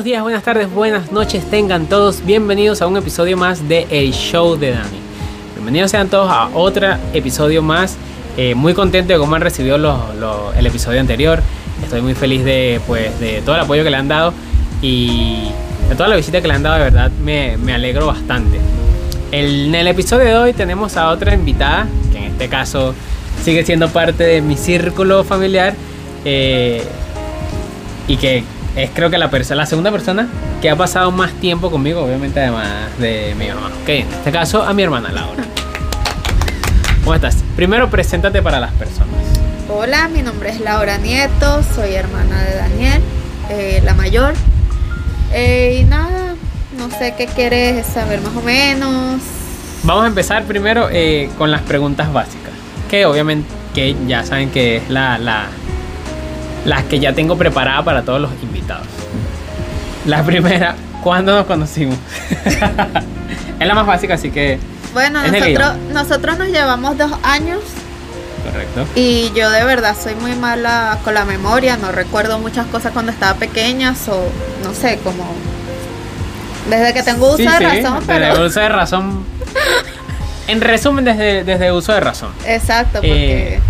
Buenos 0.00 0.12
días, 0.12 0.22
buenas 0.22 0.42
tardes, 0.42 0.72
buenas 0.72 1.12
noches, 1.12 1.44
tengan 1.50 1.84
todos 1.84 2.24
bienvenidos 2.24 2.80
a 2.80 2.86
un 2.86 2.96
episodio 2.96 3.36
más 3.36 3.68
de 3.68 3.86
El 3.90 4.12
Show 4.14 4.56
de 4.56 4.70
Dani. 4.70 4.98
Bienvenidos 5.56 5.90
sean 5.90 6.08
todos 6.08 6.30
a 6.30 6.48
otro 6.54 6.86
episodio 7.12 7.60
más. 7.60 7.98
Eh, 8.38 8.54
muy 8.54 8.72
contento 8.72 9.12
de 9.12 9.18
cómo 9.18 9.34
han 9.34 9.42
recibido 9.42 9.76
el 10.56 10.66
episodio 10.66 11.00
anterior. 11.00 11.42
Estoy 11.84 12.00
muy 12.00 12.14
feliz 12.14 12.46
de, 12.46 12.80
pues, 12.86 13.20
de 13.20 13.42
todo 13.42 13.56
el 13.56 13.60
apoyo 13.60 13.84
que 13.84 13.90
le 13.90 13.96
han 13.98 14.08
dado 14.08 14.32
y 14.80 15.50
de 15.90 15.94
toda 15.94 16.08
la 16.08 16.16
visita 16.16 16.40
que 16.40 16.48
le 16.48 16.54
han 16.54 16.62
dado, 16.62 16.76
de 16.78 16.84
verdad 16.84 17.10
me, 17.22 17.58
me 17.58 17.74
alegro 17.74 18.06
bastante. 18.06 18.58
En 19.32 19.74
el 19.74 19.86
episodio 19.86 20.24
de 20.24 20.34
hoy 20.34 20.52
tenemos 20.54 20.96
a 20.96 21.10
otra 21.10 21.34
invitada, 21.34 21.86
que 22.10 22.16
en 22.16 22.24
este 22.24 22.48
caso 22.48 22.94
sigue 23.44 23.66
siendo 23.66 23.90
parte 23.90 24.24
de 24.24 24.40
mi 24.40 24.56
círculo 24.56 25.24
familiar 25.24 25.74
eh, 26.24 26.82
y 28.08 28.16
que 28.16 28.44
es 28.76 28.90
creo 28.94 29.10
que 29.10 29.18
la, 29.18 29.30
perso- 29.30 29.54
la 29.54 29.66
segunda 29.66 29.90
persona 29.90 30.28
que 30.62 30.70
ha 30.70 30.76
pasado 30.76 31.10
más 31.10 31.32
tiempo 31.34 31.70
conmigo, 31.70 32.02
obviamente 32.02 32.40
además 32.40 32.68
de 32.98 33.34
mi 33.38 33.48
mamá. 33.48 33.68
Ok, 33.82 33.88
en 33.88 34.08
este 34.08 34.30
caso 34.32 34.62
a 34.62 34.72
mi 34.72 34.82
hermana 34.82 35.10
Laura. 35.12 35.44
¿Cómo 37.04 37.14
estás? 37.14 37.36
Primero 37.56 37.88
preséntate 37.90 38.42
para 38.42 38.60
las 38.60 38.72
personas. 38.72 39.08
Hola, 39.68 40.08
mi 40.08 40.22
nombre 40.22 40.50
es 40.50 40.60
Laura 40.60 40.98
Nieto, 40.98 41.62
soy 41.74 41.94
hermana 41.94 42.42
de 42.42 42.54
Daniel, 42.56 43.02
eh, 43.50 43.80
la 43.84 43.94
mayor. 43.94 44.34
Eh, 45.32 45.78
y 45.80 45.84
nada, 45.84 46.34
no 46.76 46.90
sé 46.90 47.14
qué 47.16 47.26
quieres 47.26 47.86
saber 47.86 48.20
más 48.20 48.36
o 48.36 48.42
menos. 48.42 49.20
Vamos 49.84 50.04
a 50.04 50.08
empezar 50.08 50.44
primero 50.44 50.88
eh, 50.90 51.30
con 51.38 51.50
las 51.50 51.62
preguntas 51.62 52.12
básicas, 52.12 52.50
que 52.90 53.06
obviamente 53.06 53.48
que 53.74 53.94
ya 54.08 54.24
saben 54.24 54.50
que 54.50 54.78
es 54.78 54.90
la, 54.90 55.16
la- 55.18 55.46
las 56.64 56.84
que 56.84 56.98
ya 57.00 57.12
tengo 57.14 57.36
preparada 57.36 57.82
para 57.84 58.02
todos 58.02 58.20
los 58.20 58.30
invitados. 58.42 58.86
La 60.06 60.22
primera, 60.22 60.74
¿cuándo 61.02 61.34
nos 61.34 61.46
conocimos? 61.46 61.96
es 63.60 63.66
la 63.66 63.74
más 63.74 63.86
básica, 63.86 64.14
así 64.14 64.30
que 64.30 64.58
Bueno, 64.92 65.22
nosotros, 65.22 65.72
nosotros 65.92 66.38
nos 66.38 66.48
llevamos 66.48 66.96
dos 66.96 67.12
años 67.22 67.60
correcto. 68.44 68.86
y 68.94 69.30
yo 69.34 69.50
de 69.50 69.64
verdad 69.64 69.94
soy 70.02 70.14
muy 70.14 70.34
mala 70.34 70.98
con 71.04 71.14
la 71.14 71.24
memoria, 71.24 71.76
no 71.76 71.92
recuerdo 71.92 72.38
muchas 72.38 72.66
cosas 72.68 72.92
cuando 72.92 73.12
estaba 73.12 73.34
pequeña 73.38 73.94
o 74.08 74.66
no 74.66 74.74
sé, 74.74 74.98
como 75.04 75.24
desde 76.68 76.94
que 76.94 77.02
tengo 77.02 77.26
uso 77.28 77.36
Sí, 77.38 77.44
de 77.44 77.50
sí, 77.58 77.64
razón, 77.64 78.00
desde 78.06 78.06
pero 78.20 78.46
uso 78.46 78.60
de 78.60 78.68
razón. 78.68 79.24
En 80.48 80.60
resumen, 80.60 81.04
desde, 81.04 81.44
desde 81.44 81.70
uso 81.70 81.92
de 81.92 82.00
razón. 82.00 82.30
exacto, 82.44 82.94
porque 82.94 83.54
Eh, 83.54 83.60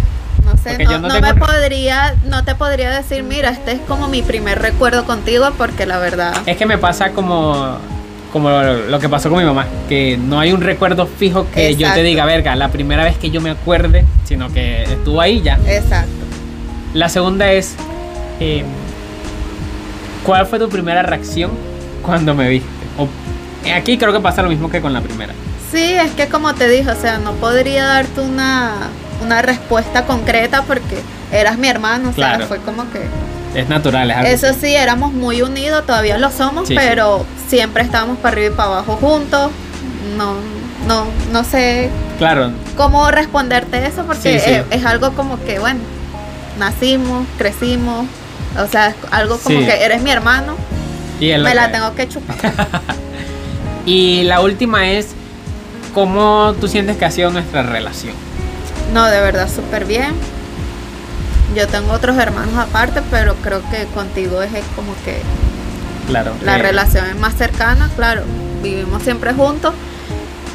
no 0.65 0.71
sé, 0.71 0.71
porque 0.71 0.85
no, 0.85 0.91
yo 0.93 0.99
no 0.99 1.09
no 1.09 1.15
tengo 1.15 1.27
me 1.27 1.35
podría, 1.41 2.15
no 2.27 2.45
te 2.45 2.55
podría 2.55 2.91
decir, 2.91 3.23
mira, 3.23 3.51
este 3.51 3.73
es 3.73 3.81
como 3.89 4.09
mi 4.09 4.23
primer 4.23 4.61
recuerdo 4.61 5.05
contigo, 5.05 5.49
porque 5.57 5.87
la 5.87 5.99
verdad, 5.99 6.35
Es 6.47 6.57
que 6.57 6.67
me 6.67 6.79
pasa 6.79 7.11
como, 7.13 7.77
como 8.33 8.51
lo 8.51 8.99
que 8.99 9.09
pasó 9.09 9.29
con 9.31 9.39
mi 9.39 9.45
mamá, 9.45 9.67
que 9.89 10.17
no 10.17 10.39
hay 10.41 10.53
un 10.53 10.61
recuerdo 10.61 11.07
fijo 11.07 11.47
que 11.53 11.75
yo 11.77 11.93
te 11.93 12.03
diga, 12.03 12.25
verga, 12.25 12.55
la 12.57 12.69
primera 12.69 13.05
vez 13.05 13.17
que 13.17 13.31
yo 13.31 13.41
me 13.41 13.51
acuerde, 13.51 14.05
sino 14.25 14.53
que 14.53 14.85
estuvo 14.85 15.21
ahí 15.21 15.41
ya. 15.43 15.59
exacto. 15.67 16.11
La 16.95 17.09
segunda 17.09 17.51
es, 17.53 17.75
eh, 18.41 18.65
¿cuál 20.25 20.47
fue 20.47 20.59
tu 20.59 20.69
primera 20.69 21.03
reacción 21.03 21.51
cuando 22.05 22.35
me 22.35 22.49
viste? 22.49 22.69
O- 22.99 23.09
aquí 23.75 23.97
creo 23.99 24.13
que 24.13 24.21
pasa 24.21 24.43
lo 24.43 24.49
mismo 24.49 24.71
que 24.71 24.81
con 24.81 24.93
la 24.93 25.01
primera. 25.01 25.33
Sí, 25.71 25.83
es 25.95 26.11
que 26.13 26.27
como 26.29 26.55
te 26.55 26.69
dije, 26.69 26.91
o 26.91 27.01
sea, 27.01 27.19
no 27.19 27.33
podría 27.35 27.85
darte 27.87 28.21
una, 28.21 28.73
una 29.23 29.43
respuesta 29.43 30.05
concreta 30.07 30.63
porque 30.63 31.01
eras 31.33 31.59
mi 31.59 31.69
hermano, 31.69 32.11
o 32.11 32.13
sea, 32.13 32.41
fue 32.47 32.59
como 32.59 32.91
que... 32.91 33.01
Es 33.55 33.69
natural, 33.69 34.11
es 34.11 34.17
algo 34.17 34.29
Eso 34.31 34.47
sí, 34.61 34.75
éramos 34.75 35.13
muy 35.13 35.43
unidos, 35.43 35.85
todavía 35.85 36.19
lo 36.19 36.31
somos, 36.31 36.69
Sí, 36.69 36.75
sí. 36.75 36.81
pero 36.81 37.25
siempre 37.49 37.83
estábamos 37.83 38.19
para 38.19 38.35
arriba 38.35 38.53
y 38.55 38.57
para 38.57 38.69
abajo 38.69 38.97
juntos. 38.97 39.51
No, 40.17 40.35
no, 40.87 41.07
no 41.33 41.45
sé 41.45 41.91
Claro, 42.19 42.53
cómo 42.77 43.11
responderte 43.11 43.85
eso 43.87 44.05
porque 44.05 44.39
Sí. 44.41 44.51
Es, 44.51 44.63
es 44.71 44.85
algo 44.87 45.13
como 45.13 45.39
que, 45.45 45.59
bueno, 45.59 45.81
nacimos, 46.59 47.27
crecimos, 47.39 48.07
o 48.59 48.67
sea, 48.69 48.89
es 48.89 48.95
algo 49.11 49.39
como 49.39 49.59
que 49.61 49.85
eres 49.85 50.01
mi 50.03 50.11
hermano, 50.11 50.55
y 51.19 51.27
me 51.39 51.55
la 51.55 51.67
que- 51.67 51.73
tengo 51.73 51.95
que 51.95 52.09
chupar. 52.09 52.37
Y 53.87 54.23
la 54.25 54.41
última 54.41 54.91
es, 54.91 55.09
¿cómo 55.95 56.55
tú 56.61 56.69
sientes 56.69 56.97
que 56.99 57.05
ha 57.07 57.11
sido 57.11 57.31
nuestra 57.31 57.63
relación? 57.63 58.15
No, 58.93 59.05
de 59.07 59.21
verdad, 59.21 59.49
súper 59.55 59.85
bien. 59.85 60.13
Yo 61.55 61.67
tengo 61.67 61.93
otros 61.93 62.17
hermanos 62.17 62.55
aparte, 62.57 63.03
pero 63.11 63.35
creo 63.37 63.61
que 63.71 63.85
contigo 63.95 64.41
es 64.43 64.51
como 64.77 64.95
que 65.05 65.21
Claro. 66.07 66.33
la 66.45 66.57
eh, 66.57 66.63
relación 66.63 67.07
es 67.07 67.17
más 67.17 67.35
cercana, 67.35 67.89
claro. 67.97 68.23
Vivimos 68.63 69.03
siempre 69.03 69.33
juntos 69.33 69.75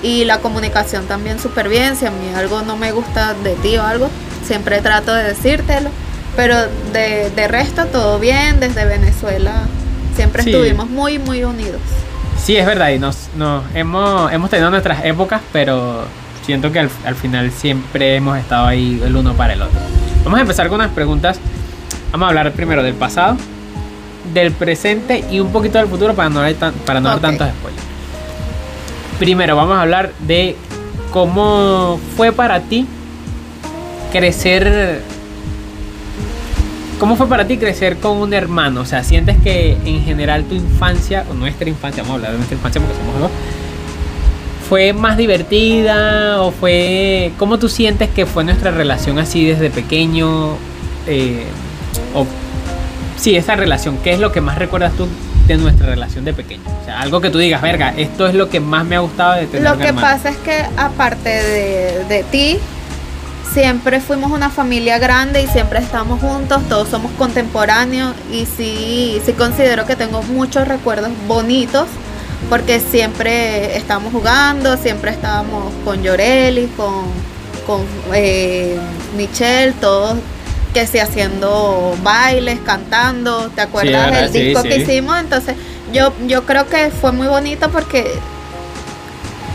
y 0.01 0.25
la 0.25 0.39
comunicación 0.39 1.05
también 1.05 1.39
súper 1.39 1.69
bien. 1.69 1.95
Si 1.95 2.05
a 2.05 2.11
mí 2.11 2.33
algo 2.35 2.61
no 2.61 2.77
me 2.77 2.91
gusta 2.91 3.33
de 3.33 3.53
ti 3.55 3.77
o 3.77 3.83
algo, 3.83 4.09
siempre 4.45 4.79
trato 4.81 5.13
de 5.13 5.23
decírtelo. 5.23 5.89
Pero 6.35 6.55
de, 6.93 7.29
de 7.33 7.47
resto, 7.47 7.85
todo 7.85 8.19
bien. 8.19 8.59
Desde 8.59 8.85
Venezuela 8.85 9.53
siempre 10.15 10.43
Sí. 10.43 10.51
estuvimos 10.51 10.89
muy, 10.89 11.19
muy 11.19 11.43
unidos. 11.45 11.81
Sí, 12.41 12.55
es 12.57 12.65
verdad, 12.65 12.89
y 12.89 12.99
nos, 12.99 13.29
nos 13.35 13.63
hemos, 13.73 14.31
hemos 14.31 14.49
tenido 14.49 14.69
nuestras 14.69 15.03
épocas, 15.05 15.41
pero 15.51 16.03
siento 16.45 16.71
que 16.71 16.79
al, 16.79 16.89
al 17.05 17.15
final 17.15 17.51
siempre 17.51 18.15
hemos 18.15 18.37
estado 18.37 18.67
ahí 18.67 19.01
el 19.03 19.15
uno 19.15 19.33
para 19.33 19.53
el 19.53 19.61
otro. 19.61 19.79
Vamos 20.23 20.37
a 20.39 20.41
empezar 20.41 20.67
con 20.69 20.75
unas 20.79 20.91
preguntas. 20.91 21.39
Vamos 22.11 22.25
a 22.25 22.29
hablar 22.29 22.51
primero 22.53 22.81
del 22.83 22.93
pasado, 22.93 23.35
del 24.33 24.51
presente 24.51 25.23
y 25.31 25.39
un 25.39 25.51
poquito 25.51 25.77
del 25.77 25.87
futuro 25.87 26.13
para 26.13 26.29
no, 26.29 26.39
dar 26.41 26.53
tan- 26.53 26.73
para 26.85 26.99
no 27.01 27.09
Ok. 27.13 27.21
dar 27.21 27.31
tantos 27.31 27.49
spoilers. 27.57 27.83
Primero 29.19 29.55
vamos 29.55 29.77
a 29.77 29.81
hablar 29.81 30.11
de 30.27 30.55
cómo 31.11 31.99
fue 32.17 32.31
para 32.31 32.59
ti 32.61 32.85
crecer 34.11 35.01
¿Cómo 36.99 37.17
fue 37.17 37.27
para 37.27 37.45
ti 37.45 37.57
crecer 37.57 37.97
con 37.97 38.17
un 38.17 38.33
hermano? 38.33 38.79
O 38.81 38.85
sea, 38.85 39.03
¿sientes 39.03 39.35
que 39.43 39.73
en 39.85 40.01
general 40.05 40.45
tu 40.45 40.55
infancia, 40.55 41.25
o 41.29 41.33
nuestra 41.33 41.67
infancia, 41.67 42.03
vamos 42.03 42.13
a 42.13 42.15
hablar 42.15 42.31
de 42.31 42.37
nuestra 42.37 42.55
infancia 42.55 42.79
porque 42.81 42.97
somos 42.97 43.19
dos, 43.19 43.31
fue 44.67 44.93
más 44.93 45.17
divertida 45.17 46.41
o 46.41 46.51
fue... 46.51 47.31
¿Cómo 47.37 47.59
tú 47.59 47.69
sientes 47.69 48.09
que 48.09 48.25
fue 48.25 48.43
nuestra 48.43 48.71
relación 48.71 49.19
así 49.19 49.45
desde 49.45 49.69
pequeño? 49.69 50.57
Eh, 51.07 51.45
o, 52.13 52.25
sí, 53.17 53.35
esa 53.35 53.55
relación, 53.55 53.97
¿qué 54.03 54.13
es 54.13 54.19
lo 54.19 54.31
que 54.31 54.41
más 54.41 54.57
recuerdas 54.57 54.93
tú 54.93 55.07
de 55.47 55.57
nuestra 55.57 55.87
relación 55.87 56.25
de 56.25 56.33
pequeño? 56.33 56.63
O 56.81 56.85
sea, 56.85 57.01
algo 57.01 57.21
que 57.21 57.29
tú 57.29 57.37
digas, 57.37 57.61
verga, 57.61 57.93
esto 57.95 58.27
es 58.27 58.33
lo 58.33 58.49
que 58.49 58.59
más 58.59 58.85
me 58.85 58.95
ha 58.95 58.99
gustado 58.99 59.35
de 59.35 59.45
tener 59.47 59.69
Lo 59.69 59.77
que 59.77 59.87
hermano". 59.87 60.07
pasa 60.07 60.29
es 60.29 60.37
que 60.37 60.65
aparte 60.77 61.29
de, 61.29 62.05
de 62.09 62.23
ti, 62.23 62.57
siempre 63.53 64.01
fuimos 64.01 64.31
una 64.31 64.49
familia 64.49 64.97
grande 64.97 65.41
y 65.41 65.47
siempre 65.47 65.79
estamos 65.79 66.19
juntos, 66.19 66.61
todos 66.67 66.89
somos 66.89 67.11
contemporáneos 67.13 68.13
y 68.31 68.45
sí, 68.45 69.21
sí 69.25 69.33
considero 69.33 69.85
que 69.85 69.95
tengo 69.95 70.23
muchos 70.23 70.67
recuerdos 70.67 71.11
bonitos 71.27 71.87
porque 72.49 72.79
siempre 72.79 73.75
estábamos 73.77 74.11
jugando, 74.13 74.77
siempre 74.77 75.11
estábamos 75.11 75.73
con 75.83 76.01
Llorelli, 76.03 76.67
con, 76.77 77.05
con 77.65 77.85
eh, 78.13 78.77
Michelle, 79.17 79.73
todos 79.73 80.17
que 80.73 80.85
sí 80.85 80.99
haciendo 80.99 81.95
bailes, 82.03 82.59
cantando, 82.59 83.49
¿te 83.55 83.61
acuerdas 83.61 84.11
del 84.11 84.29
sí, 84.29 84.41
disco 84.47 84.61
sí. 84.61 84.67
que 84.67 84.75
hicimos? 84.77 85.17
Entonces 85.17 85.55
yo, 85.93 86.11
yo 86.27 86.45
creo 86.45 86.67
que 86.67 86.89
fue 86.89 87.13
muy 87.13 87.27
bonito 87.27 87.69
porque 87.69 88.11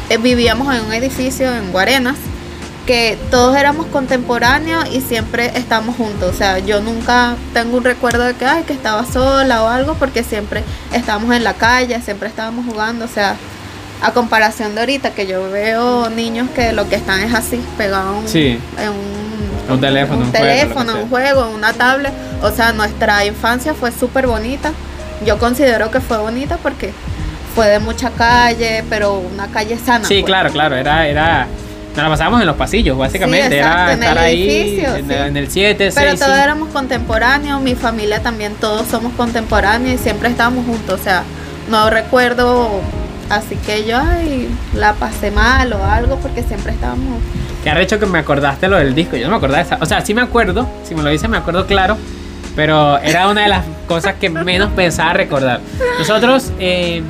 eh, 0.08 0.16
vivíamos 0.16 0.74
en 0.74 0.82
un 0.86 0.92
edificio 0.94 1.54
en 1.54 1.70
Guarenas 1.72 2.16
que 2.86 3.18
todos 3.30 3.56
éramos 3.56 3.86
contemporáneos 3.86 4.84
y 4.92 5.00
siempre 5.00 5.52
estamos 5.54 5.96
juntos. 5.96 6.30
O 6.34 6.36
sea, 6.36 6.58
yo 6.58 6.80
nunca 6.80 7.36
tengo 7.52 7.76
un 7.76 7.84
recuerdo 7.84 8.24
de 8.24 8.34
que, 8.34 8.44
ay, 8.46 8.64
que 8.64 8.72
estaba 8.72 9.04
sola 9.04 9.62
o 9.62 9.68
algo, 9.68 9.94
porque 9.94 10.24
siempre 10.24 10.64
estábamos 10.92 11.34
en 11.34 11.44
la 11.44 11.54
calle, 11.54 12.00
siempre 12.00 12.28
estábamos 12.28 12.64
jugando. 12.66 13.04
O 13.04 13.08
sea, 13.08 13.36
a 14.02 14.12
comparación 14.12 14.74
de 14.74 14.80
ahorita, 14.80 15.10
que 15.10 15.26
yo 15.26 15.50
veo 15.50 16.08
niños 16.10 16.48
que 16.54 16.72
lo 16.72 16.88
que 16.88 16.96
están 16.96 17.20
es 17.20 17.34
así, 17.34 17.60
pegados 17.76 18.12
en 18.16 18.22
un- 18.22 18.28
Sí. 18.28 18.58
en 18.78 18.88
un, 18.88 19.74
Un 19.74 19.80
teléfono, 19.80 20.20
un 20.20 20.24
un 20.26 20.30
juego, 20.32 20.46
teléfono, 20.46 20.92
sea. 20.92 21.02
un 21.02 21.08
juego, 21.10 21.46
en 21.48 21.54
una 21.54 21.72
tablet. 21.74 22.12
O 22.42 22.50
sea, 22.50 22.72
nuestra 22.72 23.24
infancia 23.24 23.74
fue 23.74 23.92
súper 23.92 24.26
bonita. 24.26 24.72
Yo 25.24 25.38
considero 25.38 25.90
que 25.90 26.00
fue 26.00 26.16
bonita 26.18 26.56
porque 26.56 26.92
fue 27.54 27.68
de 27.68 27.78
mucha 27.78 28.10
calle, 28.10 28.82
pero 28.88 29.18
una 29.18 29.46
calle 29.48 29.78
sana. 29.78 30.06
Sí, 30.08 30.14
pues. 30.20 30.24
claro, 30.24 30.50
claro, 30.50 30.76
era... 30.76 31.06
era 31.06 31.46
nos 31.94 32.04
la 32.04 32.08
pasábamos 32.08 32.40
en 32.40 32.46
los 32.46 32.56
pasillos, 32.56 32.96
básicamente. 32.96 33.48
Sí, 33.48 33.54
era 33.54 33.68
exacto, 33.68 33.92
en 33.92 34.02
estar 34.02 34.16
el 34.18 34.24
ahí 34.24 34.50
edificio, 34.50 34.94
en, 34.94 35.08
sí. 35.08 35.14
en 35.14 35.36
el 35.36 35.50
7, 35.50 35.90
Pero 35.94 36.10
6, 36.10 36.20
todos 36.20 36.38
éramos 36.38 36.68
contemporáneos, 36.70 37.60
mi 37.60 37.74
familia 37.74 38.22
también, 38.22 38.54
todos 38.54 38.86
somos 38.86 39.12
contemporáneos 39.14 40.00
y 40.00 40.02
siempre 40.02 40.28
estábamos 40.28 40.66
juntos. 40.66 41.00
O 41.00 41.02
sea, 41.02 41.24
no 41.68 41.90
recuerdo 41.90 42.80
así 43.28 43.56
que 43.56 43.84
yo 43.84 43.96
ay, 43.98 44.48
la 44.74 44.92
pasé 44.94 45.30
mal 45.30 45.72
o 45.72 45.84
algo 45.84 46.16
porque 46.16 46.42
siempre 46.42 46.72
estábamos. 46.72 47.20
Que 47.62 47.70
ha 47.70 47.80
hecho 47.80 47.98
que 47.98 48.06
me 48.06 48.18
acordaste 48.18 48.68
lo 48.68 48.76
del 48.76 48.94
disco. 48.94 49.16
Yo 49.16 49.26
no 49.26 49.32
me 49.32 49.36
acordaba 49.36 49.62
de 49.62 49.64
esa. 49.64 49.78
O 49.80 49.86
sea, 49.86 50.00
sí 50.04 50.14
me 50.14 50.22
acuerdo. 50.22 50.68
Si 50.84 50.94
me 50.94 51.02
lo 51.02 51.10
dices, 51.10 51.28
me 51.28 51.36
acuerdo 51.36 51.66
claro. 51.66 51.96
Pero 52.56 52.98
era 52.98 53.28
una 53.28 53.42
de 53.42 53.48
las 53.48 53.64
cosas 53.86 54.14
que 54.14 54.30
menos 54.30 54.70
pensaba 54.72 55.12
recordar. 55.12 55.60
Nosotros, 55.98 56.52
eh, 56.58 57.02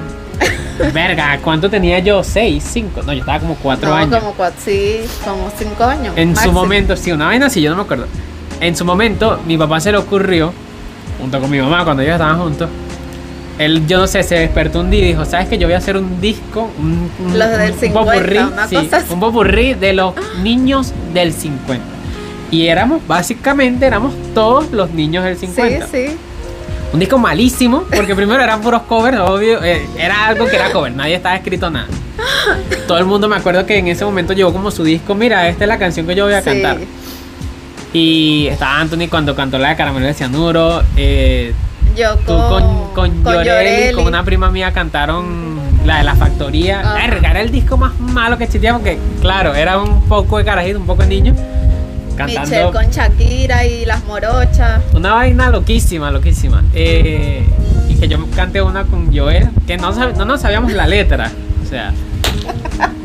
verga, 0.93 1.39
¿cuánto 1.43 1.69
tenía 1.71 1.99
yo? 1.99 2.23
¿Seis? 2.25 2.65
¿Cinco? 2.71 3.03
No, 3.03 3.13
yo 3.13 3.21
estaba 3.21 3.39
como 3.41 3.55
cuatro 3.57 3.89
no, 3.91 3.95
años. 3.97 4.19
como 4.19 4.33
cuatro, 4.35 4.59
sí, 4.65 5.01
como 5.25 5.51
cinco 5.59 5.85
años. 5.85 6.15
En 6.17 6.31
su 6.31 6.35
máximo. 6.37 6.53
momento, 6.61 6.97
sí, 6.97 7.13
una 7.13 7.27
vaina 7.27 7.47
así, 7.47 7.61
yo 7.63 7.71
no 7.71 7.77
me 7.77 7.83
acuerdo. 7.83 8.07
En 8.61 8.77
su 8.77 8.85
momento, 8.85 9.41
mi 9.47 9.57
papá 9.57 9.81
se 9.81 9.91
le 9.93 9.99
ocurrió, 9.99 10.53
junto 11.21 11.41
con 11.41 11.51
mi 11.51 11.59
mamá, 11.61 11.85
cuando 11.85 12.03
ellos 12.03 12.13
estaban 12.15 12.39
juntos, 12.39 12.69
él, 13.59 13.87
yo 13.87 13.99
no 13.99 14.07
sé, 14.07 14.23
se 14.23 14.37
despertó 14.37 14.81
un 14.81 14.91
día 14.91 15.01
y 15.05 15.09
dijo, 15.09 15.25
¿sabes 15.27 15.47
que 15.49 15.59
Yo 15.59 15.67
voy 15.67 15.75
a 15.75 15.79
hacer 15.79 15.97
un 15.97 16.21
disco, 16.21 16.71
un, 16.79 17.11
un, 17.19 17.39
Los 17.39 17.51
del 17.51 17.73
un 17.73 17.79
50, 17.79 18.13
popurrí, 18.13 18.39
una 18.39 18.67
sí, 18.69 18.77
cosa 18.77 19.05
un 19.11 19.21
popurrí 19.21 19.75
de 19.75 19.93
los 19.93 20.15
niños 20.43 20.95
del 21.13 21.33
50. 21.35 21.85
Y 22.51 22.67
éramos, 22.67 23.07
básicamente, 23.07 23.87
éramos 23.87 24.15
todos 24.35 24.71
los 24.73 24.91
niños 24.93 25.25
del 25.25 25.37
Sí, 25.37 25.47
50. 25.47 25.87
sí. 25.89 26.07
Un 26.93 26.99
disco 26.99 27.19
malísimo, 27.19 27.85
porque 27.95 28.17
primero 28.17 28.43
eran 28.43 28.61
puros 28.61 28.83
covers, 28.83 29.19
obvio. 29.19 29.63
eh, 29.63 29.87
era 29.97 30.27
algo 30.27 30.47
que 30.47 30.57
era 30.57 30.73
cover, 30.73 30.93
nadie 30.93 31.15
estaba 31.15 31.37
escrito 31.37 31.71
nada. 31.71 31.87
Todo 32.89 32.99
el 32.99 33.05
mundo 33.05 33.29
me 33.29 33.37
acuerdo 33.37 33.65
que 33.65 33.79
en 33.79 33.87
ese 33.89 34.05
momento 34.05 34.33
llevó 34.33 34.53
como 34.53 34.71
su 34.73 34.83
disco, 34.83 35.15
mira, 35.15 35.49
esta 35.49 35.65
es 35.65 35.69
la 35.69 35.79
canción 35.79 36.07
que 36.07 36.15
yo 36.17 36.25
voy 36.25 36.35
a 36.35 36.41
sí. 36.43 36.47
cantar. 36.51 36.79
Y 37.93 38.49
estaba 38.49 38.81
Anthony 38.81 39.09
cuando 39.09 39.35
cantó 39.37 39.59
la 39.59 39.71
de 39.71 39.77
Caramelo 39.77 40.07
de 40.07 40.15
Cianuro. 40.15 40.83
eh, 40.97 41.53
Yo 41.97 42.17
tú 42.19 42.37
con, 42.49 43.23
con, 43.23 43.45
Yoreli, 43.45 43.95
con 43.95 44.07
una 44.07 44.25
prima 44.25 44.51
mía 44.51 44.73
cantaron 44.73 45.59
la 45.85 45.99
de 45.99 46.05
la 46.05 46.15
factoría. 46.17 46.81
Ajá. 46.81 46.95
Verga, 46.95 47.31
era 47.31 47.41
el 47.41 47.51
disco 47.51 47.77
más 47.77 47.99
malo 48.01 48.37
que 48.37 48.45
existía 48.45 48.73
porque, 48.75 48.99
claro, 49.21 49.55
era 49.55 49.79
un 49.79 50.03
poco 50.09 50.39
de 50.39 50.45
carajito, 50.45 50.79
un 50.79 50.87
poco 50.87 51.03
de 51.03 51.09
niño. 51.09 51.35
Cantando 52.27 52.51
Michelle 52.51 52.73
con 52.73 52.91
Shakira 52.91 53.65
y 53.67 53.85
las 53.85 54.05
morochas. 54.05 54.81
una 54.95 55.13
vaina 55.15 55.51
loquísima, 55.51 56.11
loquísima. 56.11 56.63
Eh, 56.75 57.45
y 57.89 57.95
que 57.97 58.09
yo 58.09 58.19
canté 58.37 58.63
una 58.63 58.85
con 58.85 59.15
Joel, 59.17 59.49
que 59.67 59.77
no, 59.77 59.93
no 59.93 60.25
nos 60.25 60.41
sabíamos 60.41 60.73
la 60.73 60.87
letra. 60.87 61.31
O 61.65 61.69
sea, 61.69 61.93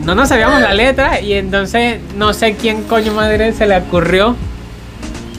no 0.04 0.16
nos 0.16 0.30
sabíamos 0.30 0.62
la 0.62 0.74
letra 0.74 1.20
y 1.22 1.34
entonces 1.34 2.00
no 2.18 2.34
sé 2.34 2.56
quién 2.56 2.84
coño 2.84 3.14
madre 3.14 3.54
se 3.54 3.66
le 3.68 3.78
ocurrió. 3.78 4.36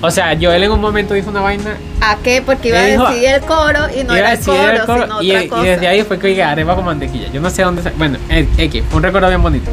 O 0.03 0.11
sea, 0.11 0.37
Joel 0.41 0.63
en 0.63 0.71
un 0.73 0.81
momento 0.81 1.15
dijo 1.15 1.31
una 1.31 1.41
vaina 1.41 1.75
¿A 2.03 2.17
qué? 2.23 2.43
Porque 2.45 2.69
iba 2.69 2.79
a 2.79 2.83
dijo- 2.85 3.09
decir 3.09 3.29
el 3.29 3.41
coro 3.41 3.81
y 3.99 4.05
no 4.05 4.15
iba 4.15 4.19
era 4.19 4.33
el 4.35 4.41
coro, 4.41 4.71
el 4.71 4.81
coro, 4.83 5.03
sino 5.05 5.23
y, 5.23 5.31
otra 5.31 5.43
y 5.45 5.49
cosa. 5.49 5.63
desde 5.63 5.89
ahí 5.89 6.03
fue 6.03 6.19
que 6.19 6.27
oiga, 6.27 6.51
arepa 6.51 6.75
con 6.77 6.85
mantequilla. 6.85 7.29
Yo 7.33 7.41
no 7.41 7.49
sé 7.49 7.63
dónde. 7.63 7.83
Bueno, 7.97 8.19
eh, 8.29 8.47
X, 8.59 8.85
un 8.93 9.03
recuerdo 9.03 9.29
bien 9.29 9.43
bonito. 9.43 9.71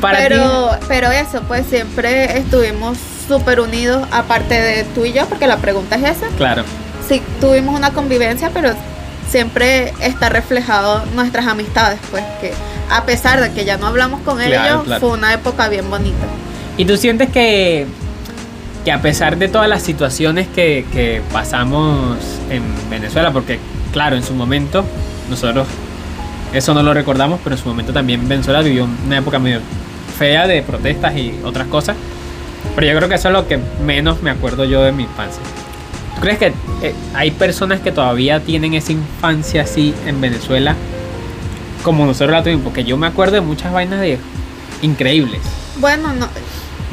Para 0.00 0.18
pero, 0.18 0.70
pero 0.88 1.10
eso, 1.10 1.42
pues 1.42 1.66
siempre 1.66 2.38
estuvimos 2.38 2.98
súper 3.28 3.60
unidos, 3.60 4.06
aparte 4.10 4.54
de 4.60 4.84
tú 4.94 5.04
y 5.04 5.12
yo, 5.12 5.26
porque 5.26 5.46
la 5.46 5.56
pregunta 5.58 5.96
es 5.96 6.16
esa. 6.16 6.28
ti, 6.28 6.34
claro. 6.36 6.64
Sí, 7.08 7.22
tuvimos 7.40 7.74
una 7.76 7.90
convivencia, 7.90 8.50
pero 8.52 8.72
siempre 9.30 9.92
está 10.00 10.28
reflejado 10.28 11.04
nuestras 11.14 11.46
amistades, 11.46 11.98
pues 12.10 12.22
que 12.40 12.52
a 12.90 13.04
pesar 13.04 13.40
de 13.40 13.52
que 13.52 13.64
ya 13.64 13.76
no 13.78 13.86
hablamos 13.86 14.20
con 14.22 14.38
Claro, 14.38 14.54
ellos, 14.54 14.84
claro. 14.84 15.00
fue 15.00 15.10
una 15.16 15.32
época 15.32 15.68
bien 15.68 15.88
bonita. 15.90 16.26
¿Y 16.76 16.84
tú 16.84 16.96
sientes 16.96 17.30
que, 17.30 17.86
que 18.84 18.92
a 18.92 19.00
pesar 19.00 19.36
de 19.38 19.48
todas 19.48 19.68
las 19.68 19.82
situaciones 19.82 20.48
que, 20.48 20.84
que 20.92 21.22
pasamos 21.32 22.18
en 22.50 22.62
Venezuela, 22.90 23.32
porque 23.32 23.58
claro, 23.92 24.16
en 24.16 24.22
su 24.24 24.34
momento, 24.34 24.84
nosotros 25.30 25.66
eso 26.54 26.72
no 26.72 26.82
lo 26.82 26.94
recordamos, 26.94 27.40
pero 27.42 27.56
en 27.56 27.62
su 27.62 27.68
momento 27.68 27.92
también 27.92 28.26
Venezuela 28.28 28.62
vivió 28.62 28.86
una 29.06 29.18
época 29.18 29.38
medio 29.38 29.60
fea 30.18 30.46
de 30.46 30.62
protestas 30.62 31.16
y 31.16 31.34
otras 31.42 31.66
cosas, 31.66 31.96
pero 32.74 32.86
yo 32.86 32.96
creo 32.96 33.08
que 33.08 33.16
eso 33.16 33.28
es 33.28 33.34
lo 33.34 33.48
que 33.48 33.58
menos 33.84 34.22
me 34.22 34.30
acuerdo 34.30 34.64
yo 34.64 34.82
de 34.82 34.92
mi 34.92 35.02
infancia. 35.02 35.42
¿Tú 36.14 36.20
crees 36.20 36.38
que 36.38 36.46
eh, 36.82 36.94
hay 37.14 37.32
personas 37.32 37.80
que 37.80 37.90
todavía 37.90 38.40
tienen 38.40 38.74
esa 38.74 38.92
infancia 38.92 39.62
así 39.62 39.94
en 40.06 40.20
Venezuela 40.20 40.76
como 41.82 42.06
nosotros 42.06 42.30
la 42.30 42.42
tuvimos? 42.42 42.62
Porque 42.62 42.84
yo 42.84 42.96
me 42.96 43.08
acuerdo 43.08 43.34
de 43.34 43.40
muchas 43.40 43.72
vainas 43.72 44.00
de 44.00 44.18
increíbles. 44.80 45.40
Bueno, 45.78 46.12
no, 46.12 46.28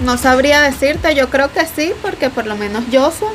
no 0.03 0.17
sabría 0.17 0.61
decirte, 0.61 1.13
yo 1.13 1.29
creo 1.29 1.51
que 1.51 1.65
sí, 1.67 1.93
porque 2.01 2.31
por 2.31 2.47
lo 2.47 2.57
menos 2.57 2.83
Joshua, 2.91 3.31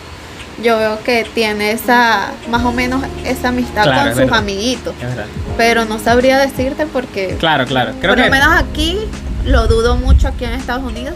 yo 0.62 0.78
veo 0.78 0.98
que 1.04 1.26
tiene 1.34 1.72
esa, 1.72 2.32
más 2.50 2.64
o 2.64 2.72
menos 2.72 3.02
esa 3.24 3.48
amistad 3.48 3.82
Claro, 3.84 4.00
con 4.00 4.08
sus 4.10 4.18
verdad. 4.20 4.38
amiguitos, 4.38 4.94
Es 5.00 5.08
verdad. 5.08 5.26
pero 5.56 5.84
no 5.84 5.98
sabría 5.98 6.38
decirte 6.38 6.86
porque 6.86 7.36
Claro, 7.38 7.66
claro. 7.66 7.92
Creo 8.00 8.12
por 8.14 8.22
que 8.22 8.28
lo 8.28 8.30
menos 8.30 8.48
aquí 8.56 8.98
lo 9.44 9.66
dudo 9.66 9.96
mucho 9.96 10.28
aquí 10.28 10.44
en 10.44 10.52
Estados 10.52 10.82
Unidos, 10.84 11.14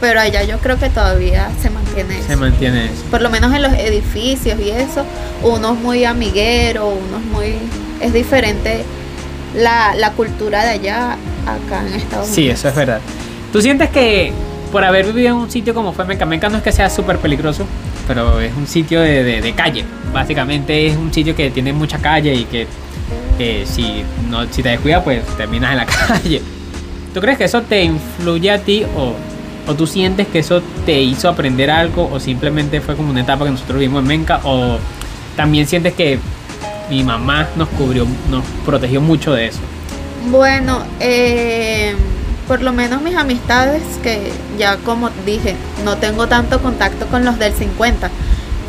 pero 0.00 0.20
allá 0.20 0.42
yo 0.44 0.58
creo 0.58 0.78
que 0.78 0.88
todavía 0.90 1.48
se 1.62 1.70
mantiene 1.70 2.18
eso. 2.18 2.26
se 2.28 2.36
mantiene 2.36 2.86
eso. 2.86 3.04
por 3.10 3.22
lo 3.22 3.30
menos 3.30 3.54
en 3.54 3.62
los 3.62 3.72
edificios 3.74 4.58
y 4.60 4.70
eso, 4.70 5.04
uno 5.42 5.74
es 5.74 5.78
muy 5.80 6.04
amiguero, 6.04 6.88
uno 6.88 7.18
es 7.18 7.24
muy, 7.26 7.54
es 8.00 8.12
diferente 8.12 8.84
la, 9.54 9.94
la 9.96 10.12
cultura 10.12 10.62
de 10.64 10.70
allá 10.70 11.12
acá 11.46 11.82
en 11.86 11.94
Estados 11.94 12.28
Sí, 12.28 12.42
Unidos. 12.42 12.58
eso 12.60 12.68
es 12.68 12.74
verdad. 12.74 13.00
¿Tú 13.52 13.60
sientes 13.62 13.88
que 13.90 14.32
por 14.72 14.84
haber 14.84 15.06
vivido 15.06 15.28
en 15.28 15.34
un 15.34 15.50
sitio 15.50 15.74
como 15.74 15.92
fue 15.92 16.04
Meca, 16.04 16.24
Meca 16.26 16.48
no 16.48 16.56
es 16.58 16.62
que 16.62 16.70
sea 16.72 16.88
súper 16.90 17.18
peligroso, 17.18 17.66
pero 18.10 18.40
es 18.40 18.52
un 18.56 18.66
sitio 18.66 19.00
de, 19.02 19.54
calle. 19.56 19.84
Básicamente 20.12 20.88
es 20.88 20.96
un 20.96 21.14
sitio 21.14 21.36
que 21.36 21.48
tiene 21.52 21.72
mucha 21.72 21.98
calle 21.98 22.34
y 22.34 22.44
que 22.44 22.66
si, 23.64 24.02
no, 24.28 24.52
si 24.52 24.64
te 24.64 24.70
descuidas, 24.70 25.04
pues 25.04 25.24
terminas 25.36 25.70
en 25.70 25.76
la 25.76 25.86
calle. 26.08 26.42
¿Tú 27.14 27.20
crees 27.20 27.38
que 27.38 27.44
eso 27.44 27.62
te 27.62 27.84
influye 27.84 28.50
a 28.50 28.58
ti 28.58 28.84
o, 28.96 29.14
o 29.70 29.74
tú 29.76 29.86
sientes 29.86 30.26
que 30.26 30.40
eso 30.40 30.60
te 30.84 31.00
hizo 31.00 31.28
aprender 31.28 31.70
algo 31.70 32.10
o 32.12 32.18
simplemente 32.18 32.80
fue 32.80 32.96
como 32.96 33.10
una 33.10 33.20
etapa 33.20 33.44
que 33.44 33.52
nosotros 33.52 33.78
vivimos 33.78 34.02
en 34.02 34.08
Menca 34.08 34.40
o 34.42 34.78
también 35.36 35.68
sientes 35.68 35.94
que 35.94 36.18
mi 36.90 37.04
mamá 37.04 37.46
nos 37.54 37.68
cubrió, 37.68 38.08
nos 38.28 38.44
protegió 38.66 39.00
mucho 39.00 39.34
de 39.34 39.46
eso? 39.46 39.60
Bueno, 40.32 40.82
eh, 40.98 41.94
por 42.50 42.62
lo 42.62 42.72
menos 42.72 43.00
mis 43.00 43.14
amistades, 43.14 43.80
que 44.02 44.32
ya 44.58 44.76
como 44.78 45.08
dije, 45.24 45.54
no 45.84 45.98
tengo 45.98 46.26
tanto 46.26 46.60
contacto 46.60 47.06
con 47.06 47.24
los 47.24 47.38
del 47.38 47.52
50, 47.52 48.10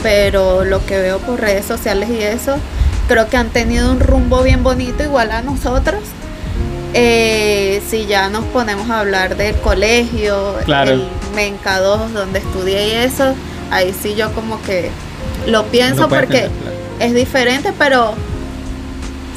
pero 0.04 0.64
lo 0.64 0.86
que 0.86 1.00
veo 1.00 1.18
por 1.18 1.42
redes 1.42 1.66
sociales 1.66 2.08
y 2.12 2.22
eso, 2.22 2.58
creo 3.08 3.28
que 3.28 3.38
han 3.38 3.50
tenido 3.50 3.90
un 3.90 4.00
rumbo 4.00 4.44
bien 4.44 4.62
bonito 4.62 5.02
igual 5.02 5.32
a 5.32 5.42
nosotros. 5.42 6.00
Eh, 6.94 7.82
si 7.90 8.06
ya 8.06 8.30
nos 8.30 8.44
ponemos 8.46 8.88
a 8.92 9.00
hablar 9.00 9.36
del 9.36 9.56
colegio, 9.56 10.58
Claro. 10.66 10.92
el 10.92 11.08
Menca 11.34 11.80
2 11.80 12.14
donde 12.14 12.38
estudié 12.38 12.88
y 12.88 12.92
eso, 12.92 13.34
ahí 13.72 13.96
sí 14.00 14.14
yo 14.14 14.32
como 14.34 14.62
que 14.62 14.92
lo 15.48 15.66
pienso 15.66 16.08
porque 16.08 16.42
claro. 16.42 16.52
es 17.00 17.16
diferente, 17.16 17.74
pero 17.80 18.14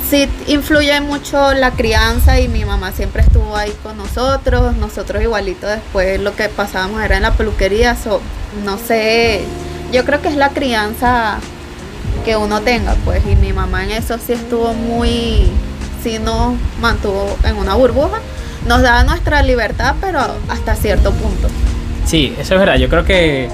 sí 0.09 0.29
influye 0.47 1.01
mucho 1.01 1.55
la 1.55 1.71
crianza 1.71 2.41
y 2.41 2.49
mi 2.49 2.65
mamá 2.65 2.93
siempre 2.93 3.23
estuvo 3.23 3.57
ahí 3.57 3.73
con 3.83 3.97
nosotros, 3.97 4.77
nosotros 4.77 5.23
igualito 5.23 5.67
después 5.67 6.21
lo 6.21 6.35
que 6.37 6.49
pasábamos 6.49 7.03
era 7.03 7.17
en 7.17 7.23
la 7.23 7.33
peluquería, 7.33 7.97
so, 7.97 8.21
no 8.65 8.79
sé, 8.79 9.43
yo 9.93 10.05
creo 10.05 10.21
que 10.21 10.29
es 10.29 10.37
la 10.37 10.51
crianza 10.51 11.39
que 12.25 12.37
uno 12.37 12.61
tenga, 12.61 12.95
pues, 13.05 13.23
y 13.31 13.37
mi 13.37 13.53
mamá 13.53 13.85
en 13.85 13.93
eso 13.93 14.19
sí 14.19 14.33
estuvo 14.33 14.73
muy, 14.75 15.51
sí 16.03 16.19
nos 16.19 16.55
mantuvo 16.81 17.37
en 17.45 17.57
una 17.57 17.75
burbuja, 17.75 18.19
nos 18.67 18.83
daba 18.83 19.05
nuestra 19.05 19.43
libertad, 19.43 19.95
pero 20.01 20.21
hasta 20.49 20.75
cierto 20.75 21.13
punto. 21.13 21.49
Sí, 22.07 22.35
eso 22.39 22.55
es 22.55 22.61
verdad. 22.61 22.77
Yo 22.77 22.89
creo 22.89 23.05
que 23.05 23.49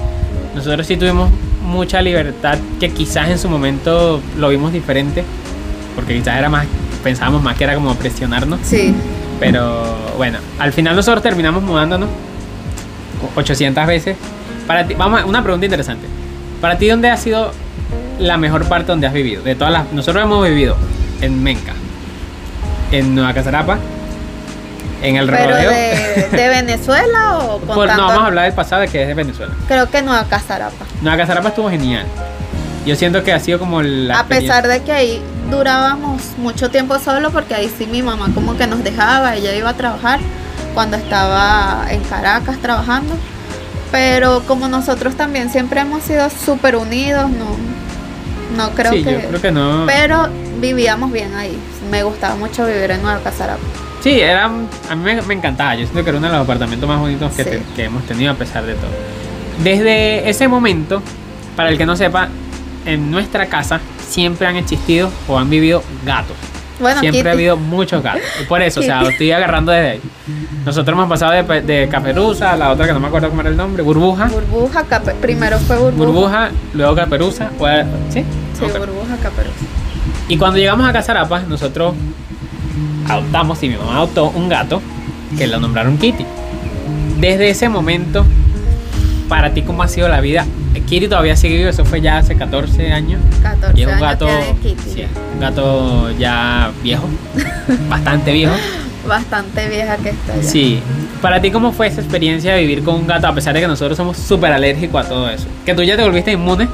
nosotros 0.55 0.87
sí 0.87 0.97
tuvimos 0.97 1.29
mucha 1.63 2.01
libertad 2.01 2.57
que 2.79 2.91
quizás 2.91 3.29
en 3.29 3.39
su 3.39 3.49
momento 3.49 4.21
lo 4.37 4.49
vimos 4.49 4.73
diferente, 4.73 5.23
porque 5.95 6.15
quizás 6.15 6.37
era 6.37 6.49
más, 6.49 6.65
pensábamos 7.03 7.41
más 7.41 7.55
que 7.57 7.63
era 7.63 7.75
como 7.75 7.93
presionarnos, 7.95 8.59
Sí, 8.63 8.93
pero 9.39 9.95
bueno, 10.17 10.37
al 10.59 10.71
final 10.73 10.95
nosotros 10.95 11.21
terminamos 11.23 11.63
mudándonos 11.63 12.09
800 13.35 13.85
veces. 13.87 14.17
Para 14.67 14.85
ti, 14.87 14.93
vamos 14.93 15.21
a 15.21 15.25
una 15.25 15.41
pregunta 15.43 15.65
interesante. 15.65 16.07
Para 16.59 16.77
ti, 16.77 16.87
¿dónde 16.87 17.09
ha 17.09 17.17
sido 17.17 17.51
la 18.19 18.37
mejor 18.37 18.65
parte 18.65 18.87
donde 18.87 19.07
has 19.07 19.13
vivido? 19.13 19.41
De 19.43 19.55
todas 19.55 19.73
las, 19.73 19.91
nosotros 19.91 20.23
hemos 20.23 20.47
vivido 20.47 20.75
en 21.21 21.41
Menca, 21.43 21.73
en 22.91 23.15
Nueva 23.15 23.33
Casarapa, 23.33 23.79
en 25.01 25.15
el 25.15 25.27
pero 25.27 25.49
rodeo. 25.49 25.69
de, 25.71 26.27
de 26.31 26.47
Venezuela 26.61 27.39
o 27.39 27.57
Por- 27.59 27.75
contando- 27.75 28.03
no, 28.03 28.07
vamos 28.09 28.23
a 28.23 28.27
hablar 28.27 28.45
del 28.45 28.53
pasado, 28.53 28.83
que 28.91 29.01
es 29.01 29.07
de 29.07 29.13
Venezuela. 29.15 29.53
Creo 29.67 29.89
que 29.89 30.01
Nueva 30.03 30.25
Casarapa. 30.29 30.85
Nueva 31.01 31.17
Casarapa 31.17 31.49
estuvo 31.49 31.69
genial. 31.69 32.05
Yo 32.85 32.95
siento 32.95 33.23
que 33.23 33.31
ha 33.33 33.39
sido 33.39 33.59
como 33.59 33.81
la. 33.81 34.19
a 34.21 34.25
pesar 34.25 34.67
de 34.67 34.81
que 34.81 34.91
ahí 34.91 35.21
durábamos 35.51 36.21
mucho 36.37 36.69
tiempo 36.69 36.97
solo, 36.99 37.29
porque 37.31 37.53
ahí 37.53 37.71
sí 37.77 37.85
mi 37.85 38.01
mamá 38.01 38.29
como 38.33 38.57
que 38.57 38.65
nos 38.67 38.83
dejaba, 38.83 39.35
ella 39.35 39.53
iba 39.55 39.69
a 39.69 39.73
trabajar 39.75 40.19
cuando 40.73 40.97
estaba 40.97 41.85
en 41.89 42.01
Caracas 42.03 42.57
trabajando. 42.59 43.13
Pero 43.91 44.41
como 44.47 44.67
nosotros 44.69 45.15
también 45.15 45.49
siempre 45.49 45.81
hemos 45.81 46.03
sido 46.03 46.29
súper 46.29 46.75
unidos, 46.77 47.29
no, 47.29 47.57
no 48.57 48.71
creo 48.71 48.93
sí, 48.93 49.03
que... 49.03 49.11
yo 49.13 49.27
creo 49.27 49.41
que 49.41 49.51
no. 49.51 49.83
Pero 49.85 50.29
vivíamos 50.59 51.11
bien 51.11 51.35
ahí. 51.35 51.57
Me 51.91 52.01
gustaba 52.03 52.35
mucho 52.35 52.65
vivir 52.65 52.89
en 52.91 53.01
Nueva 53.01 53.19
Casarapa. 53.19 53.59
Sí, 54.01 54.19
era, 54.21 54.45
a 54.45 54.49
mí 54.95 55.03
me, 55.03 55.21
me 55.21 55.33
encantaba. 55.33 55.75
Yo 55.75 55.81
siento 55.85 56.03
que 56.03 56.09
era 56.09 56.17
uno 56.19 56.27
de 56.27 56.33
los 56.33 56.43
apartamentos 56.43 56.87
más 56.87 56.99
bonitos 56.99 57.31
que, 57.33 57.43
Sí. 57.43 57.49
te- 57.51 57.61
que 57.75 57.83
hemos 57.83 58.03
tenido 58.05 58.31
a 58.31 58.35
pesar 58.35 58.65
de 58.65 58.73
todo. 58.75 58.89
Desde 59.61 60.27
ese 60.29 60.47
momento 60.47 61.03
para 61.57 61.69
el 61.69 61.77
que 61.77 61.85
no 61.85 61.95
sepa, 61.97 62.29
en 62.85 63.11
nuestra 63.11 63.45
casa 63.47 63.79
siempre 64.07 64.47
han 64.47 64.55
existido 64.55 65.09
o 65.27 65.37
han 65.37 65.49
vivido 65.49 65.83
gatos. 66.05 66.35
Bueno, 66.79 66.99
siempre 66.99 67.29
ha 67.29 67.33
habido 67.33 67.57
muchos 67.57 68.01
gatos. 68.01 68.23
Por 68.49 68.61
eso, 68.61 68.79
o 68.79 68.83
sea, 68.83 68.99
Kitty. 68.99 69.11
estoy 69.11 69.31
agarrando 69.31 69.71
desde 69.71 69.89
ahí. 69.91 70.01
Nosotros 70.65 70.95
hemos 70.97 71.07
pasado 71.09 71.31
de, 71.31 71.61
de 71.61 71.87
Caperuza, 71.89 72.55
la 72.57 72.71
otra 72.71 72.87
que 72.87 72.93
no 72.93 72.99
me 72.99 73.07
acuerdo 73.07 73.29
cómo 73.29 73.41
era 73.41 73.51
el 73.51 73.57
nombre, 73.57 73.83
Burbuja. 73.83 74.25
Burbuja, 74.27 74.83
cape- 74.89 75.13
primero 75.21 75.59
fue 75.59 75.77
burbuja. 75.77 76.05
Burbuja, 76.05 76.49
luego 76.73 76.95
Caperuza. 76.95 77.49
o- 77.59 77.67
¿Sí? 78.09 78.23
Sí, 78.57 78.65
Ok. 78.65 78.77
burbuja, 78.79 79.15
caperuza. 79.21 79.55
Y 80.27 80.37
cuando 80.37 80.57
llegamos 80.57 80.87
a 80.89 80.93
Casarapa, 80.93 81.41
nosotros 81.41 81.93
adoptamos 83.07 83.61
y 83.63 83.69
mi 83.69 83.75
mamá 83.75 83.97
adoptó 83.97 84.29
un 84.29 84.49
gato 84.49 84.81
que 85.37 85.45
lo 85.47 85.59
nombraron 85.59 85.97
Kitty. 85.97 86.25
Desde 87.19 87.49
ese 87.49 87.69
momento, 87.69 88.25
para 89.29 89.51
ti, 89.53 89.61
¿cómo 89.61 89.83
ha 89.83 89.87
sido 89.87 90.07
la 90.07 90.21
vida? 90.21 90.45
Kitty 90.91 91.07
todavía 91.07 91.37
sigue 91.37 91.55
vivo, 91.55 91.69
eso 91.69 91.85
fue 91.85 92.01
ya 92.01 92.17
hace 92.17 92.35
14 92.35 92.91
años. 92.91 93.21
14 93.41 93.79
Y 93.79 93.83
es 93.83 93.87
un 93.87 93.93
años 93.93 94.01
gato, 94.01 94.27
Kitty. 94.61 94.89
sí, 94.93 95.05
un 95.33 95.39
gato 95.39 96.11
ya 96.19 96.69
viejo, 96.83 97.07
bastante 97.89 98.33
viejo. 98.33 98.51
Bastante 99.07 99.69
vieja 99.69 99.95
que 99.95 100.09
está 100.09 100.35
ya. 100.35 100.43
Sí. 100.43 100.81
Para 101.21 101.41
ti, 101.41 101.49
¿cómo 101.49 101.71
fue 101.71 101.87
esa 101.87 102.01
experiencia 102.01 102.55
de 102.55 102.59
vivir 102.63 102.83
con 102.83 102.95
un 102.95 103.07
gato? 103.07 103.25
A 103.25 103.33
pesar 103.33 103.53
de 103.53 103.61
que 103.61 103.67
nosotros 103.67 103.95
somos 103.95 104.17
súper 104.17 104.51
alérgicos 104.51 105.05
a 105.05 105.07
todo 105.07 105.29
eso. 105.29 105.45
Que 105.65 105.73
tú 105.73 105.81
ya 105.81 105.95
te 105.95 106.03
volviste 106.03 106.33
inmune. 106.33 106.67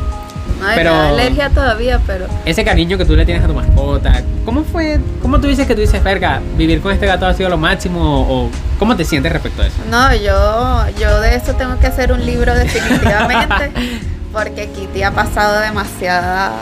No, 0.59 0.65
pero- 0.75 0.93
alergia 0.93 1.49
todavía, 1.49 1.99
pero 2.07 2.25
Ese 2.45 2.63
cariño 2.63 2.97
que 2.97 3.05
tú 3.05 3.15
le 3.15 3.25
tienes 3.25 3.43
a 3.43 3.47
tu 3.47 3.53
mascota. 3.53 4.21
¿Cómo 4.45 4.63
fue? 4.63 4.99
¿Cómo 5.21 5.39
tú 5.39 5.47
dices 5.47 5.67
que 5.67 5.75
tú 5.75 5.81
dices, 5.81 6.03
verga, 6.03 6.41
vivir 6.57 6.81
con 6.81 6.91
este 6.91 7.05
gato 7.05 7.25
ha 7.25 7.33
sido 7.33 7.49
lo 7.49 7.57
máximo? 7.57 8.21
¿O 8.29 8.49
cómo 8.79 8.95
te 8.95 9.03
sientes 9.05 9.31
respecto 9.31 9.61
a 9.61 9.67
eso? 9.67 9.75
no, 9.89 10.13
yo, 10.15 10.85
yo 10.99 11.19
de 11.21 11.35
eso 11.35 11.53
tengo 11.53 11.79
que 11.79 11.87
hacer 11.87 12.11
un 12.11 12.25
libro 12.25 12.53
definitivamente, 12.55 13.71
porque 14.33 14.69
Kitty 14.69 15.03
ha 15.03 15.11
pasado 15.11 15.59
demasiadas 15.61 16.53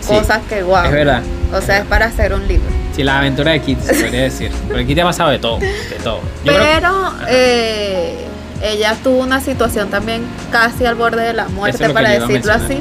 Sí, 0.00 0.08
cosas 0.14 0.40
que 0.48 0.62
guau. 0.62 0.86
Es 0.86 0.92
verdad. 0.92 1.22
O 1.52 1.60
sea, 1.60 1.78
es 1.78 1.84
para 1.84 2.06
hacer 2.06 2.32
un 2.32 2.48
libro. 2.48 2.66
Sí, 2.96 3.04
la 3.04 3.18
aventura 3.18 3.52
de 3.52 3.60
Kitty, 3.60 3.82
se 3.82 3.94
podría 3.94 4.22
decir. 4.22 4.50
Porque 4.68 4.86
Kitty 4.86 5.00
ha 5.00 5.04
pasado 5.04 5.28
de 5.30 5.38
todo, 5.38 5.58
de 5.58 5.98
todo. 6.02 6.20
Yo 6.42 6.54
creo- 6.54 6.64
Pero 6.74 7.12
eh, 7.28 8.24
ella 8.62 8.96
tuvo 9.02 9.18
una 9.20 9.40
situación 9.40 9.90
también 9.90 10.22
casi 10.50 10.86
al 10.86 10.94
borde 10.94 11.22
de 11.22 11.32
la 11.34 11.48
muerte, 11.48 11.84
es 11.84 11.92
para 11.92 12.08
decirlo 12.10 12.52
así. 12.52 12.78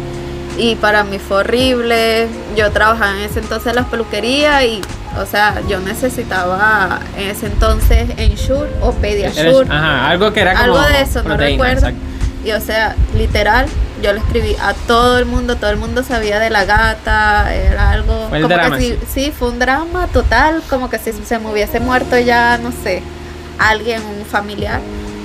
Y 0.60 0.76
para 0.76 1.04
mí 1.04 1.20
fue 1.20 1.38
horrible. 1.38 2.28
Yo 2.56 2.70
trabajaba 2.72 3.18
en 3.18 3.24
ese 3.24 3.40
entonces 3.40 3.68
en 3.68 3.76
la 3.78 3.86
peluquería 3.86 4.66
y, 4.66 4.82
o 5.18 5.26
sea, 5.26 5.62
yo 5.70 5.80
necesitaba 5.80 7.00
en 7.18 7.30
ese 7.30 7.48
entonces 7.48 8.10
Ensure 8.18 8.70
o 8.82 8.92
Pediasure. 8.92 9.68
Ajá, 9.70 10.10
algo 10.10 10.34
que 10.34 10.42
era 10.42 10.52
como 10.52 10.64
Algo 10.66 10.82
de 10.82 11.02
eso, 11.02 11.24
no 11.24 11.38
recuerdo. 11.38 11.88
exacto. 11.88 12.10
Y 12.44 12.52
o 12.52 12.62
sea, 12.62 12.96
literal, 13.18 13.68
yo 14.02 14.14
le 14.14 14.20
escribí 14.20 14.56
a 14.62 14.74
todo 14.88 15.18
el 15.18 15.26
mundo, 15.26 15.58
todo 15.58 15.72
el 15.72 15.78
mundo 15.78 16.04
sabía 16.04 16.40
de 16.40 16.50
la 16.50 16.64
gata, 16.64 17.54
era 17.54 17.92
algo 17.92 18.28
Fue 18.30 18.38
el 18.38 18.44
como 18.44 18.56
drama, 18.56 18.78
que 18.78 18.98
si, 19.06 19.24
sí, 19.26 19.34
fue 19.38 19.50
un 19.50 19.60
drama 19.60 20.08
total, 20.08 20.62
como 20.70 20.90
que 20.90 21.00
si 21.00 21.12
se 21.12 21.40
me 21.40 21.52
hubiese 21.52 21.82
muerto 21.82 22.18
ya, 22.18 22.58
no 22.58 22.72
sé, 22.72 23.04
alguien, 23.58 24.02
un 24.06 24.26
familiar. 24.26 24.80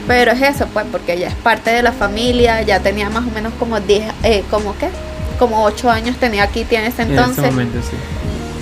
Pero 0.08 0.32
es 0.32 0.42
eso, 0.42 0.66
pues, 0.72 0.86
porque 0.90 1.14
ella 1.14 1.28
es 1.28 1.34
parte 1.36 1.70
de 1.70 1.82
la 1.82 1.92
familia, 1.92 2.60
ya 2.62 2.80
tenía 2.80 3.08
más 3.10 3.24
o 3.24 3.30
menos 3.30 3.52
como 3.60 3.78
10, 3.78 4.12
eh, 4.24 4.44
como 4.50 4.76
qué, 4.76 4.90
como 5.38 5.64
8 5.64 5.90
años 5.90 6.16
tenía 6.16 6.46
Kitty 6.48 6.76
en 6.76 6.84
ese 6.84 7.02
En 7.02 7.10
entonces. 7.10 7.38
ese 7.38 7.50
momento, 7.50 7.78
sí. 7.82 7.96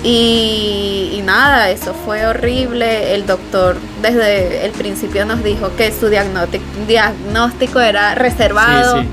Y, 0.05 1.15
y 1.17 1.23
nada, 1.23 1.71
eso 1.71 1.95
fue 2.05 2.27
horrible. 2.27 3.15
El 3.15 3.25
doctor 3.27 3.77
desde 4.03 4.65
el 4.67 4.73
principio 4.73 5.25
nos 5.25 5.45
dijo 5.45 5.71
que 5.77 5.93
su 5.93 6.09
diagnóstico, 6.09 6.65
diagnóstico 6.89 7.81
era 7.81 8.15
reservado, 8.17 8.97
Sí, 8.99 9.03
sí. 9.05 9.09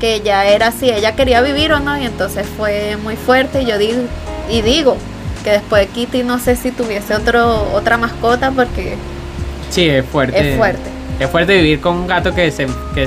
que 0.00 0.20
ya 0.22 0.46
era 0.46 0.72
si 0.72 0.88
ella 0.90 1.14
quería 1.14 1.42
vivir 1.42 1.72
o 1.72 1.80
no, 1.80 1.98
y 1.98 2.06
entonces 2.06 2.46
fue 2.56 2.96
muy 3.02 3.16
fuerte. 3.16 3.62
Y 3.62 3.66
yo 3.66 3.76
digo, 3.76 4.00
y 4.48 4.62
digo 4.62 4.96
que 5.44 5.50
después 5.52 5.86
de 5.86 5.92
Kitty 5.92 6.22
no 6.22 6.38
sé 6.38 6.56
si 6.56 6.70
tuviese 6.70 7.14
otro, 7.14 7.70
otra 7.74 7.96
mascota 7.98 8.50
porque 8.50 8.96
Sí, 9.68 9.88
es 9.88 10.04
fuerte. 10.06 10.52
es 10.52 10.56
fuerte. 10.56 10.90
Es 11.20 11.28
fuerte 11.30 11.54
vivir 11.56 11.80
con 11.82 11.96
un 11.96 12.06
gato 12.06 12.34
que 12.34 12.50
se. 12.50 12.66
Que, 12.94 13.06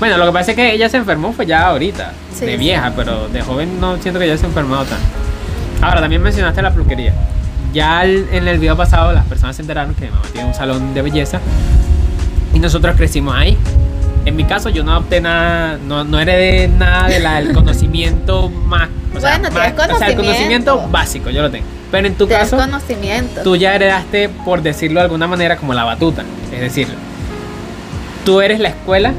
bueno, 0.00 0.16
lo 0.18 0.26
que 0.26 0.32
pasa 0.32 0.50
es 0.52 0.56
que 0.56 0.72
ella 0.74 0.88
se 0.88 0.96
enfermó 0.96 1.32
fue 1.32 1.46
ya 1.46 1.66
ahorita, 1.68 2.12
Sí, 2.34 2.44
de 2.46 2.52
sí. 2.52 2.58
vieja, 2.58 2.92
pero 2.96 3.28
de 3.28 3.42
joven 3.42 3.80
no 3.80 3.96
siento 3.98 4.18
que 4.20 4.26
ella 4.26 4.36
se 4.36 4.44
ha 4.44 4.48
enfermado 4.48 4.84
tanto. 4.84 5.04
Ahora, 5.82 6.00
también 6.00 6.22
mencionaste 6.22 6.62
la 6.62 6.70
peluquería. 6.72 7.12
Ya 7.72 8.00
al- 8.00 8.26
en 8.32 8.46
el 8.48 8.58
video 8.58 8.76
pasado 8.76 9.12
las 9.12 9.24
personas 9.26 9.56
se 9.56 9.62
enteraron 9.62 9.94
que 9.94 10.04
mi 10.06 10.10
mamá 10.10 10.22
tiene 10.32 10.48
un 10.48 10.54
salón 10.54 10.94
de 10.94 11.02
belleza 11.02 11.40
y 12.52 12.58
nosotros 12.58 12.94
crecimos 12.96 13.34
ahí. 13.36 13.56
En 14.24 14.36
mi 14.36 14.44
caso 14.44 14.68
yo 14.70 14.84
no 14.84 14.92
adopté 14.92 15.20
nada, 15.20 15.78
no, 15.86 16.02
no 16.04 16.18
heredé 16.18 16.68
nada 16.68 17.08
del 17.08 17.52
conocimiento 17.54 18.48
más... 18.48 18.88
O 19.16 19.20
sea, 19.20 19.38
Bueno, 19.38 19.54
más- 19.54 19.74
tienes 19.74 19.94
o 19.94 19.98
sea, 19.98 20.08
el 20.08 20.16
conocimiento 20.16 20.70
conocimiento. 20.72 20.88
básico 20.90 21.30
yo 21.30 21.42
lo 21.42 21.50
tengo. 21.50 21.66
Pero 21.90 22.06
en 22.08 22.14
tu 22.14 22.26
Tienes 22.26 22.50
caso 22.50 22.56
conocimiento. 22.64 23.42
tú 23.42 23.54
ya 23.56 23.74
heredaste, 23.74 24.28
por 24.28 24.62
decirlo 24.62 25.00
de 25.00 25.04
alguna 25.04 25.26
manera, 25.28 25.56
como 25.56 25.74
la 25.74 25.84
batuta. 25.84 26.22
Es 26.52 26.60
decir, 26.60 26.88
tú 28.24 28.40
eres 28.40 28.58
la 28.60 28.68
escuela 28.70 29.12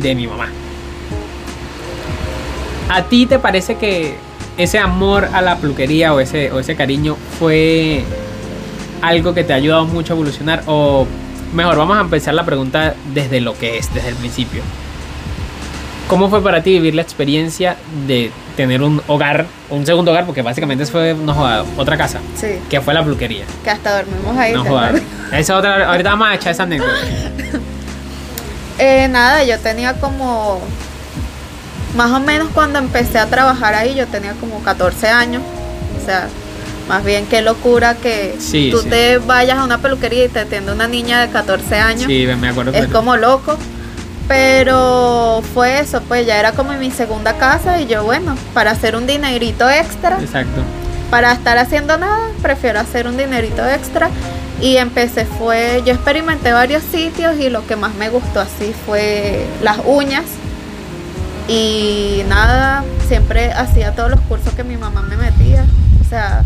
de 0.00 0.14
mi 0.14 0.26
mamá. 0.26 0.48
¿A 2.88 3.02
ti 3.04 3.26
te 3.26 3.38
parece 3.38 3.76
que 3.76 4.16
ese 4.58 4.78
amor 4.78 5.28
a 5.32 5.40
la 5.42 5.56
peluquería 5.56 6.12
o 6.12 6.20
ese, 6.20 6.50
o 6.50 6.58
ese 6.58 6.74
cariño 6.74 7.16
fue 7.38 8.02
algo 9.00 9.32
que 9.32 9.44
te 9.44 9.52
ha 9.52 9.56
ayudado 9.56 9.84
mucho 9.86 10.12
a 10.12 10.16
evolucionar? 10.16 10.62
O 10.66 11.06
mejor, 11.54 11.76
vamos 11.76 11.96
a 11.96 12.00
empezar 12.00 12.34
la 12.34 12.44
pregunta 12.44 12.94
desde 13.14 13.40
lo 13.40 13.56
que 13.56 13.78
es, 13.78 13.92
desde 13.94 14.08
el 14.08 14.16
principio. 14.16 14.62
¿Cómo 16.08 16.28
fue 16.28 16.42
para 16.42 16.60
ti 16.64 16.72
vivir 16.72 16.96
la 16.96 17.02
experiencia 17.02 17.76
de 18.08 18.32
tener 18.56 18.82
un 18.82 19.00
hogar, 19.06 19.46
un 19.68 19.86
segundo 19.86 20.10
hogar? 20.10 20.26
Porque 20.26 20.42
básicamente 20.42 20.84
fue 20.86 21.14
no 21.14 21.36
otra 21.76 21.96
casa, 21.96 22.18
Sí, 22.34 22.48
que 22.68 22.80
fue 22.80 22.92
la 22.94 23.04
peluquería. 23.04 23.44
que 23.62 23.70
hasta 23.70 24.02
dormimos 24.02 24.36
ahí. 24.36 24.52
No. 24.52 24.64
Esa 25.32 25.56
otra, 25.56 25.88
ahorita 25.88 26.10
vamos 26.10 26.26
a 26.28 26.34
echar 26.34 26.50
esa 26.50 26.64
anécdota. 26.64 26.90
Eh, 28.80 29.08
nada, 29.08 29.44
yo 29.44 29.58
tenía 29.58 29.92
como, 30.00 30.58
más 31.96 32.10
o 32.12 32.18
menos 32.20 32.48
cuando 32.54 32.78
empecé 32.78 33.18
a 33.18 33.26
trabajar 33.26 33.74
ahí, 33.74 33.94
yo 33.94 34.06
tenía 34.06 34.32
como 34.40 34.62
14 34.62 35.08
años. 35.08 35.42
O 36.00 36.04
sea, 36.04 36.28
más 36.88 37.04
bien 37.04 37.26
qué 37.26 37.42
locura 37.42 37.94
que 37.94 38.36
Sí, 38.40 38.70
tú 38.72 38.78
sí. 38.82 38.88
te 38.88 39.18
vayas 39.18 39.58
a 39.58 39.64
una 39.64 39.78
peluquería 39.78 40.24
y 40.24 40.28
te 40.28 40.40
atiende 40.40 40.72
una 40.72 40.88
niña 40.88 41.20
de 41.20 41.28
14 41.30 41.76
años. 41.78 42.04
Sí, 42.06 42.26
me 42.40 42.48
acuerdo. 42.48 42.72
es 42.72 42.86
que- 42.86 42.92
como 42.92 43.16
loco. 43.16 43.56
Pero 44.28 45.42
fue 45.54 45.80
eso, 45.80 46.00
pues 46.02 46.24
ya 46.24 46.38
era 46.38 46.52
como 46.52 46.72
mi 46.74 46.92
segunda 46.92 47.34
casa 47.36 47.80
y 47.80 47.86
yo, 47.86 48.04
bueno, 48.04 48.36
para 48.54 48.70
hacer 48.70 48.94
un 48.94 49.04
dinerito 49.06 49.68
extra, 49.68 50.18
Exacto. 50.20 50.62
para 51.10 51.32
estar 51.32 51.58
haciendo 51.58 51.98
nada, 51.98 52.28
prefiero 52.40 52.78
hacer 52.78 53.08
un 53.08 53.16
dinerito 53.16 53.66
extra. 53.68 54.08
Y 54.60 54.76
empecé 54.76 55.24
fue, 55.24 55.82
yo 55.86 55.94
experimenté 55.94 56.52
varios 56.52 56.82
sitios 56.82 57.38
y 57.38 57.48
lo 57.48 57.66
que 57.66 57.76
más 57.76 57.94
me 57.94 58.10
gustó 58.10 58.40
así 58.40 58.74
fue 58.86 59.46
las 59.62 59.78
uñas. 59.86 60.24
Y 61.48 62.22
nada, 62.28 62.84
siempre 63.08 63.52
hacía 63.52 63.92
todos 63.92 64.10
los 64.10 64.20
cursos 64.22 64.52
que 64.54 64.62
mi 64.62 64.76
mamá 64.76 65.02
me 65.02 65.16
metía. 65.16 65.64
O 66.04 66.08
sea, 66.08 66.44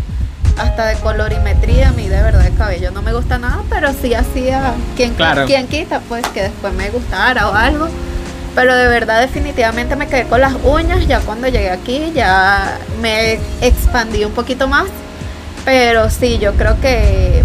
hasta 0.57 0.87
de 0.87 0.95
colorimetría, 0.95 1.89
a 1.89 1.91
mí 1.91 2.07
de 2.07 2.21
verdad 2.21 2.45
el 2.45 2.55
cabello 2.55 2.91
no 2.91 3.01
me 3.01 3.13
gusta 3.13 3.37
nada, 3.37 3.61
pero 3.69 3.89
sí 3.93 4.13
hacía 4.13 4.73
quien, 4.95 5.13
Claro. 5.13 5.45
quien 5.45 5.67
quita, 5.67 5.99
pues 6.07 6.25
que 6.29 6.43
después 6.43 6.73
me 6.73 6.89
gustara 6.89 7.49
o 7.49 7.53
algo. 7.53 7.87
Pero 8.55 8.73
de 8.73 8.87
verdad 8.87 9.19
definitivamente 9.19 9.97
me 9.97 10.07
quedé 10.07 10.23
con 10.23 10.39
las 10.39 10.53
uñas, 10.63 11.05
ya 11.07 11.19
cuando 11.19 11.49
llegué 11.49 11.69
aquí 11.69 12.13
ya 12.15 12.77
me 13.01 13.37
expandí 13.61 14.23
un 14.23 14.31
poquito 14.31 14.67
más. 14.69 14.85
Pero 15.65 16.09
sí, 16.09 16.37
yo 16.39 16.53
creo 16.53 16.79
que 16.79 17.43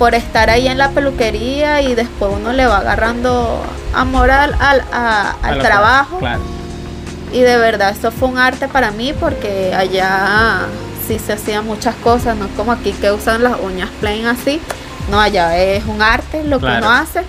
por 0.00 0.14
estar 0.14 0.48
ahí 0.48 0.66
en 0.66 0.78
la 0.78 0.88
peluquería 0.92 1.82
y 1.82 1.94
después 1.94 2.32
uno 2.34 2.54
le 2.54 2.64
va 2.64 2.78
agarrando 2.78 3.60
amor 3.94 4.30
al, 4.30 4.54
al, 4.58 4.82
a- 4.90 5.34
al 5.42 5.58
trabajo. 5.58 6.18
Claro. 6.20 6.40
Y 7.34 7.40
de 7.40 7.58
verdad, 7.58 7.90
eso 7.90 8.10
fue 8.10 8.28
un 8.30 8.38
arte 8.38 8.66
para 8.66 8.92
mí 8.92 9.12
porque 9.12 9.74
allá 9.76 10.60
sí 11.06 11.18
se 11.18 11.34
hacían 11.34 11.66
muchas 11.66 11.94
cosas, 11.96 12.34
no 12.38 12.46
es 12.46 12.50
como 12.56 12.72
aquí 12.72 12.92
que 12.92 13.12
usan 13.12 13.42
las 13.42 13.60
uñas 13.60 13.90
plain 14.00 14.24
así. 14.26 14.58
No, 15.10 15.20
allá 15.20 15.58
es 15.58 15.84
un 15.84 16.00
arte 16.00 16.44
lo 16.44 16.58
Claro. 16.60 16.80
que 16.80 16.86
uno 16.86 16.90
hace. 16.96 17.22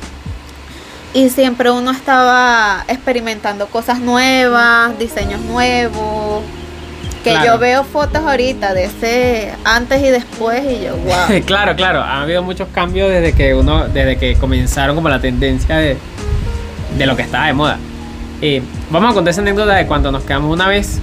Y 1.14 1.30
siempre 1.30 1.70
uno 1.72 1.92
estaba 1.92 2.86
experimentando 2.88 3.68
cosas 3.68 4.00
nuevas, 4.00 4.98
diseños 4.98 5.42
nuevos. 5.42 6.42
Que 7.24 7.32
Claro. 7.32 7.46
yo 7.46 7.60
veo 7.60 7.84
fotos 7.84 8.22
ahorita 8.24 8.74
de 8.74 8.86
ese 8.86 9.54
antes 9.64 10.02
y 10.02 10.10
después 10.10 10.64
y 10.64 10.86
yo, 10.86 10.96
wow. 10.98 11.42
claro, 11.46 11.76
claro. 11.76 12.00
Ha 12.02 12.22
habido 12.24 12.42
muchos 12.42 12.68
cambios 12.74 13.10
desde 13.10 13.34
que 13.34 13.54
uno, 13.54 13.88
desde 13.88 14.18
que 14.18 14.36
comenzaron 14.36 14.96
como 14.96 15.08
la 15.10 15.20
tendencia 15.22 15.78
de, 15.78 15.98
de 16.98 17.06
lo 17.06 17.16
que 17.16 17.22
estaba 17.22 17.46
de 17.48 17.54
moda. 17.54 17.78
Eh, 18.42 18.64
vamos 18.90 19.12
a 19.12 19.14
contar 19.14 19.32
esa 19.32 19.42
anécdota 19.42 19.76
de 19.76 19.86
cuando 19.86 20.12
nos 20.12 20.24
quedamos 20.24 20.52
una 20.52 20.68
vez. 20.68 20.98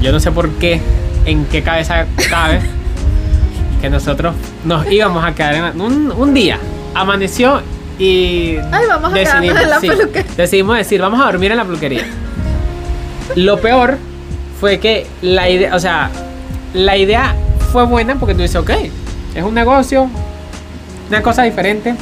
Yo 0.00 0.10
no 0.10 0.18
sé 0.18 0.32
por 0.32 0.50
qué, 0.54 0.80
en 1.24 1.44
qué 1.44 1.62
cabeza 1.62 2.04
cabe, 2.28 2.58
que 3.80 3.88
nosotros 3.88 4.34
nos 4.64 4.90
íbamos 4.90 5.24
a 5.24 5.32
quedar 5.36 5.54
en 5.54 5.80
un, 5.80 6.10
un 6.10 6.34
día. 6.34 6.58
Amaneció 6.94 7.62
y 7.96 8.56
Ay, 8.72 8.86
vamos 8.88 9.12
a 9.12 9.14
quedarnos 9.14 9.56
en 9.62 9.70
la 9.70 9.78
peluquería. 9.80 10.32
decidimos 10.36 10.76
decir, 10.78 11.00
vamos 11.00 11.20
a 11.20 11.26
dormir 11.26 11.52
en 11.52 11.58
la 11.58 11.64
peluquería. 11.64 12.04
Lo 13.36 13.60
peor 13.60 13.98
fue 14.62 14.78
que 14.78 15.08
la 15.22 15.48
idea, 15.50 15.74
o 15.74 15.80
sea, 15.80 16.08
la 16.72 16.96
idea 16.96 17.34
fue 17.72 17.84
buena 17.84 18.14
porque 18.14 18.32
tú 18.36 18.42
dices, 18.42 18.54
ok, 18.54 18.70
es 19.34 19.42
un 19.42 19.54
negocio, 19.54 20.08
una 21.08 21.20
cosa 21.20 21.42
diferente. 21.42 21.96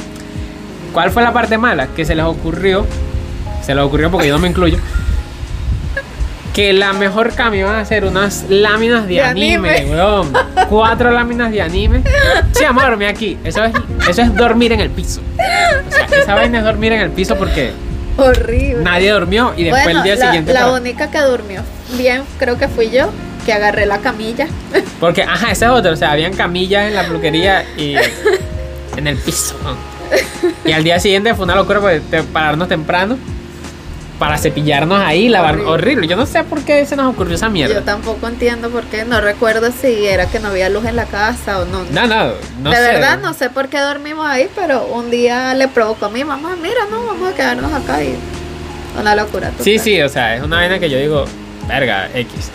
¿Cuál 0.93 1.09
fue 1.09 1.23
la 1.23 1.33
parte 1.33 1.57
mala? 1.57 1.87
Que 1.87 2.05
se 2.05 2.13
les 2.13 2.23
ocurrió, 2.23 2.85
se 3.65 3.73
les 3.73 3.83
ocurrió 3.83 4.11
porque 4.11 4.27
yo 4.27 4.35
no 4.35 4.39
me 4.41 4.47
incluyo, 4.49 4.77
que 6.53 6.71
la 6.73 6.93
mejor 6.93 7.33
cambio 7.33 7.61
iban 7.61 7.77
a 7.77 7.83
ser 7.85 8.05
unas 8.05 8.45
láminas 8.47 9.07
de, 9.07 9.15
De 9.15 9.21
anime, 9.23 9.77
anime. 9.77 9.95
weón. 9.95 10.31
Cuatro 10.69 11.09
láminas 11.09 11.51
de 11.51 11.63
anime. 11.63 12.03
Sí, 12.53 12.63
vamos 12.63 12.83
a 12.83 12.89
dormir 12.89 13.07
aquí. 13.07 13.39
Eso 13.43 13.63
es, 13.63 13.73
eso 14.07 14.21
es 14.21 14.35
dormir 14.35 14.71
en 14.73 14.81
el 14.81 14.91
piso. 14.91 15.19
O 15.87 15.91
sea, 15.91 16.05
esa 16.21 16.35
vaina 16.35 16.59
es 16.59 16.63
dormir 16.63 16.91
en 16.93 17.01
el 17.01 17.09
piso 17.09 17.35
porque 17.37 17.71
Horrible. 18.17 18.83
nadie 18.83 19.11
durmió 19.11 19.53
y 19.57 19.63
después 19.63 19.83
bueno, 19.83 19.99
el 20.01 20.03
día 20.05 20.15
la, 20.17 20.25
siguiente. 20.25 20.53
la 20.53 20.67
tra- 20.67 20.79
única 20.79 21.09
que 21.09 21.19
durmió 21.21 21.61
bien 21.97 22.23
creo 22.39 22.57
que 22.57 22.67
fui 22.67 22.89
yo, 22.89 23.09
que 23.45 23.53
agarré 23.53 23.85
la 23.85 23.99
camilla. 23.99 24.47
Porque, 24.99 25.23
ajá, 25.23 25.51
esa 25.51 25.65
es 25.67 25.71
otra. 25.71 25.91
O 25.91 25.95
sea, 25.95 26.11
habían 26.11 26.33
camillas 26.33 26.87
en 26.87 26.95
la 26.95 27.03
peluquería 27.03 27.63
y 27.77 27.95
en 28.97 29.07
el 29.07 29.17
piso. 29.17 29.55
Y 30.65 30.71
al 30.71 30.83
día 30.83 30.99
siguiente 30.99 31.33
fue 31.35 31.45
una 31.45 31.55
locura 31.55 31.79
porque 31.79 32.01
pararnos 32.33 32.67
temprano 32.67 33.17
para 34.19 34.37
cepillarnos 34.37 34.99
ahí, 34.99 35.29
lavar. 35.29 35.55
Horrible. 35.55 35.71
Horrible. 35.71 36.07
Yo 36.07 36.15
no 36.15 36.27
sé 36.27 36.43
por 36.43 36.61
qué 36.61 36.85
se 36.85 36.95
nos 36.95 37.11
ocurrió 37.11 37.33
esa 37.33 37.47
Yo 37.47 37.53
mierda. 37.53 37.81
tampoco 37.81 38.27
entiendo 38.27 38.69
por 38.69 38.83
qué, 38.83 39.03
no 39.03 39.19
recuerdo 39.19 39.71
si 39.71 40.05
era 40.05 40.27
que 40.27 40.39
no 40.39 40.49
había 40.49 40.69
luz 40.69 40.85
en 40.85 40.95
la 40.95 41.05
casa 41.05 41.59
o 41.59 41.65
no. 41.65 41.83
No, 41.91 42.05
no, 42.05 42.33
no 42.61 42.69
de 42.69 42.75
sé. 42.75 42.81
verdad 42.83 43.17
no 43.19 43.33
sé 43.33 43.49
por 43.49 43.69
qué 43.69 43.79
dormimos 43.79 44.27
ahí, 44.27 44.47
pero 44.55 44.85
un 44.85 45.09
día 45.09 45.55
le 45.55 45.67
provocó 45.67 46.05
a 46.05 46.09
mi 46.11 46.23
mamá, 46.23 46.55
mira, 46.61 46.81
no, 46.91 47.03
vamos 47.07 47.31
a 47.31 47.35
quedarnos 47.35 47.73
acá 47.73 48.03
y 48.03 48.13
una 48.99 49.15
locura. 49.15 49.49
Sí, 49.59 49.71
total. 49.77 49.83
sí, 49.85 50.01
o 50.03 50.09
sea, 50.09 50.35
es 50.35 50.43
una 50.43 50.57
vaina 50.57 50.77
que 50.77 50.87
yo 50.91 50.99
digo, 50.99 51.25
verga, 51.71 52.09
X. 52.13 52.51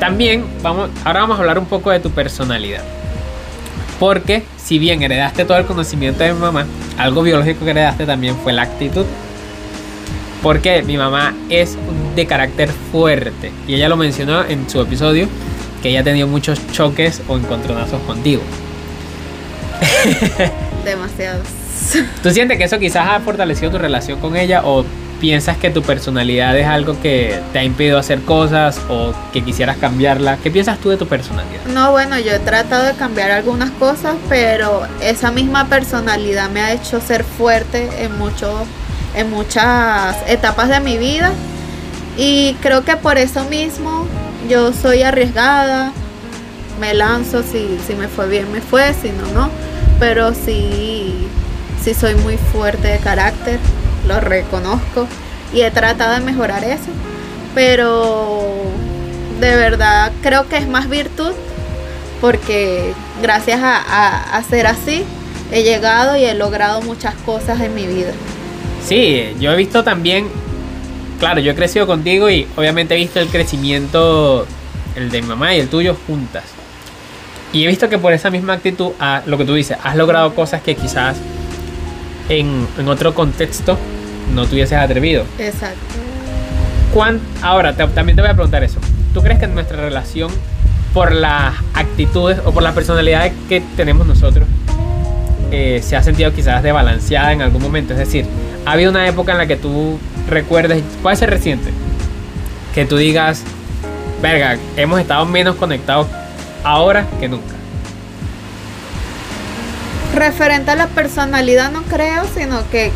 También, 0.00 0.44
vamos, 0.62 0.90
ahora 1.04 1.20
vamos 1.20 1.36
a 1.36 1.40
hablar 1.40 1.58
un 1.58 1.66
poco 1.66 1.90
de 1.90 2.00
tu 2.00 2.10
personalidad. 2.10 2.82
Porque, 3.98 4.44
si 4.56 4.78
bien 4.78 5.02
heredaste 5.02 5.44
todo 5.44 5.58
el 5.58 5.66
conocimiento 5.66 6.22
de 6.22 6.32
mi 6.32 6.38
mamá, 6.38 6.66
algo 6.96 7.22
biológico 7.22 7.64
que 7.64 7.72
heredaste 7.72 8.06
también 8.06 8.36
fue 8.36 8.52
la 8.52 8.62
actitud. 8.62 9.04
Porque 10.42 10.82
mi 10.82 10.96
mamá 10.96 11.34
es 11.48 11.76
de 12.14 12.26
carácter 12.26 12.70
fuerte. 12.92 13.50
Y 13.66 13.74
ella 13.74 13.88
lo 13.88 13.96
mencionó 13.96 14.44
en 14.44 14.70
su 14.70 14.80
episodio, 14.80 15.26
que 15.82 15.90
ella 15.90 16.00
ha 16.00 16.04
tenido 16.04 16.28
muchos 16.28 16.60
choques 16.70 17.22
o 17.26 17.36
encontronazos 17.36 18.00
contigo. 18.02 18.42
Demasiados. 20.84 21.46
¿Tú 22.22 22.30
sientes 22.30 22.58
que 22.58 22.64
eso 22.64 22.78
quizás 22.78 23.08
ha 23.08 23.20
fortalecido 23.20 23.72
tu 23.72 23.78
relación 23.78 24.20
con 24.20 24.36
ella 24.36 24.62
o 24.64 24.84
piensas 25.20 25.56
que 25.56 25.70
tu 25.70 25.82
personalidad 25.82 26.56
es 26.56 26.66
algo 26.66 27.00
que 27.00 27.38
te 27.52 27.58
ha 27.58 27.64
impedido 27.64 27.98
hacer 27.98 28.22
cosas 28.22 28.80
o 28.88 29.12
que 29.32 29.42
quisieras 29.42 29.76
cambiarla? 29.76 30.38
¿Qué 30.42 30.50
piensas 30.50 30.78
tú 30.78 30.90
de 30.90 30.96
tu 30.96 31.06
personalidad? 31.06 31.64
No, 31.72 31.92
bueno, 31.92 32.18
yo 32.18 32.32
he 32.32 32.38
tratado 32.38 32.84
de 32.84 32.94
cambiar 32.94 33.30
algunas 33.30 33.70
cosas, 33.72 34.14
pero 34.28 34.82
esa 35.00 35.30
misma 35.30 35.66
personalidad 35.66 36.50
me 36.50 36.60
ha 36.60 36.72
hecho 36.72 37.00
ser 37.00 37.24
fuerte 37.24 37.88
en 38.02 38.16
muchos, 38.18 38.62
en 39.14 39.30
muchas 39.30 40.16
etapas 40.26 40.68
de 40.68 40.80
mi 40.80 40.98
vida. 40.98 41.32
Y 42.16 42.54
creo 42.60 42.84
que 42.84 42.96
por 42.96 43.18
eso 43.18 43.44
mismo 43.44 44.06
yo 44.48 44.72
soy 44.72 45.02
arriesgada, 45.02 45.92
me 46.80 46.94
lanzo, 46.94 47.42
si, 47.42 47.78
si 47.86 47.94
me 47.94 48.08
fue 48.08 48.28
bien 48.28 48.50
me 48.52 48.60
fue, 48.60 48.94
si 48.94 49.10
no, 49.10 49.26
no. 49.34 49.50
Pero 49.98 50.32
sí, 50.32 51.28
sí 51.82 51.94
soy 51.94 52.14
muy 52.16 52.36
fuerte 52.36 52.88
de 52.88 52.98
carácter, 52.98 53.58
lo 54.08 54.20
reconozco 54.20 55.06
y 55.52 55.60
he 55.60 55.70
tratado 55.70 56.14
de 56.14 56.20
mejorar 56.20 56.64
eso. 56.64 56.90
Pero 57.54 58.42
de 59.40 59.54
verdad 59.56 60.12
creo 60.22 60.48
que 60.48 60.56
es 60.56 60.66
más 60.66 60.88
virtud 60.88 61.32
porque 62.20 62.92
gracias 63.22 63.60
a, 63.62 64.42
ser 64.48 64.66
así 64.66 65.04
he 65.52 65.62
llegado 65.62 66.16
y 66.16 66.24
he 66.24 66.34
logrado 66.34 66.82
muchas 66.82 67.14
cosas 67.26 67.60
en 67.60 67.74
mi 67.74 67.86
vida. 67.86 68.12
Sí, 68.84 69.34
yo 69.38 69.52
he 69.52 69.56
visto 69.56 69.84
también, 69.84 70.28
claro, 71.20 71.40
yo 71.40 71.52
he 71.52 71.54
crecido 71.54 71.86
contigo 71.86 72.28
y 72.28 72.46
obviamente 72.56 72.94
he 72.94 72.98
visto 72.98 73.20
el 73.20 73.28
crecimiento, 73.28 74.46
el 74.96 75.10
de 75.10 75.22
mi 75.22 75.28
mamá 75.28 75.54
y 75.54 75.60
el 75.60 75.68
tuyo 75.68 75.96
juntas. 76.06 76.44
Y 77.52 77.64
he 77.64 77.66
visto 77.66 77.88
que 77.88 77.98
por 77.98 78.12
esa 78.12 78.30
misma 78.30 78.54
actitud, 78.54 78.92
ah, 79.00 79.22
lo 79.24 79.38
que 79.38 79.44
tú 79.44 79.54
dices, 79.54 79.78
has 79.82 79.96
logrado 79.96 80.34
cosas 80.34 80.60
que 80.62 80.74
quizás 80.74 81.16
en, 82.28 82.66
en 82.78 82.88
otro 82.88 83.14
contexto 83.14 83.78
no 84.34 84.46
te 84.46 84.54
hubieses 84.54 84.78
atrevido. 84.78 85.24
Exacto. 85.38 85.78
¿Cuán- 86.94 87.20
ahora, 87.42 87.74
te- 87.74 87.86
también 87.88 88.16
te 88.16 88.22
voy 88.22 88.30
a 88.30 88.34
preguntar 88.34 88.64
eso. 88.64 88.78
¿Tú 89.14 89.22
crees 89.22 89.38
que 89.38 89.46
nuestra 89.46 89.76
relación, 89.76 90.30
por 90.94 91.12
las 91.12 91.54
actitudes 91.74 92.38
o 92.44 92.52
por 92.52 92.62
la 92.62 92.72
personalidad 92.72 93.30
que 93.48 93.62
tenemos 93.76 94.06
nosotros, 94.06 94.46
eh, 95.50 95.80
se 95.82 95.96
ha 95.96 96.02
sentido 96.02 96.32
quizás 96.32 96.62
desbalanceada 96.62 97.32
en 97.32 97.42
algún 97.42 97.62
momento? 97.62 97.92
Es 97.92 97.98
decir, 97.98 98.26
¿ha 98.66 98.72
habido 98.72 98.90
una 98.90 99.06
época 99.06 99.32
en 99.32 99.38
la 99.38 99.46
que 99.46 99.56
tú 99.56 99.98
recuerdes, 100.28 100.82
puede 101.02 101.16
ser 101.16 101.30
reciente, 101.30 101.70
que 102.74 102.84
tú 102.84 102.96
digas, 102.96 103.42
verga, 104.22 104.56
hemos 104.76 105.00
estado 105.00 105.24
menos 105.26 105.56
conectados 105.56 106.06
ahora 106.64 107.06
que 107.20 107.28
nunca? 107.28 107.54
Referente 110.14 110.70
a 110.70 110.76
la 110.76 110.88
personalidad 110.88 111.70
no 111.70 111.82
creo, 111.82 112.24
sino 112.34 112.68
que, 112.70 112.90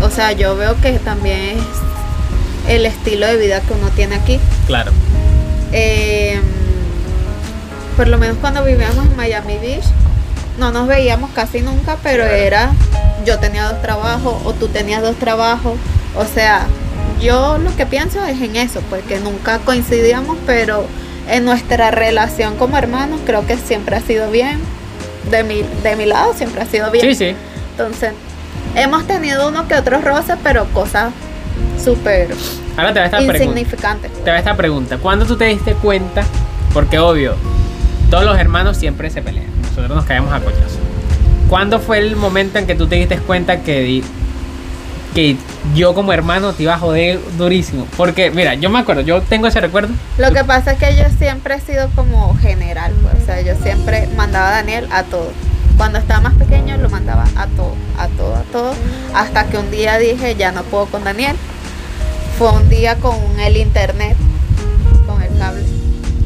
o 0.00 0.10
sea, 0.10 0.32
yo 0.32 0.56
veo 0.56 0.80
que 0.80 0.98
también 0.98 1.58
es 1.58 1.64
el 2.68 2.86
estilo 2.86 3.26
de 3.26 3.36
vida 3.36 3.60
que 3.60 3.72
uno 3.72 3.88
tiene 3.90 4.16
aquí. 4.16 4.38
Claro. 4.66 4.92
Eh, 5.72 6.40
por 7.96 8.08
lo 8.08 8.18
menos 8.18 8.36
cuando 8.40 8.64
vivíamos 8.64 9.06
en 9.06 9.16
Miami 9.16 9.58
Beach, 9.58 9.84
no 10.58 10.72
nos 10.72 10.86
veíamos 10.88 11.30
casi 11.30 11.60
nunca, 11.60 11.96
pero 12.02 12.24
era 12.24 12.72
yo 13.24 13.38
tenía 13.38 13.64
dos 13.68 13.82
trabajos 13.82 14.36
o 14.44 14.52
tú 14.52 14.68
tenías 14.68 15.02
dos 15.02 15.16
trabajos. 15.16 15.74
O 16.16 16.24
sea, 16.24 16.66
yo 17.20 17.58
lo 17.58 17.74
que 17.76 17.86
pienso 17.86 18.24
es 18.24 18.40
en 18.40 18.56
eso, 18.56 18.80
pues 18.88 19.04
que 19.04 19.20
nunca 19.20 19.58
coincidíamos, 19.60 20.36
pero 20.46 20.84
en 21.28 21.44
nuestra 21.44 21.90
relación 21.90 22.56
como 22.56 22.76
hermanos 22.76 23.20
creo 23.24 23.46
que 23.46 23.56
siempre 23.56 23.96
ha 23.96 24.00
sido 24.00 24.30
bien. 24.30 24.60
De 25.30 25.44
mi, 25.44 25.62
de 25.82 25.96
mi 25.96 26.06
lado 26.06 26.34
siempre 26.34 26.62
ha 26.62 26.66
sido 26.66 26.90
bien. 26.90 27.04
Sí, 27.06 27.14
sí. 27.14 27.34
Entonces, 27.72 28.12
hemos 28.74 29.06
tenido 29.06 29.48
uno 29.48 29.66
que 29.68 29.74
otros 29.74 30.02
roces, 30.04 30.36
pero 30.42 30.64
cosas 30.72 31.12
súper 31.82 32.28
Ahora 32.76 32.92
te 32.92 33.00
va 33.00 33.06
esta 33.06 33.18
pregunta. 33.18 33.38
insignificantes. 33.44 34.24
te 34.24 34.30
va 34.30 34.38
esta 34.38 34.56
pregunta. 34.56 34.98
¿Cuándo 34.98 35.24
tú 35.26 35.36
te 35.36 35.46
diste 35.46 35.74
cuenta? 35.74 36.24
Porque 36.72 36.98
obvio, 36.98 37.34
todos 38.10 38.24
los 38.24 38.38
hermanos 38.38 38.76
siempre 38.76 39.10
se 39.10 39.22
pelean. 39.22 39.46
Nosotros 39.62 39.90
nos 39.90 40.04
caemos 40.04 40.32
a 40.32 40.40
coñazo. 40.40 40.78
¿Cuándo 41.48 41.80
fue 41.80 41.98
el 41.98 42.16
momento 42.16 42.58
en 42.58 42.66
que 42.66 42.74
tú 42.74 42.86
te 42.86 42.96
diste 42.96 43.18
cuenta 43.18 43.62
que, 43.62 44.02
que 45.14 45.36
yo 45.74 45.94
como 45.94 46.12
hermano 46.12 46.52
te 46.52 46.64
iba 46.64 46.74
a 46.74 46.78
joder 46.78 47.20
durísimo? 47.36 47.86
Porque, 47.96 48.30
mira, 48.30 48.54
yo 48.54 48.70
me 48.70 48.78
acuerdo, 48.78 49.02
yo 49.02 49.22
tengo 49.22 49.46
ese 49.46 49.60
recuerdo. 49.60 49.92
Lo 50.18 50.32
que 50.32 50.44
pasa 50.44 50.72
es 50.72 50.78
que 50.78 50.96
yo 50.96 51.04
siempre 51.18 51.54
he 51.54 51.60
sido 51.60 51.88
como 51.94 52.36
general, 52.36 52.92
pues, 53.02 53.22
o 53.22 53.26
sea, 53.26 53.40
yo 53.40 53.54
siempre 53.62 54.08
mandaba 54.16 54.48
a 54.48 54.52
Daniel 54.52 54.86
a 54.92 55.02
todo. 55.04 55.30
Cuando 55.76 55.98
estaba 55.98 56.20
más 56.20 56.34
pequeño 56.34 56.76
lo 56.76 56.90
mandaba 56.90 57.24
a 57.36 57.46
todo, 57.46 57.74
a 57.98 58.06
todo, 58.08 58.34
a 58.36 58.42
todo, 58.52 58.74
hasta 59.14 59.44
que 59.44 59.56
un 59.56 59.70
día 59.70 59.96
dije, 59.98 60.34
ya 60.34 60.52
no 60.52 60.62
puedo 60.64 60.86
con 60.86 61.04
Daniel. 61.04 61.36
Fue 62.38 62.52
un 62.52 62.68
día 62.68 62.96
con 62.96 63.16
el 63.38 63.56
internet, 63.56 64.16
con 65.06 65.22
el 65.22 65.36
cable. 65.38 65.62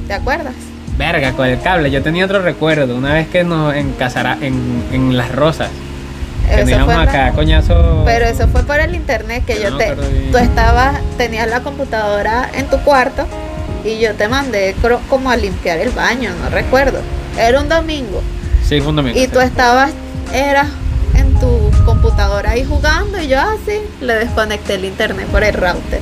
¿Te 0.07 0.15
acuerdas? 0.15 0.55
Verga, 0.97 1.33
con 1.33 1.47
el 1.47 1.61
cable. 1.61 1.91
Yo 1.91 2.03
tenía 2.03 2.25
otro 2.25 2.41
recuerdo. 2.43 2.97
Una 2.97 3.15
vez 3.15 3.29
que 3.29 3.43
nos 3.43 3.75
encasara 3.75 4.39
en, 4.41 4.85
en 4.93 5.17
Las 5.17 5.33
Rosas. 5.33 5.71
La- 6.49 7.33
coñazo. 7.33 8.03
Pero 8.05 8.25
eso 8.27 8.49
fue 8.49 8.63
por 8.65 8.81
el 8.81 8.95
internet 8.95 9.45
que 9.47 9.61
yo 9.63 9.77
te, 9.77 9.95
tú 10.31 10.39
estabas, 10.39 10.97
tenías 11.17 11.49
la 11.49 11.61
computadora 11.61 12.49
en 12.55 12.67
tu 12.67 12.79
cuarto 12.81 13.27
y 13.85 13.99
yo 13.99 14.15
te 14.15 14.29
mandé 14.29 14.75
como 15.09 15.31
a 15.31 15.37
limpiar 15.37 15.79
el 15.79 15.91
baño, 15.91 16.31
no 16.43 16.51
recuerdo. 16.51 16.99
Era 17.39 17.61
un 17.61 17.69
domingo. 17.69 18.23
Sí, 18.67 18.81
fue 18.81 18.91
un 18.91 18.97
domingo, 18.97 19.19
Y 19.19 19.23
sí. 19.23 19.29
tú 19.29 19.41
estabas, 19.41 19.91
eras 20.33 20.69
en 21.17 21.35
tu 21.35 21.71
computadora 21.85 22.51
ahí 22.53 22.65
jugando 22.65 23.21
y 23.21 23.29
yo 23.29 23.41
así 23.41 23.79
le 24.01 24.15
desconecté 24.15 24.75
el 24.75 24.85
internet 24.85 25.27
por 25.27 25.45
el 25.45 25.55
router. 25.55 26.01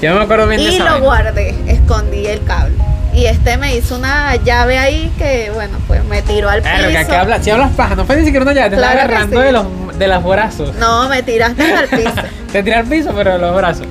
Yo 0.00 0.10
no 0.10 0.16
me 0.18 0.24
acuerdo 0.24 0.46
bien 0.48 0.62
de 0.62 0.70
Y 0.70 0.74
esa 0.74 0.84
lo 0.84 0.90
vaina. 0.92 1.04
guardé, 1.06 1.54
escondí 1.66 2.26
el 2.26 2.42
cable. 2.44 2.74
Y 3.14 3.26
este 3.26 3.56
me 3.56 3.76
hizo 3.76 3.96
una 3.96 4.34
llave 4.36 4.78
ahí 4.78 5.12
que, 5.16 5.50
bueno, 5.54 5.78
pues 5.86 6.04
me 6.04 6.20
tiró 6.22 6.50
al 6.50 6.62
piso. 6.62 6.74
Verga, 6.76 7.04
que 7.04 7.16
habla, 7.16 7.42
si 7.42 7.50
hablas 7.50 7.70
paja, 7.72 7.94
no 7.94 8.04
fue 8.04 8.16
ni 8.16 8.24
siquiera 8.24 8.42
una 8.42 8.52
llave, 8.52 8.70
te 8.70 8.76
Claro 8.76 8.98
agarrando 9.00 9.36
sí. 9.36 9.46
de 9.46 9.52
los, 9.52 9.98
de 9.98 10.08
los 10.08 10.24
brazos. 10.24 10.74
No, 10.74 11.08
me 11.08 11.22
tiraste 11.22 11.62
al 11.72 11.88
piso. 11.88 12.10
Te 12.52 12.62
tiré 12.62 12.76
al 12.76 12.86
piso, 12.86 13.12
pero 13.14 13.32
de 13.32 13.38
los 13.38 13.56
brazos. 13.56 13.86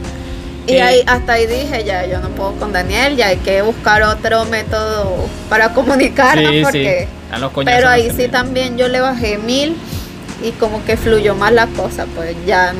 Y 0.67 0.77
ahí, 0.77 1.03
hasta 1.05 1.33
ahí 1.33 1.45
dije, 1.45 1.83
ya, 1.83 2.05
yo 2.05 2.19
no 2.19 2.29
puedo 2.29 2.53
con 2.53 2.71
Daniel, 2.71 3.17
ya 3.17 3.27
hay 3.27 3.37
que 3.37 3.61
buscar 3.61 4.01
otro 4.03 4.45
método 4.45 5.27
para 5.49 5.73
comunicarnos 5.73 6.51
sí, 6.51 6.61
porque... 6.63 7.07
sí. 7.09 7.35
A 7.35 7.39
los 7.39 7.51
Pero 7.65 7.89
ahí 7.89 8.11
sí 8.15 8.27
también 8.27 8.77
yo 8.77 8.87
le 8.87 9.01
bajé 9.01 9.37
mil 9.39 9.75
y 10.41 10.51
como 10.51 10.85
que 10.85 10.95
fluyó 10.95 11.35
más 11.35 11.51
la 11.51 11.65
cosa, 11.67 12.05
pues 12.15 12.35
ya 12.45 12.73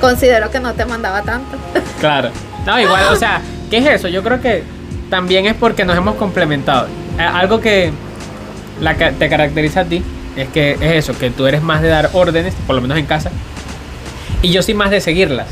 considero 0.00 0.50
que 0.50 0.60
no 0.60 0.74
te 0.74 0.84
mandaba 0.84 1.22
tanto. 1.22 1.56
Claro. 2.00 2.30
No, 2.66 2.80
igual, 2.80 3.04
o 3.12 3.16
sea, 3.16 3.40
¿Qué 3.70 3.78
es 3.78 3.86
eso? 3.86 4.08
Yo 4.08 4.22
creo 4.22 4.40
que 4.40 4.62
también 5.14 5.46
es 5.46 5.54
porque 5.54 5.84
nos 5.84 5.96
hemos 5.96 6.16
complementado. 6.16 6.88
Eh, 7.20 7.22
Algo 7.22 7.60
que 7.60 7.92
la, 8.80 8.96
te 8.96 9.28
caracteriza 9.28 9.82
a 9.82 9.84
ti 9.84 10.02
es 10.34 10.48
que 10.48 10.72
es 10.72 10.80
eso, 10.80 11.16
que 11.16 11.30
tú 11.30 11.46
eres 11.46 11.62
más 11.62 11.82
de 11.82 11.88
dar 11.88 12.10
órdenes, 12.14 12.52
por 12.66 12.74
lo 12.74 12.82
menos 12.82 12.98
en 12.98 13.06
casa, 13.06 13.30
y 14.42 14.50
yo 14.50 14.60
soy 14.60 14.74
más 14.74 14.90
de 14.90 15.00
seguirlas. 15.00 15.46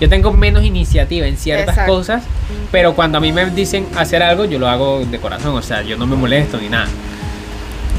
Yo 0.00 0.08
tengo 0.08 0.32
menos 0.32 0.62
iniciativa 0.62 1.26
en 1.26 1.36
ciertas 1.36 1.70
Exacto. 1.70 1.92
cosas, 1.92 2.22
pero 2.70 2.94
cuando 2.94 3.18
a 3.18 3.20
mí 3.20 3.32
me 3.32 3.50
dicen 3.50 3.84
hacer 3.96 4.22
algo, 4.22 4.44
yo 4.44 4.60
lo 4.60 4.68
hago 4.68 5.04
de 5.04 5.18
corazón, 5.18 5.56
o 5.56 5.62
sea, 5.62 5.82
yo 5.82 5.96
no 5.96 6.06
me 6.06 6.14
molesto 6.14 6.58
ni 6.58 6.68
nada. 6.68 6.86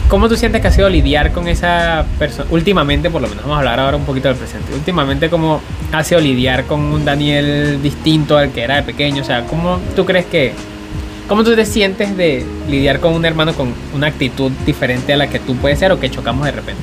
¿Cómo 0.07 0.29
tú 0.29 0.37
sientes 0.37 0.61
que 0.61 0.69
ha 0.69 0.71
sido 0.71 0.89
lidiar 0.89 1.33
con 1.33 1.49
esa 1.49 2.05
persona? 2.17 2.47
Últimamente, 2.51 3.09
por 3.09 3.21
lo 3.21 3.27
menos, 3.27 3.43
vamos 3.43 3.57
a 3.57 3.59
hablar 3.59 3.81
ahora 3.81 3.97
un 3.97 4.05
poquito 4.05 4.29
del 4.29 4.37
presente. 4.37 4.73
Últimamente, 4.73 5.29
¿cómo 5.29 5.59
ha 5.91 6.03
sido 6.05 6.21
lidiar 6.21 6.63
con 6.63 6.79
un 6.79 7.03
Daniel 7.03 7.81
distinto 7.83 8.37
al 8.37 8.51
que 8.51 8.61
era 8.61 8.77
de 8.77 8.83
pequeño? 8.83 9.23
O 9.23 9.25
sea, 9.25 9.43
¿cómo 9.43 9.79
tú 9.93 10.05
crees 10.05 10.25
que... 10.25 10.53
¿Cómo 11.31 11.45
tú 11.45 11.55
te 11.55 11.65
sientes 11.65 12.17
de 12.17 12.45
lidiar 12.67 12.99
con 12.99 13.13
un 13.13 13.23
hermano 13.23 13.53
con 13.53 13.73
una 13.95 14.07
actitud 14.07 14.51
diferente 14.65 15.13
a 15.13 15.15
la 15.15 15.27
que 15.27 15.39
tú 15.39 15.55
puedes 15.55 15.79
ser 15.79 15.93
o 15.93 15.97
que 15.97 16.11
chocamos 16.11 16.45
de 16.45 16.51
repente? 16.51 16.81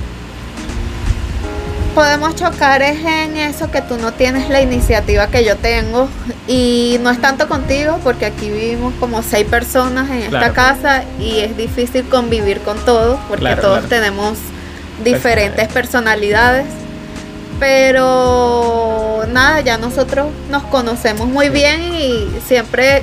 Podemos 1.94 2.34
chocar 2.34 2.80
es 2.80 2.98
en 3.04 3.37
eso 3.37 3.70
que 3.70 3.82
tú 3.82 3.98
no 3.98 4.12
tienes 4.14 4.48
la 4.48 4.62
iniciativa 4.62 5.26
que 5.26 5.44
yo 5.44 5.56
tengo 5.56 6.08
y 6.46 6.96
no 7.02 7.11
es 7.11 7.20
tanto 7.20 7.46
contigo 7.46 8.00
porque 8.02 8.24
aquí 8.24 8.48
vivimos 8.48 8.94
como 8.98 9.22
seis 9.22 9.46
personas 9.46 10.08
en 10.08 10.22
esta 10.22 10.54
casa 10.54 11.04
y 11.20 11.40
es 11.40 11.54
difícil 11.54 12.04
convivir 12.08 12.61
con 12.61 12.78
todos 12.87 13.20
porque 13.28 13.40
Claro, 13.42 13.61
todos 13.61 13.84
claro. 13.84 13.88
tenemos 13.90 14.38
diferentes 15.04 15.68
personalidades. 15.68 16.64
Pero 17.61 19.26
nada, 19.30 19.61
ya 19.61 19.76
nosotros 19.76 20.28
nos 20.50 20.62
conocemos 20.62 21.28
muy 21.28 21.50
bien 21.50 21.82
y 21.92 22.30
siempre 22.46 23.02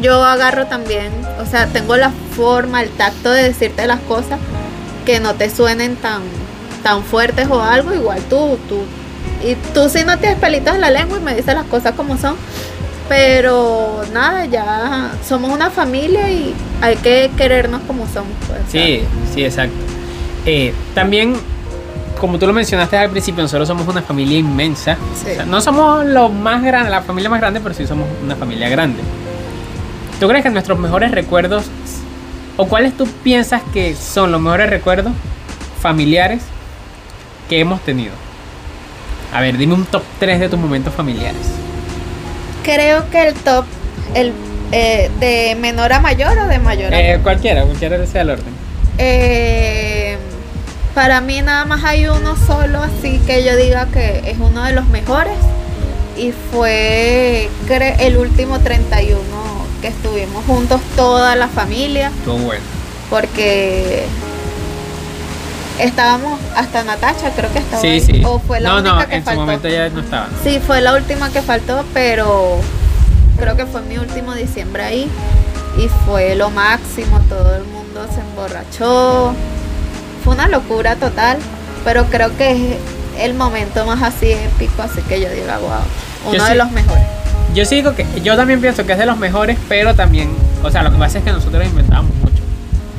yo 0.00 0.24
agarro 0.24 0.66
también, 0.66 1.10
o 1.40 1.46
sea, 1.46 1.66
tengo 1.66 1.96
la 1.96 2.10
forma, 2.36 2.82
el 2.82 2.90
tacto 2.90 3.30
de 3.30 3.42
decirte 3.42 3.86
las 3.86 4.00
cosas 4.00 4.38
que 5.04 5.20
no 5.20 5.34
te 5.34 5.48
suenen 5.50 5.96
tan, 5.96 6.22
tan 6.82 7.02
fuertes 7.02 7.48
o 7.48 7.60
algo, 7.62 7.94
igual 7.94 8.20
tú, 8.28 8.58
tú. 8.68 8.80
Y 9.44 9.54
tú 9.72 9.88
sí 9.88 10.00
no 10.04 10.18
tienes 10.18 10.38
pelitos 10.38 10.74
en 10.74 10.80
la 10.80 10.90
lengua 10.90 11.18
y 11.18 11.20
me 11.20 11.34
dices 11.34 11.54
las 11.54 11.66
cosas 11.66 11.94
como 11.94 12.16
son. 12.18 12.36
Pero 13.08 14.02
nada, 14.12 14.46
ya 14.46 15.12
somos 15.26 15.52
una 15.52 15.70
familia 15.70 16.28
y 16.28 16.52
hay 16.80 16.96
que 16.96 17.30
querernos 17.36 17.82
como 17.86 18.06
somos. 18.08 18.32
pues, 18.48 18.60
Sí, 18.68 19.04
sí, 19.32 19.44
exacto. 19.44 19.76
Eh, 20.44 20.74
también, 20.94 21.36
como 22.20 22.38
tú 22.38 22.46
lo 22.48 22.52
mencionaste 22.52 22.96
al 22.96 23.10
principio, 23.10 23.42
nosotros 23.42 23.68
somos 23.68 23.86
una 23.86 24.02
familia 24.02 24.38
inmensa. 24.38 24.96
Sí. 25.14 25.30
O 25.30 25.34
sea, 25.34 25.46
no 25.46 25.60
somos 25.60 26.04
los 26.04 26.32
más 26.32 26.64
grandes, 26.64 26.90
la 26.90 27.02
familia 27.02 27.30
más 27.30 27.40
grande, 27.40 27.60
pero 27.60 27.74
sí 27.74 27.86
somos 27.86 28.08
una 28.24 28.34
familia 28.34 28.68
grande. 28.68 29.00
¿Tú 30.20 30.28
crees 30.28 30.42
que 30.42 30.50
nuestros 30.50 30.78
mejores 30.78 31.10
recuerdos, 31.10 31.66
o 32.56 32.66
cuáles 32.66 32.96
tú 32.96 33.06
piensas 33.22 33.62
que 33.74 33.94
son 33.94 34.32
los 34.32 34.40
mejores 34.40 34.70
recuerdos 34.70 35.12
familiares 35.80 36.40
que 37.50 37.60
hemos 37.60 37.82
tenido? 37.82 38.12
A 39.34 39.42
ver, 39.42 39.58
dime 39.58 39.74
un 39.74 39.84
top 39.84 40.02
3 40.18 40.40
de 40.40 40.48
tus 40.48 40.58
momentos 40.58 40.94
familiares. 40.94 41.42
Creo 42.62 43.10
que 43.10 43.28
el 43.28 43.34
top, 43.34 43.66
el 44.14 44.32
eh, 44.72 45.10
de 45.20 45.54
menor 45.60 45.92
a 45.92 46.00
mayor 46.00 46.38
o 46.38 46.46
de 46.46 46.58
mayor 46.58 46.94
a 46.94 47.00
Eh, 47.00 47.20
cualquiera, 47.22 47.64
cualquiera 47.64 48.04
sea 48.06 48.22
el 48.22 48.30
orden. 48.30 48.54
Eh, 48.96 50.16
para 50.94 51.20
mí 51.20 51.42
nada 51.42 51.66
más 51.66 51.84
hay 51.84 52.06
uno 52.06 52.36
solo, 52.36 52.82
así 52.82 53.20
que 53.26 53.44
yo 53.44 53.54
diga 53.54 53.86
que 53.92 54.22
es 54.30 54.38
uno 54.38 54.64
de 54.64 54.72
los 54.72 54.86
mejores. 54.88 55.36
Y 56.16 56.32
fue 56.50 57.50
el 57.98 58.16
último 58.16 58.60
31 58.60 59.45
que 59.86 59.92
estuvimos 59.92 60.44
juntos 60.46 60.80
toda 60.96 61.36
la 61.36 61.46
familia, 61.46 62.08
Estuvo 62.08 62.38
bueno. 62.38 62.62
porque 63.08 64.04
estábamos 65.78 66.40
hasta 66.56 66.82
Natacha, 66.82 67.30
creo 67.36 67.52
que 67.52 67.58
estaba 67.60 67.80
Sí, 67.80 67.88
ahí, 67.88 68.00
sí. 68.00 68.22
o 68.24 68.40
fue 68.40 68.60
la 68.60 68.70
no, 68.70 68.76
única 68.78 68.92
no, 68.94 69.08
que 69.08 69.14
en 69.16 69.22
faltó. 69.24 69.40
su 69.40 69.46
momento 69.46 69.68
ya 69.68 69.88
no 69.90 70.00
estaba. 70.00 70.28
Sí, 70.42 70.58
fue 70.66 70.80
la 70.80 70.94
última 70.94 71.30
que 71.30 71.40
faltó, 71.42 71.84
pero 71.94 72.58
creo 73.38 73.56
que 73.56 73.66
fue 73.66 73.82
mi 73.82 73.96
último 73.98 74.34
diciembre 74.34 74.82
ahí 74.82 75.08
y 75.78 75.88
fue 76.04 76.34
lo 76.34 76.50
máximo, 76.50 77.20
todo 77.28 77.54
el 77.54 77.64
mundo 77.64 78.06
se 78.12 78.20
emborrachó. 78.22 79.34
Fue 80.24 80.34
una 80.34 80.48
locura 80.48 80.96
total, 80.96 81.38
pero 81.84 82.06
creo 82.06 82.36
que 82.36 82.50
es 82.50 82.78
el 83.20 83.34
momento 83.34 83.86
más 83.86 84.02
así 84.02 84.32
épico, 84.32 84.82
así 84.82 85.00
que 85.02 85.20
yo 85.20 85.28
digo, 85.30 85.46
wow, 85.60 85.70
uno 86.26 86.34
Yo 86.38 86.44
de 86.44 86.50
sí- 86.52 86.56
los 86.56 86.72
mejores. 86.72 87.04
Yo 87.56 87.64
sí 87.64 87.76
digo 87.76 87.94
que 87.94 88.04
yo 88.22 88.36
también 88.36 88.60
pienso 88.60 88.84
que 88.84 88.92
es 88.92 88.98
de 88.98 89.06
los 89.06 89.16
mejores, 89.16 89.56
pero 89.66 89.94
también, 89.94 90.28
o 90.62 90.70
sea, 90.70 90.82
lo 90.82 90.92
que 90.92 90.98
pasa 90.98 91.16
es 91.16 91.24
que 91.24 91.32
nosotros 91.32 91.64
inventábamos 91.64 92.14
mucho. 92.16 92.42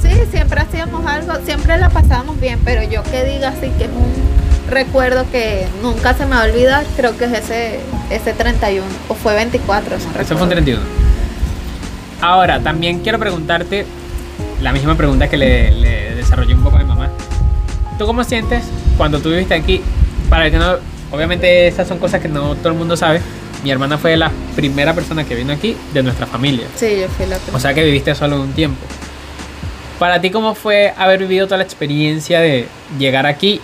Sí, 0.02 0.10
siempre 0.32 0.60
hacíamos 0.62 1.06
algo, 1.06 1.34
siempre 1.46 1.78
la 1.78 1.90
pasábamos 1.90 2.40
bien, 2.40 2.60
pero 2.66 2.82
yo 2.82 3.04
que 3.04 3.24
diga 3.24 3.50
así 3.50 3.70
que 3.78 3.84
es 3.84 3.92
un 3.92 4.12
recuerdo 4.68 5.30
que 5.32 5.68
nunca 5.84 6.16
se 6.16 6.26
me 6.26 6.32
va 6.32 6.42
a 6.42 6.46
olvidar, 6.46 6.84
creo 6.96 7.16
que 7.16 7.26
es 7.26 7.34
ese, 7.34 7.80
ese 8.10 8.34
31, 8.34 8.84
o 9.10 9.14
fue 9.14 9.36
24, 9.36 9.92
no 9.92 9.96
Eso 9.96 10.08
fue 10.08 10.16
un 10.16 10.50
recuerdo. 10.50 10.50
31. 10.50 10.82
Ahora, 12.22 12.60
también 12.60 13.02
quiero 13.02 13.20
preguntarte 13.20 13.86
la 14.64 14.72
misma 14.72 14.96
pregunta 14.96 15.30
que 15.30 15.38
le, 15.38 15.70
le 15.70 16.16
desarrollé 16.16 16.56
un 16.56 16.64
poco 16.64 16.78
a 16.78 16.80
mi 16.80 16.86
mamá. 16.86 17.10
¿Tú 18.00 18.08
cómo 18.08 18.24
sientes 18.24 18.64
cuando 18.98 19.20
tú 19.20 19.30
viviste 19.30 19.54
aquí? 19.54 19.84
Para 20.32 20.48
el 20.48 20.52
que 20.52 20.58
no, 20.58 20.78
obviamente 21.12 21.68
esas 21.68 21.88
son 21.88 22.00
cosas 22.00 22.22
que 22.22 22.28
no 22.28 22.56
todo 22.56 22.70
el 22.70 22.76
mundo 22.80 22.98
sabe. 22.98 23.22
Mi 23.64 23.72
hermana 23.72 23.98
fue 23.98 24.16
la 24.18 24.32
primera 24.56 24.94
persona 24.94 25.24
que 25.24 25.36
vino 25.36 25.52
aquí 25.54 25.76
de 25.94 26.04
nuestra 26.04 26.26
familia. 26.28 26.68
Sí, 26.76 26.98
yo 27.02 27.08
fui 27.10 27.26
la 27.26 27.38
O 27.54 27.60
sea 27.60 27.74
que 27.74 27.84
viviste 27.84 28.14
solo 28.16 28.42
un 28.42 28.54
tiempo. 28.54 28.86
Para 30.00 30.22
ti, 30.22 30.30
¿cómo 30.30 30.54
fue 30.54 30.94
haber 30.96 31.20
vivido 31.20 31.48
toda 31.48 31.58
la 31.58 31.64
experiencia 31.64 32.40
de 32.40 32.68
llegar 33.00 33.26
aquí 33.26 33.60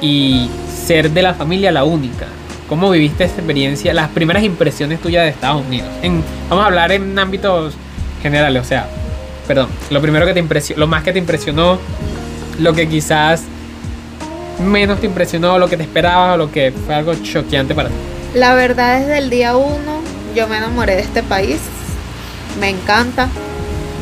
y 0.00 0.48
ser 0.84 1.10
de 1.10 1.22
la 1.22 1.34
familia 1.34 1.70
la 1.70 1.84
única? 1.84 2.26
¿Cómo 2.68 2.90
viviste 2.90 3.24
esta 3.24 3.36
experiencia, 3.38 3.94
las 3.94 4.08
primeras 4.08 4.42
impresiones 4.42 5.00
tuyas 5.00 5.24
de 5.24 5.30
Estados 5.30 5.64
Unidos? 5.64 5.88
En- 6.02 6.22
vamos 6.48 6.64
a 6.64 6.66
hablar 6.66 6.90
en 6.92 7.16
ámbitos 7.18 7.74
generales, 8.22 8.62
o 8.62 8.64
sea, 8.64 8.88
perdón, 9.46 9.68
lo 9.90 10.00
primero 10.00 10.26
que 10.26 10.32
te 10.32 10.40
impresionó, 10.40 10.80
lo 10.80 10.86
más 10.88 11.02
que 11.04 11.12
te 11.12 11.18
impresionó, 11.18 11.78
lo 12.58 12.72
que 12.72 12.88
quizás 12.88 13.42
menos 14.64 15.00
te 15.00 15.06
impresionó, 15.06 15.58
lo 15.58 15.68
que 15.68 15.76
te 15.76 15.82
esperabas, 15.84 16.34
o 16.34 16.36
lo 16.36 16.50
que 16.52 16.72
fue 16.84 16.94
algo 16.94 17.14
choqueante 17.14 17.74
para 17.74 17.88
ti. 17.88 17.94
La 18.34 18.54
verdad, 18.54 19.00
desde 19.00 19.18
el 19.18 19.30
día 19.30 19.56
uno 19.56 20.00
yo 20.34 20.46
me 20.46 20.58
enamoré 20.58 20.96
de 20.96 21.02
este 21.02 21.22
país. 21.22 21.58
Me 22.60 22.68
encanta. 22.68 23.28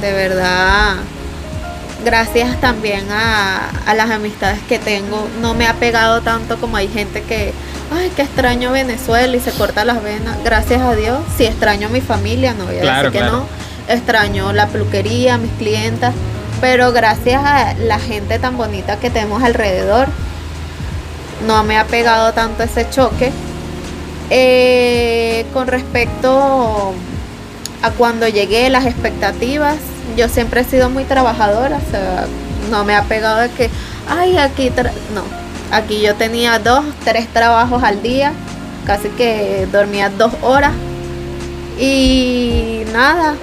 De 0.00 0.12
verdad. 0.12 0.96
Gracias 2.04 2.60
también 2.60 3.10
a, 3.10 3.70
a 3.86 3.94
las 3.94 4.10
amistades 4.10 4.60
que 4.68 4.78
tengo. 4.78 5.28
No 5.40 5.54
me 5.54 5.66
ha 5.66 5.74
pegado 5.74 6.20
tanto 6.20 6.58
como 6.58 6.76
hay 6.76 6.88
gente 6.88 7.22
que, 7.22 7.52
ay, 7.92 8.10
que 8.10 8.22
extraño 8.22 8.70
Venezuela 8.70 9.36
y 9.36 9.40
se 9.40 9.50
corta 9.52 9.84
las 9.84 10.02
venas. 10.02 10.36
Gracias 10.44 10.80
a 10.80 10.94
Dios. 10.94 11.18
Si 11.36 11.44
extraño 11.46 11.88
a 11.88 11.90
mi 11.90 12.00
familia, 12.00 12.54
no 12.54 12.66
voy 12.66 12.76
a 12.78 12.80
Claro, 12.80 13.10
decir 13.10 13.26
que 13.26 13.26
no. 13.30 13.46
Extraño 13.88 14.52
la 14.52 14.68
peluquería, 14.68 15.38
mis 15.38 15.50
clientas. 15.52 16.14
Pero 16.60 16.92
gracias 16.92 17.42
a 17.44 17.74
la 17.74 17.98
gente 17.98 18.38
tan 18.38 18.56
bonita 18.56 18.98
que 18.98 19.10
tenemos 19.10 19.42
alrededor, 19.42 20.08
no 21.46 21.62
me 21.64 21.78
ha 21.78 21.84
pegado 21.84 22.32
tanto 22.32 22.62
ese 22.62 22.88
choque. 22.90 23.32
Eh, 24.30 25.46
con 25.52 25.66
respecto 25.66 26.92
a 27.82 27.90
cuando 27.92 28.28
llegué, 28.28 28.68
las 28.68 28.86
expectativas, 28.86 29.76
yo 30.16 30.28
siempre 30.28 30.60
he 30.60 30.64
sido 30.64 30.90
muy 30.90 31.04
trabajadora, 31.04 31.78
o 31.78 31.90
sea, 31.90 32.26
no 32.70 32.84
me 32.84 32.94
ha 32.94 33.04
pegado 33.04 33.38
de 33.38 33.50
que, 33.50 33.70
ay, 34.08 34.36
aquí, 34.36 34.70
tra-". 34.70 34.92
no, 35.14 35.22
aquí 35.70 36.00
yo 36.00 36.14
tenía 36.14 36.58
dos, 36.58 36.84
tres 37.04 37.26
trabajos 37.28 37.82
al 37.82 38.02
día, 38.02 38.32
casi 38.86 39.08
que 39.10 39.66
dormía 39.72 40.10
dos 40.10 40.32
horas 40.42 40.72
y 41.78 42.82
nada, 42.92 43.34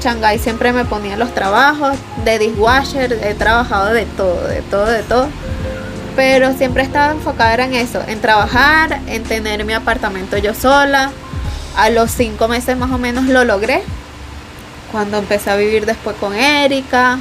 Shanghai 0.00 0.38
siempre 0.38 0.72
me 0.72 0.84
ponía 0.84 1.16
los 1.16 1.32
trabajos 1.34 1.96
de 2.24 2.38
dishwasher, 2.38 3.12
he 3.22 3.34
trabajado 3.34 3.92
de 3.92 4.06
todo, 4.06 4.48
de 4.48 4.62
todo, 4.62 4.86
de 4.86 5.02
todo 5.02 5.28
pero 6.16 6.52
siempre 6.54 6.82
estaba 6.82 7.12
enfocada 7.12 7.54
era 7.54 7.64
en 7.64 7.74
eso, 7.74 8.02
en 8.06 8.20
trabajar, 8.20 9.00
en 9.06 9.22
tener 9.24 9.64
mi 9.64 9.72
apartamento 9.72 10.36
yo 10.38 10.54
sola. 10.54 11.10
A 11.76 11.88
los 11.90 12.10
cinco 12.10 12.48
meses 12.48 12.76
más 12.76 12.90
o 12.90 12.98
menos 12.98 13.24
lo 13.24 13.44
logré, 13.44 13.82
cuando 14.90 15.16
empecé 15.18 15.50
a 15.50 15.56
vivir 15.56 15.86
después 15.86 16.16
con 16.16 16.34
Erika. 16.34 17.18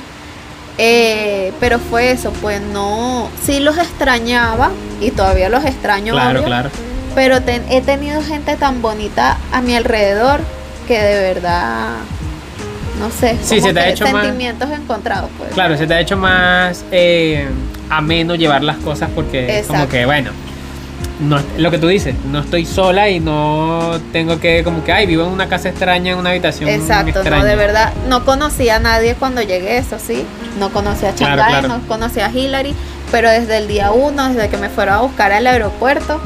Eh, 0.78 1.52
pero 1.60 1.80
fue 1.80 2.12
eso, 2.12 2.32
pues 2.42 2.60
no, 2.62 3.30
sí 3.46 3.60
los 3.60 3.78
extrañaba 3.78 4.72
y 5.00 5.12
todavía 5.12 5.50
los 5.50 5.64
extraño, 5.66 6.14
Claro, 6.14 6.40
obvio, 6.40 6.48
claro. 6.48 6.70
pero 7.14 7.42
ten- 7.42 7.66
he 7.70 7.82
tenido 7.82 8.22
gente 8.24 8.56
tan 8.56 8.82
bonita 8.82 9.38
a 9.52 9.62
mi 9.62 9.76
alrededor 9.76 10.40
que 10.88 10.98
de 11.00 11.34
verdad, 11.34 11.90
no 13.02 13.10
sé, 13.10 13.36
Sí, 13.44 13.56
como 13.56 13.68
se 13.68 13.74
te 13.74 13.80
ha 13.80 13.90
hecho 13.90 14.08
más- 14.08 14.24
sentimientos 14.24 14.70
encontrados, 14.72 15.30
pues. 15.38 15.52
Claro, 15.54 15.76
se 15.78 15.88
te 15.88 15.94
ha 15.96 16.00
hecho 16.00 16.16
más 16.18 16.86
eh, 16.92 17.48
ameno 17.90 18.36
llevar 18.36 18.64
las 18.64 18.78
cosas 18.78 19.10
porque 19.14 19.64
como 19.68 19.90
que, 19.90 20.06
bueno, 20.06 20.32
no, 21.20 21.40
lo 21.58 21.70
que 21.70 21.78
tú 21.78 21.88
dices, 21.88 22.16
no 22.32 22.40
estoy 22.40 22.66
sola 22.66 23.10
y 23.10 23.20
no 23.20 24.00
tengo 24.12 24.40
que, 24.40 24.64
como 24.64 24.84
que, 24.84 24.92
ay, 24.92 25.06
vivo 25.06 25.24
en 25.24 25.30
una 25.32 25.48
casa 25.50 25.70
extraña, 25.70 26.14
en 26.14 26.18
una 26.18 26.30
habitación 26.32 26.70
Exacto, 26.70 27.10
extraña. 27.20 27.44
no, 27.44 27.44
de 27.46 27.56
verdad, 27.56 27.94
no 28.08 28.24
conocía 28.26 28.78
a 28.78 28.80
nadie 28.80 29.16
cuando 29.16 29.42
llegué, 29.42 29.78
eso 29.78 29.98
sí, 30.00 30.24
no 30.60 30.70
conocía 30.72 31.10
a 31.10 31.14
Claro, 31.14 31.38
Shanghai, 31.42 31.60
claro. 31.62 31.68
no 31.68 31.88
conocía 31.88 32.26
a 32.28 32.32
Hillary, 32.32 32.74
pero 33.12 33.30
desde 33.30 33.58
el 33.58 33.68
día 33.68 33.92
uno, 33.92 34.30
desde 34.30 34.50
que 34.50 34.58
me 34.58 34.70
fueron 34.70 34.96
a 34.96 35.02
buscar 35.02 35.32
al 35.32 35.46
aeropuerto, 35.46 36.20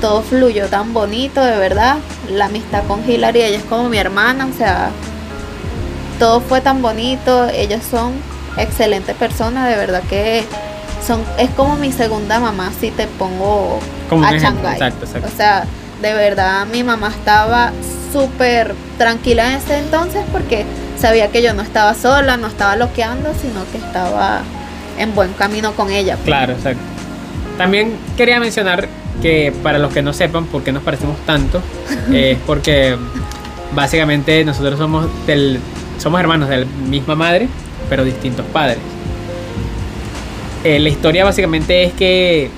todo 0.00 0.22
fluyó 0.22 0.66
tan 0.66 0.92
bonito, 0.94 1.42
de 1.44 1.56
verdad, 1.58 1.96
la 2.30 2.44
amistad 2.44 2.84
con 2.86 3.08
Hillary, 3.08 3.42
ella 3.42 3.56
es 3.58 3.64
como 3.64 3.88
mi 3.88 3.98
hermana, 3.98 4.46
o 4.46 4.56
sea, 4.56 4.90
todo 6.18 6.40
fue 6.40 6.60
tan 6.60 6.82
bonito, 6.82 7.48
ellos 7.48 7.80
son 7.88 8.12
excelentes 8.56 9.14
personas, 9.16 9.68
de 9.68 9.76
verdad 9.76 10.02
que 10.08 10.44
son, 11.06 11.22
es 11.38 11.50
como 11.50 11.76
mi 11.76 11.92
segunda 11.92 12.40
mamá, 12.40 12.72
si 12.80 12.90
te 12.90 13.06
pongo 13.06 13.78
Como 14.08 14.24
a 14.24 14.32
Shanghai. 14.36 14.72
exacto, 14.74 15.04
exacto. 15.06 15.28
O 15.32 15.36
sea, 15.36 15.64
de 16.02 16.12
verdad 16.12 16.66
mi 16.66 16.82
mamá 16.82 17.08
estaba 17.08 17.72
súper 18.12 18.74
tranquila 18.96 19.48
en 19.52 19.58
ese 19.58 19.78
entonces 19.78 20.24
porque 20.32 20.64
sabía 20.98 21.28
que 21.28 21.42
yo 21.42 21.54
no 21.54 21.62
estaba 21.62 21.94
sola, 21.94 22.36
no 22.36 22.48
estaba 22.48 22.76
loqueando, 22.76 23.32
sino 23.40 23.64
que 23.70 23.78
estaba 23.78 24.40
en 24.98 25.14
buen 25.14 25.32
camino 25.34 25.72
con 25.72 25.90
ella. 25.90 26.14
pues. 26.16 26.26
Claro, 26.26 26.54
exacto. 26.54 26.82
También 27.56 27.96
quería 28.16 28.40
mencionar 28.40 28.88
que 29.22 29.52
para 29.62 29.78
los 29.78 29.92
que 29.92 30.02
no 30.02 30.12
sepan 30.12 30.46
por 30.46 30.62
qué 30.62 30.72
nos 30.72 30.82
parecemos 30.82 31.16
tanto, 31.26 31.60
eh, 32.12 32.32
es 32.36 32.38
porque 32.46 32.96
básicamente 33.74 34.44
nosotros 34.44 34.78
somos 34.78 35.06
del 35.26 35.60
somos 35.98 36.20
hermanos 36.20 36.48
de 36.48 36.58
la 36.58 36.66
misma 36.88 37.14
madre, 37.14 37.48
pero 37.88 38.04
distintos 38.04 38.44
padres. 38.52 38.78
Eh, 40.64 40.78
la 40.80 40.88
historia 40.88 41.24
básicamente 41.24 41.84
es 41.84 41.92
que 41.92 42.50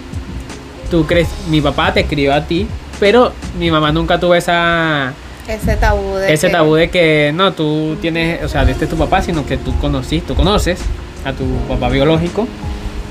tú 0.91 1.07
crees, 1.07 1.29
mi 1.49 1.61
papá 1.61 1.93
te 1.93 2.05
crió 2.07 2.33
a 2.35 2.43
ti, 2.47 2.67
pero 2.99 3.33
mi 3.59 3.71
mamá 3.71 3.93
nunca 3.93 4.19
tuvo 4.19 4.35
esa 4.35 5.13
Ese 5.47 5.77
tabú 5.77 6.15
de 6.17 6.33
ese 6.33 6.47
que- 6.49 6.53
tabú 6.53 6.75
de 6.75 6.91
que 6.91 7.33
no, 7.35 7.53
tú 7.53 7.97
tienes, 8.01 8.43
o 8.43 8.49
sea, 8.49 8.63
este 8.63 8.85
es 8.85 8.91
tu 8.91 8.97
papá, 8.97 9.21
sino 9.23 9.45
que 9.47 9.57
tú 9.59 9.77
conociste, 9.81 10.29
tú 10.29 10.35
conoces 10.35 10.81
a 11.25 11.33
tu 11.33 11.45
papá 11.69 11.89
biológico, 11.91 12.49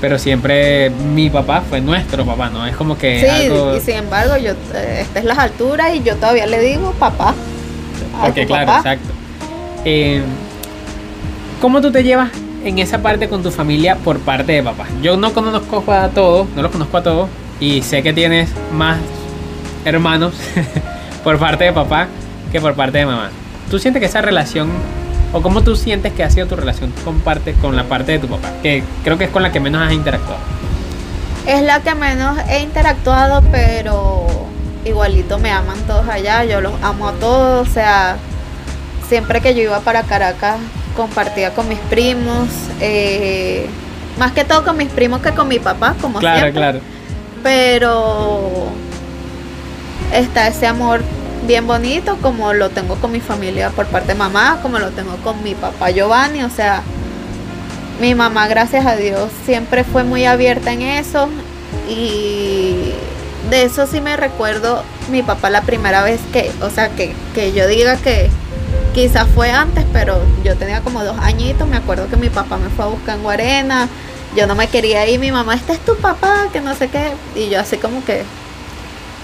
pero 0.00 0.18
siempre 0.18 0.90
mi 0.90 1.30
papá 1.30 1.62
fue 1.68 1.80
nuestro 1.80 2.24
papá, 2.26 2.50
¿no? 2.50 2.66
Es 2.66 2.74
como 2.74 2.98
que 2.98 3.20
Sí, 3.20 3.28
algo... 3.46 3.76
y 3.76 3.80
sin 3.80 3.94
embargo, 3.96 4.36
yo 4.38 4.52
eh, 4.74 4.98
esta 5.02 5.20
es 5.20 5.24
las 5.24 5.38
alturas 5.38 5.94
y 5.94 6.02
yo 6.02 6.16
todavía 6.16 6.46
le 6.46 6.58
digo 6.60 6.92
papá. 6.98 7.34
Porque 8.22 8.44
claro, 8.46 8.66
papá. 8.66 8.78
exacto. 8.78 9.12
Eh, 9.84 10.22
¿Cómo 11.60 11.80
tú 11.80 11.90
te 11.90 12.02
llevas 12.02 12.30
en 12.64 12.78
esa 12.78 13.02
parte 13.02 13.28
con 13.28 13.42
tu 13.42 13.50
familia 13.50 13.96
por 13.96 14.18
parte 14.18 14.52
de 14.52 14.62
papá? 14.62 14.86
Yo 15.02 15.16
no 15.16 15.32
conozco 15.32 15.84
a 15.92 16.08
todos, 16.08 16.48
no 16.56 16.62
los 16.62 16.70
conozco 16.70 16.96
a 16.96 17.02
todos, 17.02 17.28
y 17.60 17.82
sé 17.82 18.02
que 18.02 18.12
tienes 18.12 18.50
más 18.72 18.98
hermanos 19.84 20.34
por 21.24 21.38
parte 21.38 21.64
de 21.64 21.72
papá 21.72 22.08
que 22.52 22.60
por 22.60 22.74
parte 22.74 22.98
de 22.98 23.06
mamá. 23.06 23.30
¿Tú 23.70 23.78
sientes 23.78 24.00
que 24.00 24.06
esa 24.06 24.20
relación, 24.20 24.70
o 25.32 25.42
cómo 25.42 25.62
tú 25.62 25.76
sientes 25.76 26.12
que 26.12 26.24
ha 26.24 26.30
sido 26.30 26.46
tu 26.46 26.56
relación 26.56 26.92
con, 27.04 27.22
con 27.60 27.76
la 27.76 27.84
parte 27.84 28.12
de 28.12 28.18
tu 28.18 28.26
papá? 28.26 28.50
Que 28.62 28.82
creo 29.04 29.16
que 29.18 29.24
es 29.24 29.30
con 29.30 29.42
la 29.42 29.52
que 29.52 29.60
menos 29.60 29.82
has 29.82 29.92
interactuado. 29.92 30.40
Es 31.46 31.62
la 31.62 31.80
que 31.80 31.94
menos 31.94 32.38
he 32.48 32.62
interactuado, 32.62 33.42
pero 33.50 34.26
igualito 34.84 35.38
me 35.38 35.50
aman 35.50 35.78
todos 35.86 36.08
allá, 36.08 36.44
yo 36.44 36.60
los 36.60 36.72
amo 36.82 37.08
a 37.08 37.12
todos, 37.12 37.68
o 37.68 37.72
sea, 37.72 38.16
siempre 39.10 39.40
que 39.40 39.54
yo 39.54 39.62
iba 39.62 39.80
para 39.80 40.04
Caracas 40.04 40.56
compartía 40.96 41.52
con 41.52 41.68
mis 41.68 41.78
primos, 41.90 42.48
eh, 42.80 43.66
más 44.18 44.32
que 44.32 44.44
todo 44.44 44.64
con 44.64 44.76
mis 44.76 44.88
primos 44.88 45.20
que 45.20 45.32
con 45.32 45.48
mi 45.48 45.58
papá, 45.58 45.96
como 46.00 46.20
Claro, 46.20 46.38
siempre. 46.38 46.60
claro. 46.60 46.80
Pero 47.42 48.68
está 50.14 50.46
ese 50.46 50.66
amor 50.66 51.02
bien 51.46 51.66
bonito, 51.66 52.16
como 52.22 52.52
lo 52.52 52.70
tengo 52.70 52.94
con 52.96 53.10
mi 53.10 53.20
familia 53.20 53.70
por 53.70 53.86
parte 53.86 54.08
de 54.12 54.14
mamá, 54.14 54.60
como 54.62 54.78
lo 54.78 54.90
tengo 54.90 55.16
con 55.24 55.42
mi 55.42 55.54
papá 55.54 55.90
Giovanni, 55.90 56.44
o 56.44 56.50
sea, 56.50 56.82
mi 58.00 58.14
mamá, 58.14 58.46
gracias 58.46 58.86
a 58.86 58.94
Dios, 58.94 59.30
siempre 59.44 59.82
fue 59.82 60.04
muy 60.04 60.24
abierta 60.24 60.72
en 60.72 60.82
eso 60.82 61.28
y 61.88 62.92
de 63.50 63.64
eso 63.64 63.86
sí 63.88 64.00
me 64.00 64.16
recuerdo 64.16 64.84
mi 65.10 65.22
papá 65.22 65.50
la 65.50 65.62
primera 65.62 66.02
vez 66.04 66.20
que, 66.32 66.52
o 66.62 66.70
sea, 66.70 66.90
que, 66.90 67.12
que 67.34 67.52
yo 67.52 67.66
diga 67.66 67.96
que 67.96 68.30
quizás 68.94 69.26
fue 69.34 69.50
antes, 69.50 69.84
pero 69.92 70.18
yo 70.44 70.56
tenía 70.56 70.80
como 70.80 71.02
dos 71.04 71.16
añitos, 71.20 71.66
me 71.68 71.76
acuerdo 71.76 72.08
que 72.08 72.16
mi 72.16 72.28
papá 72.28 72.56
me 72.56 72.68
fue 72.70 72.84
a 72.84 72.88
buscar 72.88 73.16
en 73.16 73.22
Guarena, 73.22 73.88
yo 74.36 74.46
no 74.46 74.54
me 74.54 74.66
quería 74.68 75.06
ir, 75.08 75.18
mi 75.20 75.30
mamá, 75.32 75.54
este 75.54 75.72
es 75.74 75.80
tu 75.80 75.96
papá, 75.96 76.46
que 76.52 76.60
no 76.60 76.74
sé 76.74 76.88
qué, 76.88 77.12
y 77.36 77.48
yo 77.50 77.60
así 77.60 77.76
como 77.76 78.04
que 78.04 78.22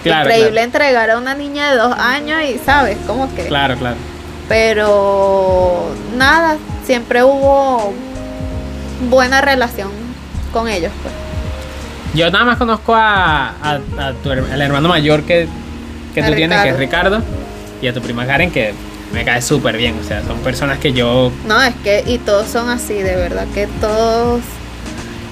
Claro, 0.03 0.31
increíble 0.31 0.63
entregar 0.63 1.11
a 1.11 1.19
una 1.19 1.35
niña 1.35 1.71
de 1.71 1.77
dos 1.79 1.93
años 1.99 2.41
y 2.45 2.59
sabes, 2.59 2.97
como 3.07 3.33
que... 3.35 3.47
Claro, 3.47 3.77
claro. 3.77 3.97
Pero 4.49 5.89
nada, 6.17 6.57
siempre 6.85 7.25
hubo 7.25 7.93
buena 9.11 9.41
relación 9.41 9.89
con 10.53 10.69
ellos. 10.69 10.93
Pues. 11.03 11.13
Yo 12.15 12.31
nada 12.31 12.45
más 12.45 12.57
conozco 12.57 12.95
a, 12.95 13.49
a- 13.63 13.81
a 13.99 14.13
tu 14.23 14.31
al 14.31 14.63
hermano 14.63 14.89
mayor 14.89 15.23
que, 15.25 15.49
que 16.15 16.23
tú 16.23 16.33
tienes, 16.35 16.63
que 16.63 16.69
es. 16.71 16.77
Ricardo, 16.79 17.23
y 17.83 17.89
a 17.89 17.93
tu 17.93 18.01
prima 18.01 18.25
Karen, 18.27 18.51
que 18.53 18.73
me 19.12 19.25
cae 19.25 19.40
súper 19.42 19.77
bien. 19.77 19.95
O 20.03 20.07
sea, 20.07 20.23
son 20.25 20.38
personas 20.38 20.79
que 20.79 20.92
yo. 20.92 21.33
No, 21.47 21.62
es 21.62 21.75
que, 21.85 22.05
y 22.07 22.19
todos 22.19 22.49
son 22.49 22.69
así, 22.69 22.95
de 22.95 23.16
verdad, 23.16 23.47
que 23.55 23.66
todos... 23.81 24.40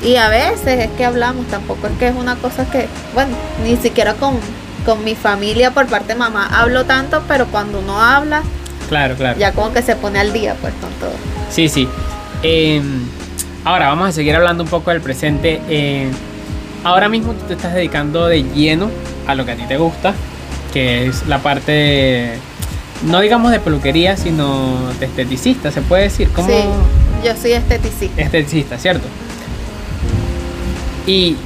Y 0.02 0.16
a 0.16 0.28
veces 0.28 0.80
es 0.80 0.90
que 0.98 1.04
hablamos, 1.04 1.46
tampoco 1.46 1.86
es 1.86 1.92
que 1.98 2.08
es 2.08 2.14
una 2.14 2.36
cosa 2.36 2.70
que, 2.70 2.86
bueno, 3.14 3.34
ni 3.64 3.76
siquiera 3.76 4.12
con, 4.14 4.38
con 4.84 5.02
mi 5.02 5.14
familia 5.14 5.70
por 5.70 5.86
parte 5.86 6.08
de 6.12 6.18
mamá 6.18 6.46
hablo 6.60 6.84
tanto, 6.84 7.22
pero 7.26 7.46
cuando 7.46 7.78
uno 7.78 8.00
habla, 8.02 8.42
Claro, 8.90 9.14
claro. 9.14 9.38
ya 9.38 9.52
como 9.52 9.72
que 9.72 9.80
se 9.80 9.96
pone 9.96 10.18
al 10.20 10.32
día, 10.34 10.56
pues, 10.60 10.74
con 10.74 10.90
todo. 11.00 11.12
Sí, 11.50 11.70
sí. 11.70 11.88
Eh, 12.42 12.82
ahora 13.64 13.88
vamos 13.88 14.10
a 14.10 14.12
seguir 14.12 14.36
hablando 14.36 14.62
un 14.64 14.68
poco 14.68 14.90
del 14.90 15.00
presente. 15.00 15.62
Eh, 15.70 16.10
ahora 16.84 17.08
mismo 17.08 17.32
tú 17.32 17.46
te 17.46 17.54
estás 17.54 17.72
dedicando 17.72 18.26
de 18.26 18.42
lleno 18.42 18.90
a 19.26 19.34
lo 19.34 19.46
que 19.46 19.52
a 19.52 19.56
ti 19.56 19.62
te 19.66 19.78
gusta, 19.78 20.12
que 20.74 21.06
es 21.06 21.26
la 21.26 21.38
parte, 21.38 22.34
no 23.04 23.20
digamos 23.20 23.52
de 23.52 23.60
peluquería, 23.60 24.16
sino 24.16 24.92
de 24.98 25.06
esteticista, 25.06 25.70
se 25.70 25.82
puede 25.82 26.04
decir. 26.04 26.28
¿Cómo? 26.30 26.48
Sí, 26.48 26.54
yo 27.24 27.36
soy 27.36 27.52
esteticista. 27.52 28.22
esteticista, 28.22 28.78
¿cierto? 28.78 29.06
Y 31.06 31.36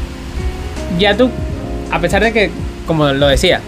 ya 0.98 1.16
tú, 1.16 1.30
a 1.90 2.00
pesar 2.00 2.22
de 2.22 2.32
que, 2.32 2.50
como 2.86 3.08
lo 3.08 3.26
decía, 3.26 3.60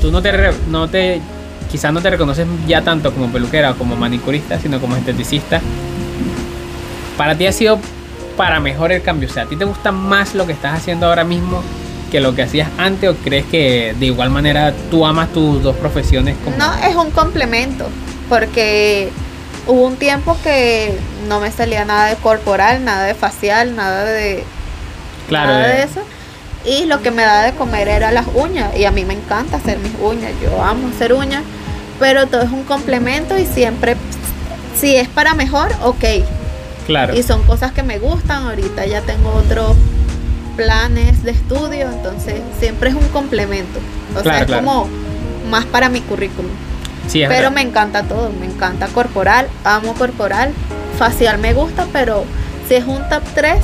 tú 0.00 0.10
no 0.10 0.22
te, 0.22 0.32
no 0.70 0.88
te, 0.88 1.20
quizás 1.70 1.92
no 1.92 2.00
te 2.00 2.10
reconoces 2.10 2.46
ya 2.66 2.82
tanto 2.82 3.12
como 3.12 3.28
peluquera 3.28 3.72
o 3.72 3.74
como 3.74 3.96
manicurista, 3.96 4.58
sino 4.60 4.80
como 4.80 4.96
esteticista, 4.96 5.60
para 7.16 7.36
ti 7.36 7.46
ha 7.46 7.52
sido 7.52 7.78
para 8.36 8.60
mejor 8.60 8.92
el 8.92 9.02
cambio. 9.02 9.28
O 9.28 9.32
sea, 9.32 9.44
¿a 9.44 9.46
ti 9.46 9.56
te 9.56 9.64
gusta 9.64 9.90
más 9.90 10.34
lo 10.34 10.46
que 10.46 10.52
estás 10.52 10.78
haciendo 10.78 11.06
ahora 11.06 11.24
mismo 11.24 11.62
que 12.10 12.20
lo 12.20 12.34
que 12.34 12.42
hacías 12.42 12.68
antes 12.78 13.10
o 13.10 13.14
crees 13.16 13.44
que 13.46 13.94
de 13.98 14.06
igual 14.06 14.30
manera 14.30 14.72
tú 14.90 15.04
amas 15.04 15.32
tus 15.32 15.62
dos 15.62 15.74
profesiones 15.76 16.36
como... 16.44 16.56
No, 16.56 16.72
es 16.86 16.94
un 16.96 17.10
complemento, 17.10 17.86
porque 18.28 19.10
hubo 19.66 19.86
un 19.86 19.96
tiempo 19.96 20.36
que 20.42 20.96
no 21.28 21.40
me 21.40 21.50
salía 21.50 21.84
nada 21.84 22.06
de 22.08 22.16
corporal, 22.16 22.84
nada 22.84 23.04
de 23.04 23.14
facial, 23.14 23.74
nada 23.76 24.04
de, 24.04 24.44
claro, 25.28 25.50
nada 25.52 25.68
de- 25.68 25.82
eso. 25.82 26.00
Y 26.64 26.86
lo 26.86 27.02
que 27.02 27.10
me 27.10 27.22
daba 27.22 27.42
de 27.42 27.52
comer 27.52 27.88
era 27.88 28.10
las 28.10 28.26
uñas, 28.34 28.74
y 28.76 28.84
a 28.84 28.90
mí 28.90 29.04
me 29.04 29.14
encanta 29.14 29.56
hacer 29.58 29.78
mis 29.78 29.92
uñas, 30.00 30.32
yo 30.42 30.62
amo 30.62 30.88
hacer 30.94 31.12
uñas, 31.12 31.42
pero 31.98 32.26
todo 32.26 32.42
es 32.42 32.50
un 32.50 32.64
complemento 32.64 33.36
y 33.38 33.44
siempre, 33.46 33.96
si 34.78 34.96
es 34.96 35.08
para 35.08 35.34
mejor, 35.34 35.68
ok. 35.82 36.04
claro. 36.86 37.14
Y 37.14 37.22
son 37.22 37.42
cosas 37.42 37.72
que 37.72 37.82
me 37.82 37.98
gustan, 37.98 38.44
ahorita 38.46 38.86
ya 38.86 39.00
tengo 39.02 39.30
otros 39.30 39.76
planes 40.56 41.22
de 41.22 41.30
estudio, 41.32 41.88
entonces 41.90 42.34
siempre 42.58 42.90
es 42.90 42.94
un 42.94 43.06
complemento. 43.08 43.78
O 44.16 44.22
Claro, 44.22 44.30
sea, 44.30 44.38
es 44.40 44.46
claro. 44.46 44.64
como 44.64 44.88
más 45.50 45.64
para 45.66 45.88
mi 45.88 46.00
currículum. 46.00 46.50
Sí, 47.06 47.18
Pero 47.20 47.28
verdad. 47.28 47.50
me 47.52 47.60
encanta 47.62 48.02
todo, 48.04 48.30
me 48.40 48.46
encanta 48.46 48.86
corporal, 48.88 49.46
amo 49.64 49.92
corporal, 49.94 50.52
facial 50.98 51.38
me 51.38 51.52
gusta, 51.52 51.86
pero 51.92 52.24
si 52.66 52.74
es 52.76 52.84
un 52.86 53.06
top 53.10 53.22
3, 53.34 53.56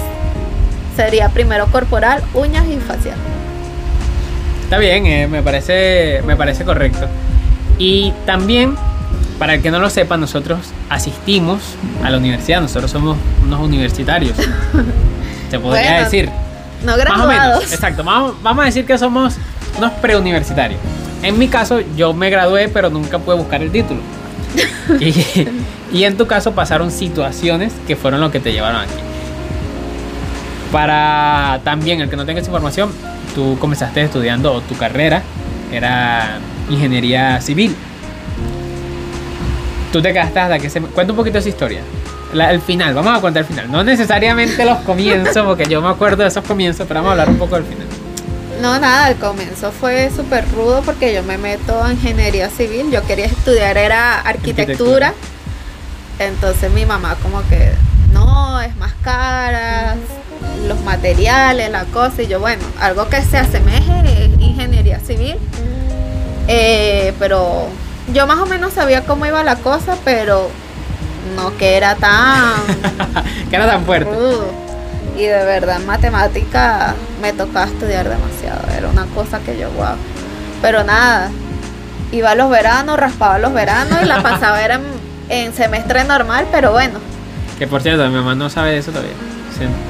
sería 0.96 1.28
primero 1.30 1.66
corporal, 1.68 2.22
uñas 2.34 2.66
y 2.66 2.76
facial. 2.78 3.16
Está 4.64 4.78
bien, 4.78 5.06
eh, 5.06 5.26
me, 5.26 5.42
parece, 5.42 6.22
me 6.26 6.36
parece 6.36 6.64
correcto. 6.64 7.06
Y 7.78 8.12
también, 8.26 8.76
para 9.38 9.54
el 9.54 9.62
que 9.62 9.70
no 9.70 9.78
lo 9.78 9.88
sepa, 9.90 10.16
nosotros 10.18 10.58
asistimos 10.90 11.60
a 12.04 12.10
la 12.10 12.18
universidad, 12.18 12.60
nosotros 12.60 12.90
somos 12.90 13.16
unos 13.42 13.60
universitarios. 13.60 14.36
Se 15.50 15.58
podría 15.58 15.90
Bueno, 15.92 16.04
decir. 16.04 16.30
No 16.82 16.96
Más 16.96 16.98
o 16.98 17.26
menos, 17.26 17.28
graduados. 17.28 17.72
exacto. 17.72 18.04
Vamos, 18.04 18.34
vamos 18.42 18.62
a 18.62 18.66
decir 18.66 18.86
que 18.86 18.96
somos 18.98 19.36
unos 19.78 19.92
preuniversitarios. 19.92 20.80
En 21.22 21.38
mi 21.38 21.48
caso, 21.48 21.80
yo 21.96 22.12
me 22.14 22.30
gradué, 22.30 22.68
pero 22.68 22.88
nunca 22.90 23.18
pude 23.18 23.36
buscar 23.36 23.62
el 23.62 23.70
título. 23.70 24.00
Y, 24.98 25.14
y 25.92 26.02
en 26.04 26.16
tu 26.16 26.26
caso 26.26 26.50
pasaron 26.52 26.90
situaciones 26.90 27.72
que 27.86 27.94
fueron 27.94 28.20
lo 28.20 28.32
que 28.32 28.40
te 28.40 28.52
llevaron 28.52 28.80
aquí. 28.80 28.94
Para 30.72 31.60
también 31.62 32.00
el 32.00 32.10
que 32.10 32.16
no 32.16 32.24
tenga 32.26 32.40
esa 32.40 32.48
información, 32.48 32.90
tú 33.34 33.56
comenzaste 33.60 34.02
estudiando 34.02 34.52
o 34.52 34.60
tu 34.62 34.76
carrera 34.76 35.22
era 35.72 36.38
ingeniería 36.68 37.40
civil. 37.40 37.76
Tú 39.92 40.00
te 40.00 40.12
quedaste 40.12 40.38
hasta 40.40 40.58
que 40.58 40.70
se... 40.70 40.80
Cuenta 40.80 41.12
un 41.12 41.16
poquito 41.16 41.38
esa 41.38 41.48
historia. 41.48 41.80
La- 42.32 42.50
el 42.52 42.60
final, 42.60 42.94
vamos 42.94 43.16
a 43.18 43.20
contar 43.20 43.42
el 43.42 43.46
final. 43.48 43.70
No 43.70 43.82
necesariamente 43.82 44.64
los 44.64 44.78
comienzos, 44.78 45.44
porque 45.44 45.66
yo 45.66 45.80
me 45.82 45.88
acuerdo 45.88 46.22
de 46.22 46.28
esos 46.28 46.44
comienzos, 46.44 46.86
pero 46.86 47.00
vamos 47.00 47.08
a 47.08 47.12
hablar 47.12 47.28
un 47.28 47.38
poco 47.38 47.56
del 47.56 47.64
final. 47.64 47.86
No, 48.62 48.78
nada, 48.78 49.08
el 49.10 49.16
comienzo 49.16 49.72
fue 49.72 50.10
súper 50.14 50.44
rudo 50.52 50.82
porque 50.84 51.14
yo 51.14 51.22
me 51.22 51.38
meto 51.38 51.82
a 51.82 51.92
ingeniería 51.92 52.50
civil. 52.50 52.90
Yo 52.90 53.02
quería 53.06 53.24
estudiar, 53.24 53.76
era 53.78 54.20
arquitectura. 54.20 55.08
Arquitectura. 55.08 55.14
Entonces 56.18 56.70
mi 56.70 56.84
mamá 56.84 57.16
como 57.22 57.40
que, 57.48 57.72
no, 58.12 58.60
es 58.60 58.76
más 58.76 58.92
cara, 59.02 59.96
los 60.68 60.78
materiales, 60.82 61.70
la 61.70 61.84
cosa. 61.86 62.22
Y 62.22 62.26
yo, 62.26 62.38
bueno, 62.38 62.62
algo 62.80 63.08
que 63.08 63.22
se 63.22 63.38
asemeje 63.38 64.24
es 64.26 64.30
ingeniería 64.40 65.00
civil. 65.00 65.36
Eh, 66.48 67.14
pero 67.18 67.68
yo 68.12 68.26
más 68.26 68.38
o 68.38 68.46
menos 68.46 68.74
sabía 68.74 69.04
cómo 69.04 69.24
iba 69.26 69.42
la 69.42 69.56
cosa, 69.56 69.96
pero 70.04 70.50
no 71.36 71.56
que 71.56 71.76
era 71.76 71.94
tan 71.96 72.54
que 73.50 73.56
era 73.56 73.66
tan 73.66 73.84
fuerte. 73.84 74.10
Y 75.16 75.24
de 75.24 75.44
verdad 75.44 75.76
en 75.80 75.86
matemática 75.86 76.94
me 77.20 77.32
tocaba 77.32 77.66
estudiar 77.66 78.08
demasiado. 78.08 78.60
Era 78.76 78.88
una 78.88 79.04
cosa 79.06 79.38
que 79.40 79.58
yo, 79.58 79.68
wow. 79.72 79.96
Pero 80.62 80.84
nada, 80.84 81.30
iba 82.12 82.30
a 82.30 82.34
los 82.34 82.48
veranos, 82.50 82.98
raspaba 82.98 83.38
los 83.38 83.52
veranos 83.52 83.98
y 84.02 84.06
la 84.06 84.22
pasaba 84.22 84.62
era 84.62 84.76
en, 84.76 84.82
en 85.28 85.52
semestre 85.54 86.04
normal, 86.04 86.46
pero 86.50 86.72
bueno, 86.72 86.98
Que 87.58 87.66
por 87.66 87.82
cierto, 87.82 88.04
mi 88.08 88.14
mamá 88.14 88.34
no 88.34 88.48
sabe 88.48 88.70
de 88.72 88.78
eso 88.78 88.90
todavía. 88.92 89.12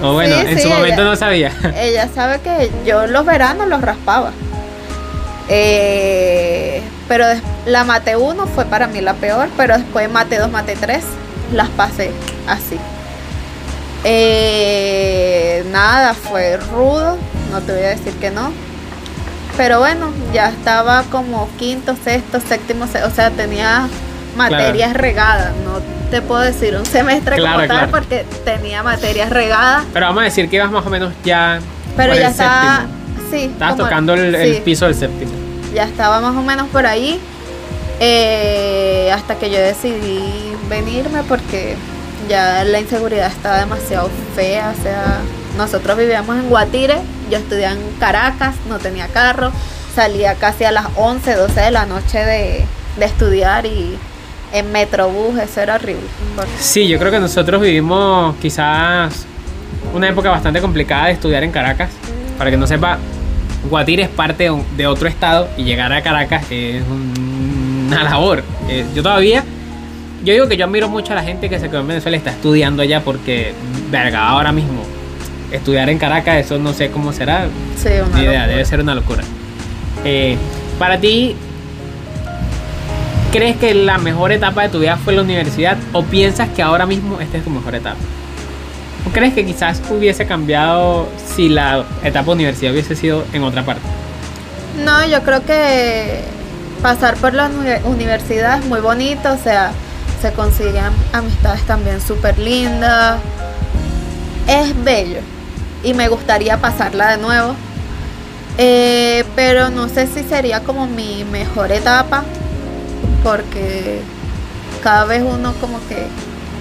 O 0.02 0.14
bueno, 0.14 0.34
Sí, 0.34 0.40
en 0.48 0.56
sí, 0.56 0.62
su 0.64 0.68
momento 0.68 1.02
ella- 1.02 1.10
no 1.10 1.14
sabía. 1.16 1.52
ella 1.76 2.08
sabe 2.12 2.40
que 2.40 2.70
yo 2.84 3.06
los 3.06 3.24
veranos 3.24 3.68
los 3.68 3.80
raspaba. 3.80 4.32
Eh, 5.52 6.80
pero 7.08 7.26
la 7.66 7.82
mate 7.84 8.16
1 8.16 8.46
fue 8.46 8.64
para 8.66 8.86
mí 8.86 9.00
la 9.00 9.14
peor, 9.14 9.48
pero 9.56 9.76
después 9.76 10.08
mate 10.08 10.38
2, 10.38 10.50
mate 10.50 10.76
3 10.76 11.04
las 11.52 11.68
pasé 11.70 12.12
así. 12.46 12.78
Eh, 14.04 15.64
nada, 15.70 16.14
fue 16.14 16.56
rudo, 16.56 17.18
no 17.50 17.60
te 17.60 17.72
voy 17.72 17.82
a 17.82 17.88
decir 17.88 18.14
que 18.14 18.30
no. 18.30 18.52
Pero 19.56 19.80
bueno, 19.80 20.10
ya 20.32 20.48
estaba 20.48 21.02
como 21.10 21.48
quinto, 21.58 21.96
sexto, 22.02 22.40
séptimo, 22.40 22.84
o 22.84 23.10
sea, 23.10 23.30
tenía 23.30 23.88
materias 24.36 24.94
regadas. 24.94 25.52
No 25.64 25.80
te 26.10 26.22
puedo 26.22 26.40
decir 26.40 26.76
un 26.76 26.86
semestre 26.86 27.36
Claro, 27.36 27.56
como 27.56 27.68
tal 27.68 27.88
porque 27.90 28.24
tenía 28.44 28.82
materias 28.82 29.30
regadas. 29.30 29.84
Pero 29.92 30.06
vamos 30.06 30.22
a 30.22 30.24
decir 30.24 30.48
que 30.48 30.56
ibas 30.56 30.70
más 30.70 30.86
o 30.86 30.90
menos 30.90 31.12
ya. 31.24 31.60
Pero 31.96 32.14
ya 32.14 32.28
estaba, 32.28 32.86
sí. 33.30 33.50
Estabas 33.52 33.76
tocando 33.76 34.14
el, 34.14 34.62
piso 34.62 34.86
del 34.86 34.94
séptimo. 34.94 35.39
Ya 35.74 35.84
estaba 35.84 36.20
más 36.20 36.36
o 36.36 36.42
menos 36.42 36.68
por 36.68 36.86
ahí. 36.86 37.20
eh, 38.02 39.10
hasta 39.12 39.34
que 39.36 39.50
yo 39.50 39.58
decidí 39.58 40.22
venirme 40.68 41.22
porque 41.24 41.76
ya 42.28 42.64
la 42.64 42.80
inseguridad 42.80 43.26
estaba 43.26 43.58
demasiado 43.58 44.08
fea. 44.34 44.72
O 44.78 44.82
sea, 44.82 45.18
nosotros 45.58 45.98
vivíamos 45.98 46.36
en 46.36 46.48
Guatire, 46.48 46.96
yo 47.30 47.38
estudiaba 47.38 47.74
en 47.74 47.80
Caracas, 47.98 48.54
no 48.68 48.78
tenía 48.78 49.06
carro, 49.08 49.52
salía 49.94 50.34
casi 50.36 50.64
a 50.64 50.72
las 50.72 50.86
11, 50.96 51.34
12 51.34 51.60
de 51.60 51.70
la 51.70 51.84
noche 51.86 52.18
de, 52.18 52.64
de 52.98 53.04
estudiar 53.04 53.66
y 53.66 53.98
en 54.52 54.72
Metrobús, 54.72 55.38
eso 55.38 55.60
era 55.60 55.74
horrible. 55.74 56.06
Sí, 56.58 56.88
yo 56.88 56.98
creo 56.98 57.10
que 57.10 57.20
nosotros 57.20 57.60
vivimos 57.60 58.34
quizás 58.40 59.26
una 59.94 60.08
época 60.08 60.30
bastante 60.30 60.60
complicada 60.60 61.06
de 61.06 61.12
estudiar 61.12 61.42
en 61.44 61.52
Caracas. 61.52 61.90
Para 62.38 62.50
que 62.50 62.56
no 62.56 62.66
sepa, 62.66 62.98
Guatire 63.68 64.04
es 64.04 64.08
parte 64.08 64.44
de, 64.44 64.50
un- 64.50 64.64
de 64.76 64.86
otro 64.86 65.08
estado 65.08 65.48
y 65.58 65.64
llegar 65.64 65.92
a 65.92 66.02
Caracas 66.02 66.44
es 66.50 66.82
un- 66.88 67.86
una 67.88 68.02
labor. 68.04 68.42
Eh, 68.68 68.84
yo 68.94 69.02
todavía, 69.02 69.44
yo 70.24 70.32
digo 70.32 70.48
que 70.48 70.56
yo 70.56 70.64
admiro 70.66 70.88
mucho 70.88 71.12
a 71.12 71.16
la 71.16 71.22
gente 71.22 71.48
que 71.48 71.58
se 71.58 71.68
quedó 71.68 71.80
en 71.80 71.88
Venezuela 71.88 72.16
y 72.16 72.18
está 72.18 72.30
estudiando 72.30 72.82
allá 72.82 73.00
porque, 73.02 73.52
verga, 73.90 74.28
ahora 74.28 74.52
mismo 74.52 74.82
estudiar 75.52 75.88
en 75.90 75.98
Caracas, 75.98 76.36
eso 76.36 76.58
no 76.58 76.72
sé 76.72 76.90
cómo 76.90 77.12
será, 77.12 77.46
Sí, 77.76 77.88
una 78.06 78.16
ni 78.16 78.22
idea, 78.24 78.32
locura. 78.32 78.46
debe 78.46 78.64
ser 78.64 78.80
una 78.80 78.94
locura. 78.94 79.22
Eh, 80.04 80.36
para 80.78 80.98
ti, 80.98 81.34
¿crees 83.32 83.56
que 83.56 83.74
la 83.74 83.98
mejor 83.98 84.32
etapa 84.32 84.62
de 84.62 84.68
tu 84.70 84.78
vida 84.78 84.96
fue 84.96 85.12
la 85.12 85.22
universidad 85.22 85.76
o 85.92 86.02
piensas 86.04 86.48
que 86.50 86.62
ahora 86.62 86.86
mismo 86.86 87.20
esta 87.20 87.38
es 87.38 87.44
tu 87.44 87.50
mejor 87.50 87.74
etapa? 87.74 87.96
¿O 89.10 89.12
crees 89.12 89.34
que 89.34 89.44
quizás 89.44 89.82
hubiese 89.90 90.24
cambiado 90.24 91.08
si 91.34 91.48
la 91.48 91.84
etapa 92.04 92.30
universidad 92.30 92.72
hubiese 92.72 92.94
sido 92.94 93.24
en 93.32 93.42
otra 93.42 93.64
parte? 93.64 93.82
No, 94.84 95.04
yo 95.04 95.20
creo 95.22 95.44
que 95.44 96.20
pasar 96.80 97.16
por 97.16 97.34
la 97.34 97.46
uni- 97.46 97.84
universidad 97.84 98.60
es 98.60 98.66
muy 98.66 98.80
bonito, 98.80 99.32
o 99.32 99.36
sea, 99.36 99.72
se 100.22 100.32
consiguen 100.32 100.84
amistades 101.12 101.62
también 101.62 102.00
súper 102.00 102.38
lindas. 102.38 103.18
Es 104.46 104.84
bello 104.84 105.18
y 105.82 105.92
me 105.94 106.08
gustaría 106.08 106.58
pasarla 106.58 107.16
de 107.16 107.18
nuevo. 107.22 107.54
Eh, 108.58 109.24
pero 109.34 109.70
no 109.70 109.88
sé 109.88 110.06
si 110.06 110.22
sería 110.22 110.60
como 110.60 110.86
mi 110.86 111.24
mejor 111.24 111.72
etapa 111.72 112.22
porque 113.24 114.00
cada 114.82 115.04
vez 115.04 115.22
uno 115.22 115.52
como 115.60 115.78
que 115.88 116.06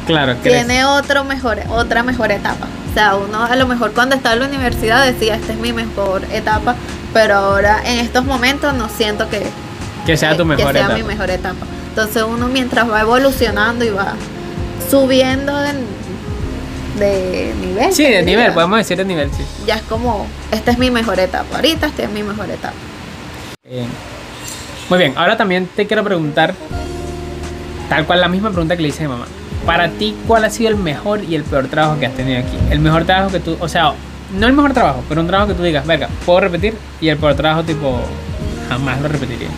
Claro, 0.10 0.36
tiene 0.38 0.86
otro 0.86 1.24
mejor, 1.24 1.60
otra 1.69 2.02
mejor 2.02 2.32
etapa. 2.32 2.65
O 2.89 2.93
sea, 2.95 3.15
uno 3.15 3.43
a 3.43 3.56
lo 3.56 3.67
mejor 3.67 3.93
cuando 3.93 4.15
estaba 4.15 4.34
en 4.34 4.39
la 4.39 4.48
universidad 4.48 5.06
decía, 5.06 5.36
esta 5.36 5.54
es 5.54 5.60
mi 5.60 5.72
mejor 5.72 6.24
etapa, 6.34 6.76
pero 7.13 7.36
ahora 7.36 7.80
en 7.86 8.00
estos 8.00 8.26
momentos 8.26 8.74
no 8.74 8.89
siento 8.89 9.30
que, 9.30 9.43
que 10.08 10.17
sea 10.17 10.36
tu 10.36 10.45
mejor 10.45 10.65
que 10.65 10.72
sea 10.74 10.82
etapa. 10.86 10.98
mi 10.98 11.04
mejor 11.04 11.30
etapa. 11.30 11.63
Entonces 11.89 12.24
uno 12.24 12.48
mientras 12.48 12.89
va 12.89 13.02
evolucionando 13.02 13.86
y 13.86 13.91
va 13.91 14.15
subiendo 14.89 15.56
de, 15.60 15.74
de 16.98 17.54
nivel. 17.62 17.93
Sí, 17.93 18.06
de 18.06 18.24
nivel, 18.24 18.52
podemos 18.54 18.80
decir 18.80 18.98
de 18.98 19.06
nivel, 19.06 19.30
sí. 19.32 19.43
Ya 19.67 19.76
es 19.76 19.84
como, 19.84 20.26
esta 20.52 20.72
es 20.72 20.80
mi 20.80 20.89
mejor 20.89 21.19
etapa, 21.19 21.58
ahorita 21.58 21.86
esta 21.86 22.02
es 22.02 22.10
mi 22.10 22.24
mejor 22.24 22.50
etapa. 22.50 22.74
Eh, 23.63 23.86
muy 24.89 24.98
bien, 24.98 25.13
ahora 25.15 25.38
también 25.38 25.67
te 25.76 25.86
quiero 25.86 26.04
preguntar, 26.04 26.56
tal 27.89 28.08
cual 28.08 28.22
la 28.22 28.28
misma 28.28 28.50
pregunta 28.50 28.76
que 28.76 28.82
le 28.82 28.88
hice 28.88 29.04
a 29.04 29.08
mi 29.08 29.13
mamá. 29.13 29.28
Para 29.65 29.89
ti, 29.89 30.15
¿cuál 30.28 30.45
ha 30.45 30.50
sido 30.50 30.69
el 30.69 30.78
mejor 30.78 31.24
y 31.24 31.36
el 31.36 31.43
peor 31.43 31.67
trabajo 31.67 32.00
que 32.00 32.06
has 32.06 32.13
tenido 32.13 32.39
aquí? 32.39 32.58
El 32.69 32.80
mejor 32.80 33.06
trabajo 33.06 33.32
que 33.32 33.39
tú, 33.39 33.58
o 33.60 33.67
sea, 33.67 33.93
no 34.34 34.48
el 34.48 34.54
mejor 34.54 34.74
trabajo, 34.74 35.04
pero 35.08 35.22
un 35.22 35.28
trabajo 35.28 35.50
que 35.50 35.56
tú 35.56 35.63
digas, 35.63 35.86
verga, 35.86 36.10
puedo 36.26 36.39
repetir, 36.39 36.76
y 37.02 37.10
el 37.10 37.17
peor 37.17 37.36
trabajo, 37.36 37.63
tipo, 37.63 38.00
jamás 38.69 39.02
lo 39.02 39.08
repetiría. 39.08 39.50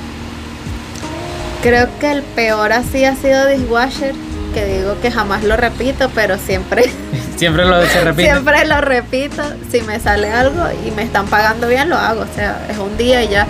Creo 1.62 1.88
que 2.00 2.12
el 2.12 2.24
peor 2.24 2.74
así 2.74 3.06
ha 3.06 3.16
sido 3.16 3.48
Dishwasher, 3.48 4.14
que 4.54 4.66
digo 4.66 5.00
que 5.02 5.12
jamás 5.12 5.44
lo 5.44 5.56
repito, 5.56 6.10
pero 6.14 6.38
siempre 6.38 6.86
Siempre 7.42 7.66
lo 7.66 7.84
se 7.88 8.02
repite. 8.02 8.30
Siempre 8.30 8.66
lo 8.66 8.82
repito, 8.82 9.42
si 9.72 9.82
me 9.82 10.00
sale 10.00 10.32
algo 10.32 10.62
y 10.86 10.92
me 10.92 11.02
están 11.02 11.26
pagando 11.26 11.68
bien, 11.68 11.90
lo 11.90 11.98
hago. 11.98 12.22
O 12.22 12.36
sea, 12.36 12.68
es 12.70 12.78
un 12.78 12.96
día 12.98 13.24
y 13.24 13.30
ya. 13.30 13.48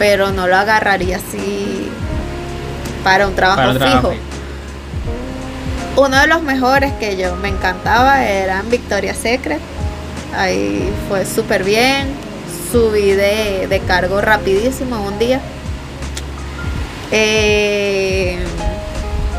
Pero 0.00 0.32
no 0.32 0.48
lo 0.48 0.56
agarraría 0.56 1.18
así 1.18 1.88
para 3.04 3.28
un 3.28 3.36
trabajo 3.36 3.58
Para 3.58 3.70
un 3.70 3.78
trabajo 3.78 4.10
fijo. 4.10 4.22
Uno 5.96 6.20
de 6.20 6.26
los 6.26 6.42
mejores 6.42 6.92
que 6.94 7.16
yo 7.16 7.36
me 7.36 7.48
encantaba 7.48 8.24
era 8.26 8.60
en 8.60 8.70
Victoria's 8.70 9.16
Secret. 9.16 9.60
Ahí 10.36 10.92
fue 11.08 11.24
súper 11.24 11.62
bien. 11.62 12.08
Subí 12.72 13.12
de, 13.12 13.68
de 13.68 13.80
cargo 13.80 14.20
rapidísimo 14.20 14.96
en 14.96 15.02
un 15.02 15.18
día. 15.18 15.40
Eh, 17.12 18.38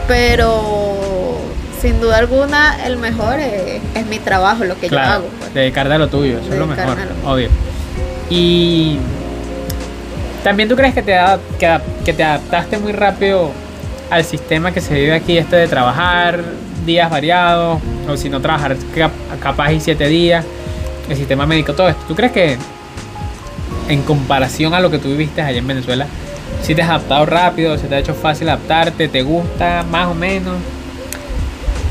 pero 0.07 1.37
sin 1.81 1.99
duda 1.99 2.17
alguna 2.17 2.85
el 2.85 2.95
mejor 2.97 3.39
es, 3.39 3.81
es 3.93 4.06
mi 4.06 4.19
trabajo, 4.19 4.63
lo 4.63 4.79
que 4.79 4.87
yo 4.87 4.97
hago. 4.97 5.27
pues. 5.39 5.53
dedicarte 5.53 5.93
a 5.93 5.97
lo 5.97 6.08
tuyo, 6.08 6.39
eso 6.39 6.53
es 6.53 6.60
lo 6.60 6.67
mejor, 6.67 6.97
lo 7.23 7.31
obvio. 7.31 7.49
Y 8.29 8.97
también 10.43 10.69
tú 10.69 10.75
crees 10.77 10.93
que 10.93 11.01
te, 11.01 11.19
que 11.60 12.13
te 12.13 12.23
adaptaste 12.23 12.77
muy 12.77 12.93
rápido 12.93 13.51
al 14.10 14.23
sistema 14.23 14.71
que 14.71 14.81
se 14.81 14.93
vive 14.93 15.13
aquí, 15.13 15.37
este 15.37 15.56
de 15.56 15.67
trabajar 15.67 16.39
días 16.85 17.10
variados, 17.10 17.81
o 18.08 18.17
si 18.17 18.29
no 18.29 18.39
trabajar 18.41 18.77
cap- 18.95 19.12
capaz 19.41 19.71
y 19.71 19.79
siete 19.79 20.08
días, 20.08 20.45
el 21.10 21.17
sistema 21.17 21.45
médico, 21.45 21.73
todo 21.73 21.89
esto. 21.89 22.03
¿Tú 22.08 22.15
crees 22.15 22.31
que 22.31 22.58
en 23.89 24.01
comparación 24.03 24.73
a 24.73 24.79
lo 24.79 24.89
que 24.91 24.97
tú 24.97 25.10
viviste 25.10 25.41
allá 25.41 25.58
en 25.58 25.67
Venezuela, 25.67 26.08
si 26.62 26.73
te 26.75 26.81
has 26.81 26.89
adaptado 26.89 27.25
rápido, 27.25 27.77
se 27.77 27.87
te 27.87 27.95
ha 27.95 27.99
hecho 27.99 28.13
fácil 28.13 28.49
adaptarte, 28.49 29.08
te 29.08 29.21
gusta 29.21 29.83
más 29.89 30.08
o 30.08 30.13
menos? 30.15 30.56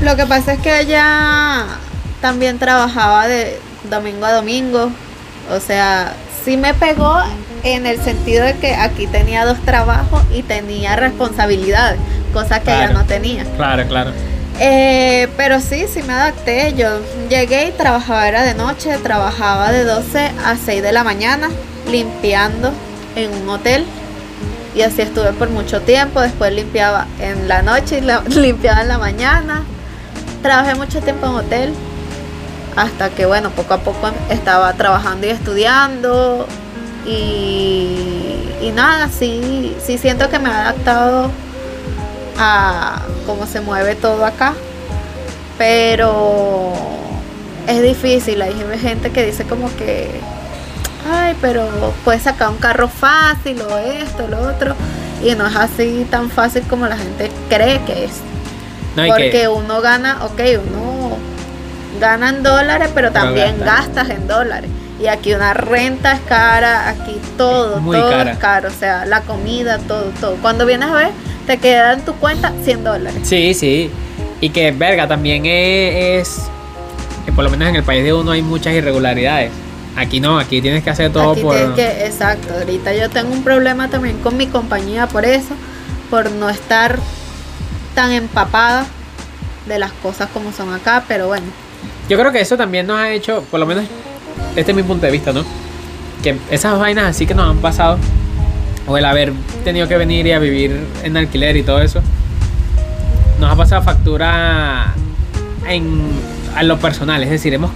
Lo 0.01 0.15
que 0.15 0.25
pasa 0.25 0.53
es 0.53 0.59
que 0.59 0.81
ella 0.81 1.65
también 2.21 2.59
trabajaba 2.59 3.27
de 3.27 3.59
domingo 3.89 4.25
a 4.25 4.33
domingo. 4.33 4.89
O 5.51 5.59
sea, 5.59 6.13
sí 6.43 6.57
me 6.57 6.73
pegó 6.73 7.17
en 7.65 7.87
el 7.87 7.99
sentido 7.99 8.45
de 8.45 8.53
que 8.53 8.75
aquí 8.75 9.07
tenía 9.07 9.43
dos 9.43 9.59
trabajos 9.65 10.21
y 10.31 10.43
tenía 10.43 10.95
responsabilidades, 10.95 11.99
cosa 12.31 12.61
que 12.61 12.71
ella 12.71 12.91
no 12.91 13.05
tenía. 13.05 13.43
Claro, 13.57 13.87
claro. 13.87 14.11
Eh, 14.59 15.27
pero 15.35 15.59
sí, 15.59 15.85
sí 15.91 16.01
me 16.03 16.13
adapté. 16.13 16.73
Yo 16.75 16.99
llegué 17.27 17.69
y 17.69 17.71
trabajaba, 17.71 18.27
era 18.27 18.43
de 18.43 18.53
noche, 18.53 18.95
trabajaba 18.99 19.71
de 19.71 19.83
12 19.83 20.31
a 20.45 20.55
6 20.63 20.83
de 20.83 20.91
la 20.91 21.03
mañana 21.03 21.49
limpiando 21.89 22.71
en 23.15 23.33
un 23.33 23.49
hotel. 23.49 23.83
Y 24.75 24.81
así 24.81 25.01
estuve 25.01 25.33
por 25.33 25.49
mucho 25.49 25.81
tiempo. 25.81 26.21
Después 26.21 26.53
limpiaba 26.53 27.07
en 27.19 27.47
la 27.47 27.63
noche 27.63 27.97
y 27.97 28.29
limpiaba 28.39 28.81
en 28.81 28.89
la 28.89 28.99
mañana. 28.99 29.63
Trabajé 30.43 30.75
mucho 30.75 31.01
tiempo 31.01 31.25
en 31.25 31.33
hotel. 31.33 31.73
Hasta 32.75 33.09
que, 33.09 33.25
bueno, 33.25 33.49
poco 33.49 33.73
a 33.73 33.79
poco 33.79 34.11
estaba 34.29 34.71
trabajando 34.73 35.25
y 35.25 35.31
estudiando. 35.31 36.45
Y, 37.05 38.49
y 38.61 38.71
nada, 38.73 39.09
sí, 39.09 39.75
sí 39.83 39.97
siento 39.97 40.29
que 40.29 40.39
me 40.39 40.49
he 40.49 40.53
adaptado 40.53 41.29
a 42.37 43.01
cómo 43.25 43.45
se 43.45 43.61
mueve 43.61 43.95
todo 43.95 44.25
acá. 44.25 44.53
Pero 45.57 46.73
es 47.67 47.81
difícil, 47.81 48.41
hay 48.41 48.53
gente 48.79 49.11
que 49.11 49.25
dice 49.25 49.45
como 49.45 49.73
que, 49.77 50.09
ay, 51.11 51.35
pero 51.41 51.67
puedes 52.03 52.23
sacar 52.23 52.49
un 52.49 52.57
carro 52.57 52.87
fácil 52.87 53.61
o 53.61 53.77
esto, 53.77 54.27
lo 54.27 54.39
otro. 54.41 54.75
Y 55.23 55.33
no 55.35 55.47
es 55.47 55.55
así 55.55 56.05
tan 56.09 56.29
fácil 56.29 56.63
como 56.63 56.87
la 56.87 56.97
gente 56.97 57.31
cree 57.49 57.81
que 57.85 58.05
es. 58.05 58.11
Porque 58.95 59.47
uno 59.47 59.81
gana, 59.81 60.23
ok, 60.25 60.39
uno 60.69 61.17
gana 61.99 62.29
en 62.29 62.43
dólares, 62.43 62.89
pero 62.93 63.11
también 63.11 63.59
gastas 63.59 64.09
en 64.09 64.27
dólares. 64.27 64.69
Y 64.99 65.07
aquí 65.07 65.33
una 65.33 65.53
renta 65.53 66.13
es 66.13 66.21
cara, 66.21 66.89
aquí 66.89 67.19
todo, 67.37 67.79
todo 67.79 68.21
es 68.21 68.37
caro. 68.37 68.69
O 68.69 68.71
sea, 68.71 69.05
la 69.05 69.21
comida, 69.21 69.77
todo, 69.79 70.11
todo. 70.21 70.35
Cuando 70.41 70.65
vienes 70.65 70.89
a 70.89 70.93
ver, 70.93 71.11
te 71.45 71.57
queda 71.57 71.93
en 71.93 72.01
tu 72.01 72.13
cuenta 72.13 72.53
100 72.63 72.83
dólares. 72.83 73.19
Sí, 73.23 73.53
sí. 73.53 73.91
Y 74.39 74.49
que, 74.49 74.71
verga, 74.71 75.07
también 75.07 75.45
es, 75.45 76.43
por 77.35 77.43
lo 77.43 77.49
menos 77.49 77.69
en 77.69 77.75
el 77.75 77.83
país 77.83 78.03
de 78.03 78.13
uno 78.13 78.31
hay 78.31 78.41
muchas 78.41 78.73
irregularidades. 78.73 79.51
Aquí 79.97 80.19
no, 80.19 80.39
aquí 80.39 80.61
tienes 80.61 80.83
que 80.83 80.89
hacer 80.89 81.11
todo 81.11 81.35
por... 81.35 81.73
que, 81.75 82.05
exacto, 82.05 82.53
ahorita 82.53 82.93
yo 82.93 83.09
tengo 83.09 83.31
un 83.31 83.43
problema 83.43 83.89
también 83.89 84.17
con 84.19 84.35
mi 84.35 84.47
compañía 84.47 85.07
por 85.07 85.23
eso, 85.23 85.55
por 86.09 86.31
no 86.31 86.49
estar 86.49 86.99
tan 87.93 88.11
empapada 88.11 88.85
de 89.65 89.79
las 89.79 89.93
cosas 89.93 90.29
como 90.33 90.51
son 90.51 90.73
acá, 90.73 91.05
pero 91.07 91.27
bueno. 91.27 91.45
Yo 92.09 92.19
creo 92.19 92.31
que 92.31 92.41
eso 92.41 92.57
también 92.57 92.87
nos 92.87 92.99
ha 92.99 93.11
hecho, 93.11 93.43
por 93.49 93.59
lo 93.59 93.65
menos 93.65 93.85
este 94.55 94.71
es 94.71 94.75
mi 94.75 94.83
punto 94.83 95.05
de 95.05 95.11
vista, 95.11 95.33
¿no? 95.33 95.43
Que 96.23 96.37
esas 96.49 96.79
vainas 96.79 97.05
así 97.05 97.25
que 97.25 97.35
nos 97.35 97.49
han 97.49 97.57
pasado 97.57 97.97
o 98.87 98.97
el 98.97 99.05
haber 99.05 99.33
tenido 99.63 99.87
que 99.87 99.97
venir 99.97 100.27
y 100.27 100.31
a 100.31 100.39
vivir 100.39 100.85
en 101.03 101.17
alquiler 101.17 101.57
y 101.57 101.63
todo 101.63 101.81
eso, 101.81 102.01
nos 103.39 103.51
ha 103.51 103.55
pasado 103.55 103.81
factura 103.81 104.93
en, 105.67 106.11
a 106.55 106.63
lo 106.63 106.77
personal. 106.77 107.23
Es 107.23 107.29
decir, 107.29 107.53
hemos, 107.53 107.71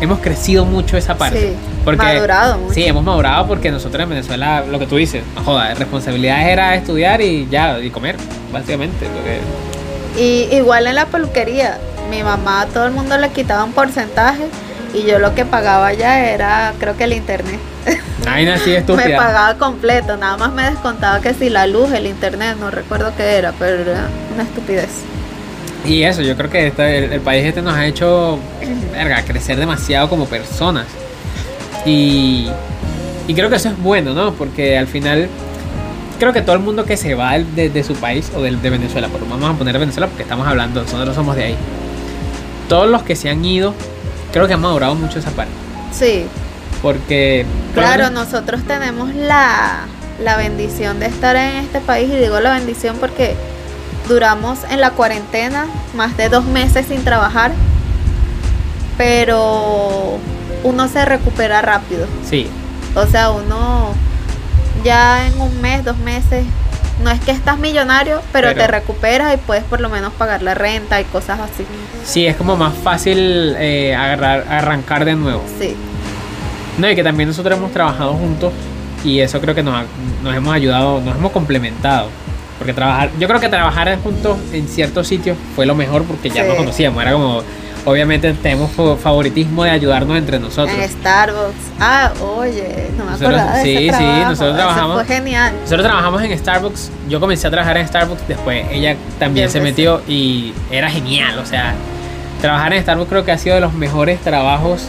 hemos 0.00 0.20
crecido 0.20 0.64
mucho 0.64 0.96
esa 0.96 1.16
parte. 1.16 1.50
Sí, 1.50 1.56
porque, 1.84 2.02
madurado 2.02 2.58
mucho. 2.58 2.74
Sí, 2.74 2.84
hemos 2.84 3.04
madurado 3.04 3.46
porque 3.46 3.70
nosotros 3.70 4.02
en 4.02 4.08
Venezuela, 4.08 4.64
lo 4.68 4.78
que 4.78 4.86
tú 4.86 4.96
dices, 4.96 5.22
no 5.34 5.42
joda, 5.42 5.74
responsabilidades 5.74 6.48
era 6.48 6.74
estudiar 6.74 7.20
y 7.20 7.46
ya, 7.50 7.78
y 7.80 7.90
comer, 7.90 8.16
básicamente. 8.52 9.06
Y 10.16 10.48
igual 10.54 10.86
en 10.86 10.94
la 10.94 11.06
peluquería, 11.06 11.78
mi 12.10 12.22
mamá, 12.22 12.66
todo 12.72 12.86
el 12.86 12.92
mundo 12.92 13.18
le 13.18 13.28
quitaba 13.30 13.64
un 13.64 13.72
porcentaje 13.72 14.48
y 14.94 15.02
yo 15.02 15.18
lo 15.18 15.34
que 15.34 15.44
pagaba 15.44 15.92
ya 15.92 16.30
era, 16.30 16.72
creo 16.78 16.96
que 16.96 17.04
el 17.04 17.12
internet. 17.12 17.60
Ay, 18.26 18.46
así 18.48 18.70
me 18.88 19.10
pagaba 19.10 19.54
completo, 19.58 20.16
nada 20.16 20.36
más 20.36 20.52
me 20.52 20.64
descontaba 20.64 21.20
que 21.20 21.34
si 21.34 21.50
la 21.50 21.66
luz, 21.66 21.92
el 21.92 22.06
internet, 22.06 22.56
no 22.58 22.70
recuerdo 22.70 23.12
qué 23.16 23.36
era, 23.36 23.52
pero 23.58 23.82
era 23.82 24.08
una 24.34 24.42
estupidez. 24.44 24.90
Y 25.84 26.02
eso, 26.02 26.22
yo 26.22 26.36
creo 26.36 26.50
que 26.50 26.66
este, 26.66 27.14
el, 27.14 27.20
país 27.20 27.44
este 27.44 27.62
nos 27.62 27.74
ha 27.74 27.86
hecho 27.86 28.38
verga, 28.92 29.22
crecer 29.22 29.58
demasiado 29.58 30.08
como 30.08 30.26
personas. 30.26 30.86
Y, 31.86 32.48
y 33.26 33.34
creo 33.34 33.48
que 33.48 33.56
eso 33.56 33.68
es 33.68 33.78
bueno, 33.78 34.12
¿no? 34.12 34.34
Porque 34.34 34.76
al 34.76 34.86
final 34.86 35.28
creo 36.18 36.32
que 36.32 36.42
todo 36.42 36.56
el 36.56 36.62
mundo 36.62 36.84
que 36.84 36.96
se 36.96 37.14
va 37.14 37.38
de, 37.38 37.84
su 37.84 37.94
país 37.94 38.30
o 38.34 38.42
de, 38.42 38.56
de 38.56 38.70
Venezuela, 38.70 39.08
pero 39.10 39.24
vamos 39.30 39.54
a 39.54 39.56
poner 39.56 39.78
Venezuela 39.78 40.08
porque 40.08 40.24
estamos 40.24 40.46
hablando, 40.46 40.82
nosotros 40.82 41.14
somos 41.14 41.36
de 41.36 41.44
ahí. 41.44 41.56
Todos 42.68 42.90
los 42.90 43.02
que 43.02 43.16
se 43.16 43.30
han 43.30 43.44
ido 43.44 43.72
creo 44.32 44.46
que 44.46 44.54
ha 44.54 44.58
madurado 44.58 44.94
mucho 44.94 45.18
esa 45.18 45.30
parte. 45.30 45.52
Sí. 45.92 46.26
Porque... 46.82 47.44
Claro, 47.74 48.10
nosotros 48.10 48.62
tenemos 48.66 49.14
la, 49.14 49.80
la 50.22 50.36
bendición 50.36 51.00
de 51.00 51.06
estar 51.06 51.36
en 51.36 51.56
este 51.56 51.80
país 51.80 52.10
y 52.10 52.16
digo 52.16 52.40
la 52.40 52.52
bendición 52.54 52.96
porque 52.98 53.36
duramos 54.08 54.60
en 54.70 54.80
la 54.80 54.92
cuarentena 54.92 55.66
más 55.94 56.16
de 56.16 56.28
dos 56.28 56.44
meses 56.44 56.86
sin 56.86 57.04
trabajar, 57.04 57.52
pero 58.96 60.18
uno 60.64 60.88
se 60.88 61.04
recupera 61.04 61.62
rápido. 61.62 62.06
Sí. 62.28 62.48
O 62.94 63.06
sea, 63.06 63.30
uno 63.30 63.92
ya 64.84 65.26
en 65.26 65.40
un 65.40 65.60
mes, 65.60 65.84
dos 65.84 65.98
meses 65.98 66.44
no 67.02 67.10
es 67.10 67.20
que 67.20 67.30
estás 67.30 67.58
millonario, 67.58 68.20
pero, 68.32 68.54
te 68.54 68.66
recuperas 68.66 69.34
y 69.34 69.36
puedes 69.38 69.64
por 69.64 69.80
lo 69.80 69.88
menos 69.88 70.12
pagar 70.14 70.42
la 70.42 70.54
renta 70.54 71.00
y 71.00 71.04
cosas 71.04 71.40
así. 71.40 71.64
Sí, 72.04 72.26
es 72.26 72.36
como 72.36 72.56
más 72.56 72.74
fácil 72.74 73.54
eh, 73.58 73.94
agarrar, 73.94 74.44
arrancar 74.48 75.04
de 75.04 75.14
nuevo. 75.14 75.42
Sí. 75.58 75.76
No, 76.78 76.90
y 76.90 76.94
que 76.94 77.02
también 77.02 77.28
nosotros 77.28 77.56
hemos 77.56 77.72
trabajado 77.72 78.14
juntos 78.14 78.52
y 79.04 79.20
eso 79.20 79.40
creo 79.40 79.54
que 79.54 79.62
nos, 79.62 79.84
nos 80.22 80.34
hemos 80.34 80.54
ayudado, 80.54 81.00
nos 81.00 81.16
hemos 81.16 81.32
complementado. 81.32 82.08
Porque 82.58 82.72
trabajar, 82.72 83.10
yo 83.20 83.28
creo 83.28 83.40
que 83.40 83.48
trabajar 83.48 83.96
juntos 84.02 84.36
en 84.52 84.66
ciertos 84.68 85.06
sitios 85.06 85.36
fue 85.54 85.64
lo 85.64 85.76
mejor 85.76 86.02
porque 86.02 86.28
ya 86.28 86.44
nos 86.44 86.56
conocíamos, 86.56 87.00
era 87.00 87.12
como 87.12 87.42
obviamente 87.88 88.32
tenemos 88.34 88.70
favoritismo 89.00 89.64
de 89.64 89.70
ayudarnos 89.70 90.16
entre 90.18 90.38
nosotros. 90.38 90.76
En 90.78 90.88
Starbucks. 90.88 91.54
Ah, 91.80 92.12
oye, 92.20 92.88
no 92.96 93.04
me 93.04 93.12
de 93.12 93.62
Sí, 93.62 93.90
sí, 93.96 94.04
nosotros 94.24 94.56
trabajamos. 94.56 95.04
fue 95.04 95.16
genial. 95.16 95.52
Nosotros 95.62 95.86
trabajamos 95.86 96.22
en 96.22 96.38
Starbucks. 96.38 96.90
Yo 97.08 97.20
comencé 97.20 97.46
a 97.46 97.50
trabajar 97.50 97.76
en 97.78 97.88
Starbucks, 97.88 98.28
después 98.28 98.66
ella 98.70 98.96
también 99.18 99.50
se 99.50 99.60
metió 99.60 100.02
y 100.06 100.52
era 100.70 100.90
genial. 100.90 101.38
O 101.38 101.46
sea, 101.46 101.74
trabajar 102.40 102.72
en 102.74 102.82
Starbucks 102.82 103.08
creo 103.08 103.24
que 103.24 103.32
ha 103.32 103.38
sido 103.38 103.54
de 103.54 103.60
los 103.60 103.72
mejores 103.72 104.20
trabajos 104.20 104.86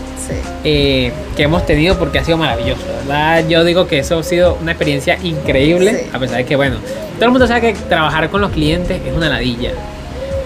eh, 0.63 1.11
que 1.35 1.43
hemos 1.43 1.65
tenido 1.65 1.97
porque 1.97 2.19
ha 2.19 2.23
sido 2.23 2.37
maravilloso. 2.37 2.83
¿verdad? 2.99 3.47
Yo 3.47 3.63
digo 3.63 3.87
que 3.87 3.99
eso 3.99 4.19
ha 4.19 4.23
sido 4.23 4.57
una 4.61 4.71
experiencia 4.71 5.17
increíble, 5.23 6.07
a 6.13 6.19
pesar 6.19 6.37
de 6.37 6.45
que, 6.45 6.55
bueno, 6.55 6.77
todo 7.15 7.25
el 7.25 7.31
mundo 7.31 7.47
sabe 7.47 7.73
que 7.73 7.79
trabajar 7.79 8.29
con 8.29 8.41
los 8.41 8.51
clientes 8.51 9.01
es 9.05 9.13
una 9.15 9.29
ladilla. 9.29 9.71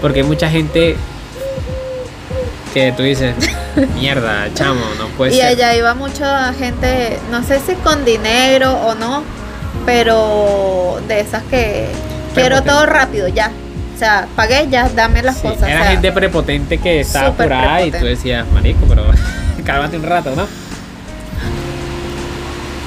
Porque 0.00 0.20
hay 0.20 0.26
mucha 0.26 0.50
gente 0.50 0.96
que 2.74 2.92
tú 2.92 3.04
dices, 3.04 3.34
mierda, 3.94 4.48
chamo, 4.52 4.80
no 4.98 5.06
puede 5.16 5.32
y 5.32 5.36
ser. 5.36 5.44
Y 5.44 5.52
allá 5.52 5.76
iba 5.76 5.94
mucha 5.94 6.52
gente, 6.54 7.18
no 7.30 7.44
sé 7.44 7.60
si 7.60 7.74
con 7.76 8.04
dinero 8.04 8.72
o 8.72 8.96
no, 8.96 9.22
pero 9.86 11.00
de 11.06 11.20
esas 11.20 11.44
que 11.44 11.86
quiero 12.34 12.62
todo 12.64 12.84
rápido, 12.84 13.28
ya. 13.28 13.52
O 13.94 13.98
sea, 13.98 14.26
pagué 14.34 14.66
ya, 14.68 14.88
dame 14.88 15.22
las 15.22 15.38
cosas. 15.38 15.68
Era 15.68 15.84
gente 15.84 16.10
prepotente 16.10 16.78
que 16.78 17.00
estaba 17.00 17.30
por 17.30 17.52
ahí 17.52 17.88
y 17.88 17.92
tú 17.92 18.04
decías, 18.04 18.44
marico, 18.52 18.84
pero 18.88 19.04
cálmate 19.64 19.96
un 19.96 20.02
rato, 20.02 20.34
¿no? 20.34 20.42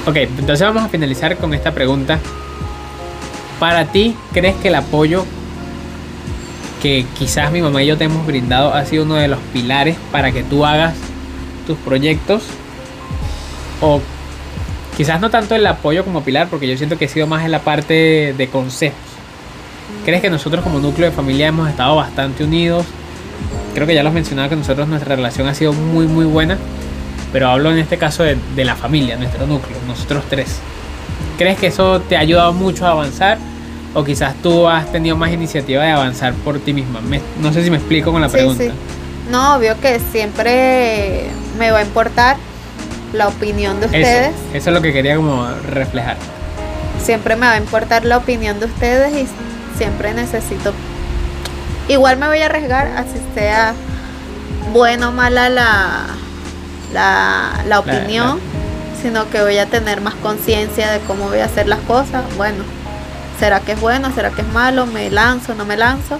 Ok, 0.06 0.16
entonces 0.16 0.60
vamos 0.60 0.84
a 0.84 0.88
finalizar 0.88 1.34
con 1.38 1.54
esta 1.54 1.72
pregunta. 1.72 2.18
Para 3.58 3.86
ti, 3.86 4.14
¿crees 4.32 4.54
que 4.56 4.68
el 4.68 4.74
apoyo 4.74 5.24
que 6.82 7.04
quizás 7.18 7.50
mi 7.50 7.60
mamá 7.60 7.82
y 7.82 7.86
yo 7.86 7.96
te 7.96 8.04
hemos 8.04 8.26
brindado 8.26 8.72
ha 8.74 8.84
sido 8.84 9.04
uno 9.04 9.14
de 9.14 9.28
los 9.28 9.38
pilares 9.52 9.96
para 10.12 10.32
que 10.32 10.42
tú 10.42 10.64
hagas 10.64 10.94
tus 11.66 11.76
proyectos. 11.78 12.42
O 13.80 14.00
quizás 14.96 15.20
no 15.20 15.30
tanto 15.30 15.54
el 15.54 15.66
apoyo 15.66 16.04
como 16.04 16.22
pilar 16.22 16.48
porque 16.48 16.66
yo 16.66 16.76
siento 16.76 16.98
que 16.98 17.04
he 17.04 17.08
sido 17.08 17.26
más 17.26 17.44
en 17.44 17.52
la 17.52 17.60
parte 17.60 18.34
de 18.36 18.48
consejos. 18.48 18.98
Crees 20.04 20.20
que 20.20 20.30
nosotros 20.30 20.62
como 20.62 20.80
núcleo 20.80 21.08
de 21.08 21.14
familia 21.14 21.48
hemos 21.48 21.68
estado 21.68 21.96
bastante 21.96 22.44
unidos 22.44 22.84
creo 23.74 23.86
que 23.86 23.94
ya 23.94 24.02
lo 24.02 24.08
has 24.08 24.14
mencionado 24.14 24.48
que 24.48 24.56
nosotros 24.56 24.88
nuestra 24.88 25.14
relación 25.14 25.46
ha 25.46 25.54
sido 25.54 25.72
muy 25.72 26.06
muy 26.06 26.24
buena 26.24 26.58
pero 27.32 27.48
hablo 27.48 27.70
en 27.70 27.78
este 27.78 27.98
caso 27.98 28.22
de, 28.22 28.36
de 28.56 28.64
la 28.64 28.74
familia 28.74 29.16
nuestro 29.16 29.46
núcleo 29.46 29.76
nosotros 29.86 30.24
tres. 30.28 30.58
Crees 31.36 31.58
que 31.58 31.68
eso 31.68 32.00
te 32.00 32.16
ha 32.16 32.20
ayudado 32.20 32.52
mucho 32.52 32.86
a 32.86 32.90
avanzar 32.90 33.38
o 33.94 34.04
quizás 34.04 34.34
tú 34.42 34.68
has 34.68 34.90
tenido 34.92 35.16
más 35.16 35.32
iniciativa 35.32 35.82
de 35.82 35.90
avanzar 35.90 36.32
por 36.34 36.58
ti 36.58 36.72
misma. 36.72 37.00
no 37.40 37.52
sé 37.52 37.64
si 37.64 37.70
me 37.70 37.78
explico 37.78 38.12
con 38.12 38.20
la 38.20 38.28
pregunta. 38.28 38.64
Sí. 38.64 38.70
No, 39.30 39.56
obvio 39.56 39.78
que 39.80 40.00
siempre 40.12 41.26
me 41.58 41.70
va 41.70 41.78
a 41.78 41.82
importar 41.82 42.36
la 43.12 43.28
opinión 43.28 43.80
de 43.80 43.86
ustedes. 43.86 44.34
Eso, 44.52 44.70
es 44.70 44.74
lo 44.74 44.80
que 44.80 44.92
quería 44.92 45.16
como 45.16 45.46
reflejar. 45.70 46.16
Siempre 47.02 47.36
me 47.36 47.46
va 47.46 47.52
a 47.52 47.58
importar 47.58 48.04
la 48.04 48.16
opinión 48.18 48.60
de 48.60 48.66
ustedes 48.66 49.12
y 49.14 49.28
siempre 49.76 50.14
necesito... 50.14 50.72
Igual 51.88 52.18
me 52.18 52.26
voy 52.26 52.40
a 52.40 52.46
arriesgar, 52.46 52.86
así 52.96 53.18
sea 53.34 53.74
bueno 54.72 55.08
o 55.08 55.12
mala 55.12 55.48
la, 55.48 56.06
la, 56.92 57.78
opinión, 57.78 58.38
sino 59.00 59.30
que 59.30 59.40
voy 59.40 59.56
a 59.56 59.66
tener 59.66 60.02
más 60.02 60.14
conciencia 60.16 60.90
de 60.90 61.00
cómo 61.00 61.28
voy 61.28 61.38
a 61.38 61.46
hacer 61.46 61.66
las 61.66 61.80
cosas. 61.80 62.24
Bueno, 62.36 62.64
¿Será 63.38 63.60
que 63.60 63.72
es 63.72 63.80
bueno? 63.80 64.12
¿Será 64.14 64.30
que 64.30 64.42
es 64.42 64.48
malo? 64.48 64.86
¿Me 64.86 65.10
lanzo? 65.10 65.54
¿No 65.54 65.64
me 65.64 65.76
lanzo? 65.76 66.18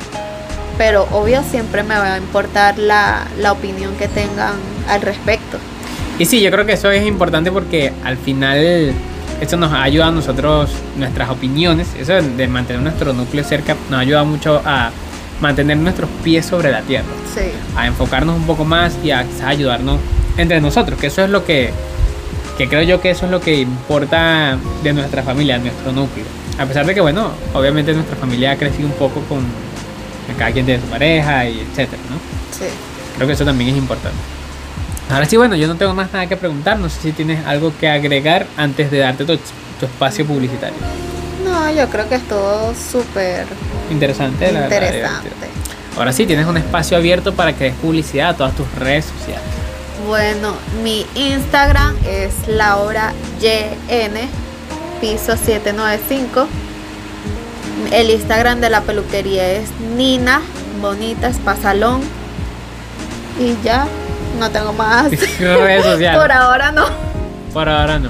pero 0.77 1.09
obvio 1.11 1.43
siempre 1.43 1.83
me 1.83 1.99
va 1.99 2.15
a 2.15 2.19
importar 2.19 2.79
la, 2.79 3.27
la 3.37 3.51
opinión 3.51 3.97
que 3.97 4.07
tengan 4.07 4.53
al 4.89 5.03
respecto. 5.03 5.59
Y 6.21 6.25
sí, 6.25 6.41
yo 6.41 6.53
creo 6.53 6.65
que 6.67 6.75
eso 6.75 6.89
es 6.93 7.05
importante 7.05 7.51
porque 7.51 7.93
al 8.05 8.17
final 8.17 8.93
esto 9.41 9.57
nos 9.57 9.73
ha 9.73 9.83
ayudado 9.83 10.13
a 10.13 10.15
nosotros, 10.15 10.71
nuestras 10.97 11.31
opiniones, 11.31 11.89
eso 11.99 12.13
de 12.13 12.47
mantener 12.47 12.81
nuestro 12.81 13.13
núcleo 13.13 13.43
cerca, 13.43 13.75
nos 13.91 13.99
ha 13.99 14.03
ayudado 14.03 14.25
mucho 14.25 14.63
a 14.65 14.91
mantener 15.41 15.79
nuestros 15.79 16.09
pies 16.23 16.47
sobre 16.47 16.71
la 16.71 16.83
tierra, 16.83 17.07
Sí. 17.35 17.51
a 17.77 17.89
enfocarnos 17.89 18.37
un 18.37 18.45
poco 18.47 18.65
más 18.65 18.97
y 19.03 19.11
a 19.11 19.27
ayudarnos 19.45 19.99
entre 20.37 20.61
nosotros, 20.61 20.97
que 21.01 21.09
eso 21.09 21.25
es 21.25 21.31
lo 21.31 21.45
que, 21.45 21.73
que 22.59 22.69
creo 22.69 22.83
yo 22.83 23.01
que 23.01 23.11
eso 23.11 23.27
es 23.27 23.31
lo 23.31 23.41
que 23.41 23.61
importa 23.61 24.59
de 24.83 24.93
nuestra 24.93 25.23
familia, 25.23 25.59
nuestro 25.59 25.93
núcleo. 25.93 26.27
A 26.59 26.67
pesar 26.67 26.85
de 26.85 26.93
que, 26.93 27.01
bueno, 27.01 27.31
obviamente 27.55 27.95
nuestra 27.95 28.17
familia 28.17 28.51
ha 28.51 28.57
crecido 28.57 28.89
un 28.89 28.95
poco 28.95 29.21
con 29.23 29.45
cada 30.37 30.51
quien 30.51 30.67
tiene 30.67 30.83
su 30.83 30.89
pareja 30.89 31.49
y 31.49 31.61
etcétera, 31.61 32.03
¿no? 32.11 32.17
Sí. 32.51 32.65
Creo 33.15 33.29
que 33.29 33.35
eso 33.35 33.45
también 33.45 33.71
es 33.71 33.77
importante. 33.77 34.19
Ahora 35.09 35.25
sí, 35.25 35.37
bueno, 35.37 35.55
yo 35.55 35.69
no 35.69 35.77
tengo 35.77 35.95
más 35.95 36.13
nada 36.13 36.27
que 36.27 36.37
preguntar. 36.37 36.79
No 36.79 36.89
sé 36.89 37.01
si 37.01 37.13
tienes 37.13 37.47
algo 37.47 37.73
que 37.79 37.89
agregar 37.89 38.47
antes 38.57 38.91
de 38.91 38.99
darte 38.99 39.25
tu, 39.25 39.37
tu 39.37 39.87
espacio 39.87 40.27
publicitario. 40.27 40.77
No, 41.45 41.73
yo 41.73 41.89
creo 41.89 42.09
que 42.09 42.17
es 42.17 42.29
todo 42.29 42.75
súper 42.75 43.47
Interesante, 43.91 44.53
la 44.53 44.67
verdad, 44.67 44.83
interesante. 44.83 45.47
Ahora 45.97 46.13
sí, 46.13 46.27
tienes 46.27 46.47
un 46.47 46.57
espacio 46.57 46.97
abierto 46.97 47.35
para 47.35 47.55
que 47.55 47.65
des 47.65 47.75
publicidad 47.75 48.31
a 48.31 48.37
todas 48.37 48.55
tus 48.55 48.71
redes 48.75 49.07
sociales. 49.07 49.58
Bueno, 50.09 50.55
mi 50.83 51.05
Instagram 51.17 51.95
es 52.07 52.49
Laura 52.49 53.13
YN, 53.43 54.17
piso 55.03 55.37
795. 55.37 56.49
El 57.93 58.09
Instagram 58.09 58.59
de 58.63 58.71
la 58.71 58.81
peluquería 58.81 59.47
es 59.51 59.71
Nina 59.99 60.41
Bonita 60.81 61.29
Espasalón. 61.29 62.01
Y 63.39 63.63
ya, 63.63 63.87
no 64.41 64.51
tengo 64.51 64.73
más. 64.73 65.11
redes 65.41 65.85
sociales. 65.85 66.19
Por 66.19 66.33
ahora 66.33 66.73
no. 66.73 66.87
Por 67.53 67.69
ahora 67.69 67.99
no. 67.99 68.09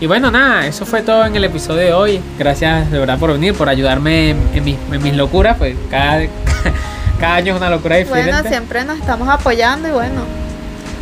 Y 0.00 0.06
bueno, 0.06 0.30
nada, 0.30 0.66
eso 0.66 0.86
fue 0.86 1.02
todo 1.02 1.26
en 1.26 1.36
el 1.36 1.44
episodio 1.44 1.80
de 1.80 1.92
hoy. 1.92 2.20
Gracias 2.38 2.90
de 2.90 2.98
verdad 2.98 3.18
por 3.18 3.34
venir, 3.34 3.52
por 3.52 3.68
ayudarme 3.68 4.30
en, 4.30 4.38
en 4.54 4.64
mis, 4.64 4.78
en 4.90 5.02
mis 5.02 5.14
locuras. 5.14 5.58
Pues 5.58 5.76
cada, 5.90 6.26
cada 7.20 7.34
año 7.34 7.52
es 7.52 7.60
una 7.60 7.68
locura 7.68 7.96
diferente. 7.96 8.32
Bueno, 8.32 8.48
siempre 8.48 8.84
nos 8.86 8.98
estamos 8.98 9.28
apoyando 9.28 9.86
y 9.86 9.90
bueno, 9.90 10.45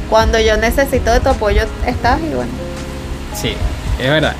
cuando 0.08 0.38
yo 0.38 0.56
necesito 0.56 1.12
de 1.12 1.20
tu 1.20 1.28
apoyo 1.28 1.62
estás 1.86 2.20
y 2.20 2.34
bueno. 2.34 2.50
Sí, 3.34 3.54
es 4.00 4.08
verdad. 4.08 4.34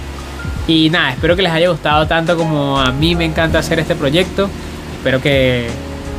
Y 0.67 0.89
nada, 0.91 1.12
espero 1.12 1.37
que 1.37 1.43
les 1.43 1.53
haya 1.53 1.69
gustado 1.69 2.07
tanto 2.07 2.37
como 2.37 2.81
a 2.81 2.91
mí 2.91 3.15
me 3.15 3.25
encanta 3.25 3.59
hacer 3.59 3.79
este 3.79 3.95
proyecto. 3.95 4.49
Espero 4.97 5.21
que 5.21 5.69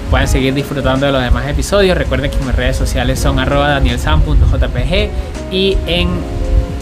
puedan 0.10 0.28
seguir 0.28 0.54
disfrutando 0.54 1.08
de 1.08 1.12
los 1.12 1.24
demás 1.24 1.48
episodios. 1.48 1.98
Recuerden 1.98 2.30
que 2.30 2.38
mis 2.38 2.54
redes 2.54 2.78
sociales 2.78 3.20
son 3.20 3.40
arroba 3.40 3.82
y 5.52 5.78
en, 5.88 6.10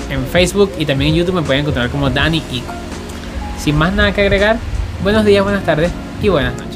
en 0.10 0.26
Facebook 0.32 0.72
y 0.78 0.86
también 0.86 1.12
en 1.12 1.16
YouTube 1.18 1.36
me 1.36 1.42
pueden 1.42 1.62
encontrar 1.62 1.90
como 1.90 2.10
Dani 2.10 2.44
Ico. 2.52 2.74
Sin 3.58 3.78
más 3.78 3.94
nada 3.94 4.12
que 4.12 4.22
agregar, 4.22 4.58
buenos 5.04 5.24
días, 5.24 5.44
buenas 5.44 5.64
tardes 5.64 5.92
y 6.22 6.30
buenas 6.30 6.54
noches. 6.54 6.73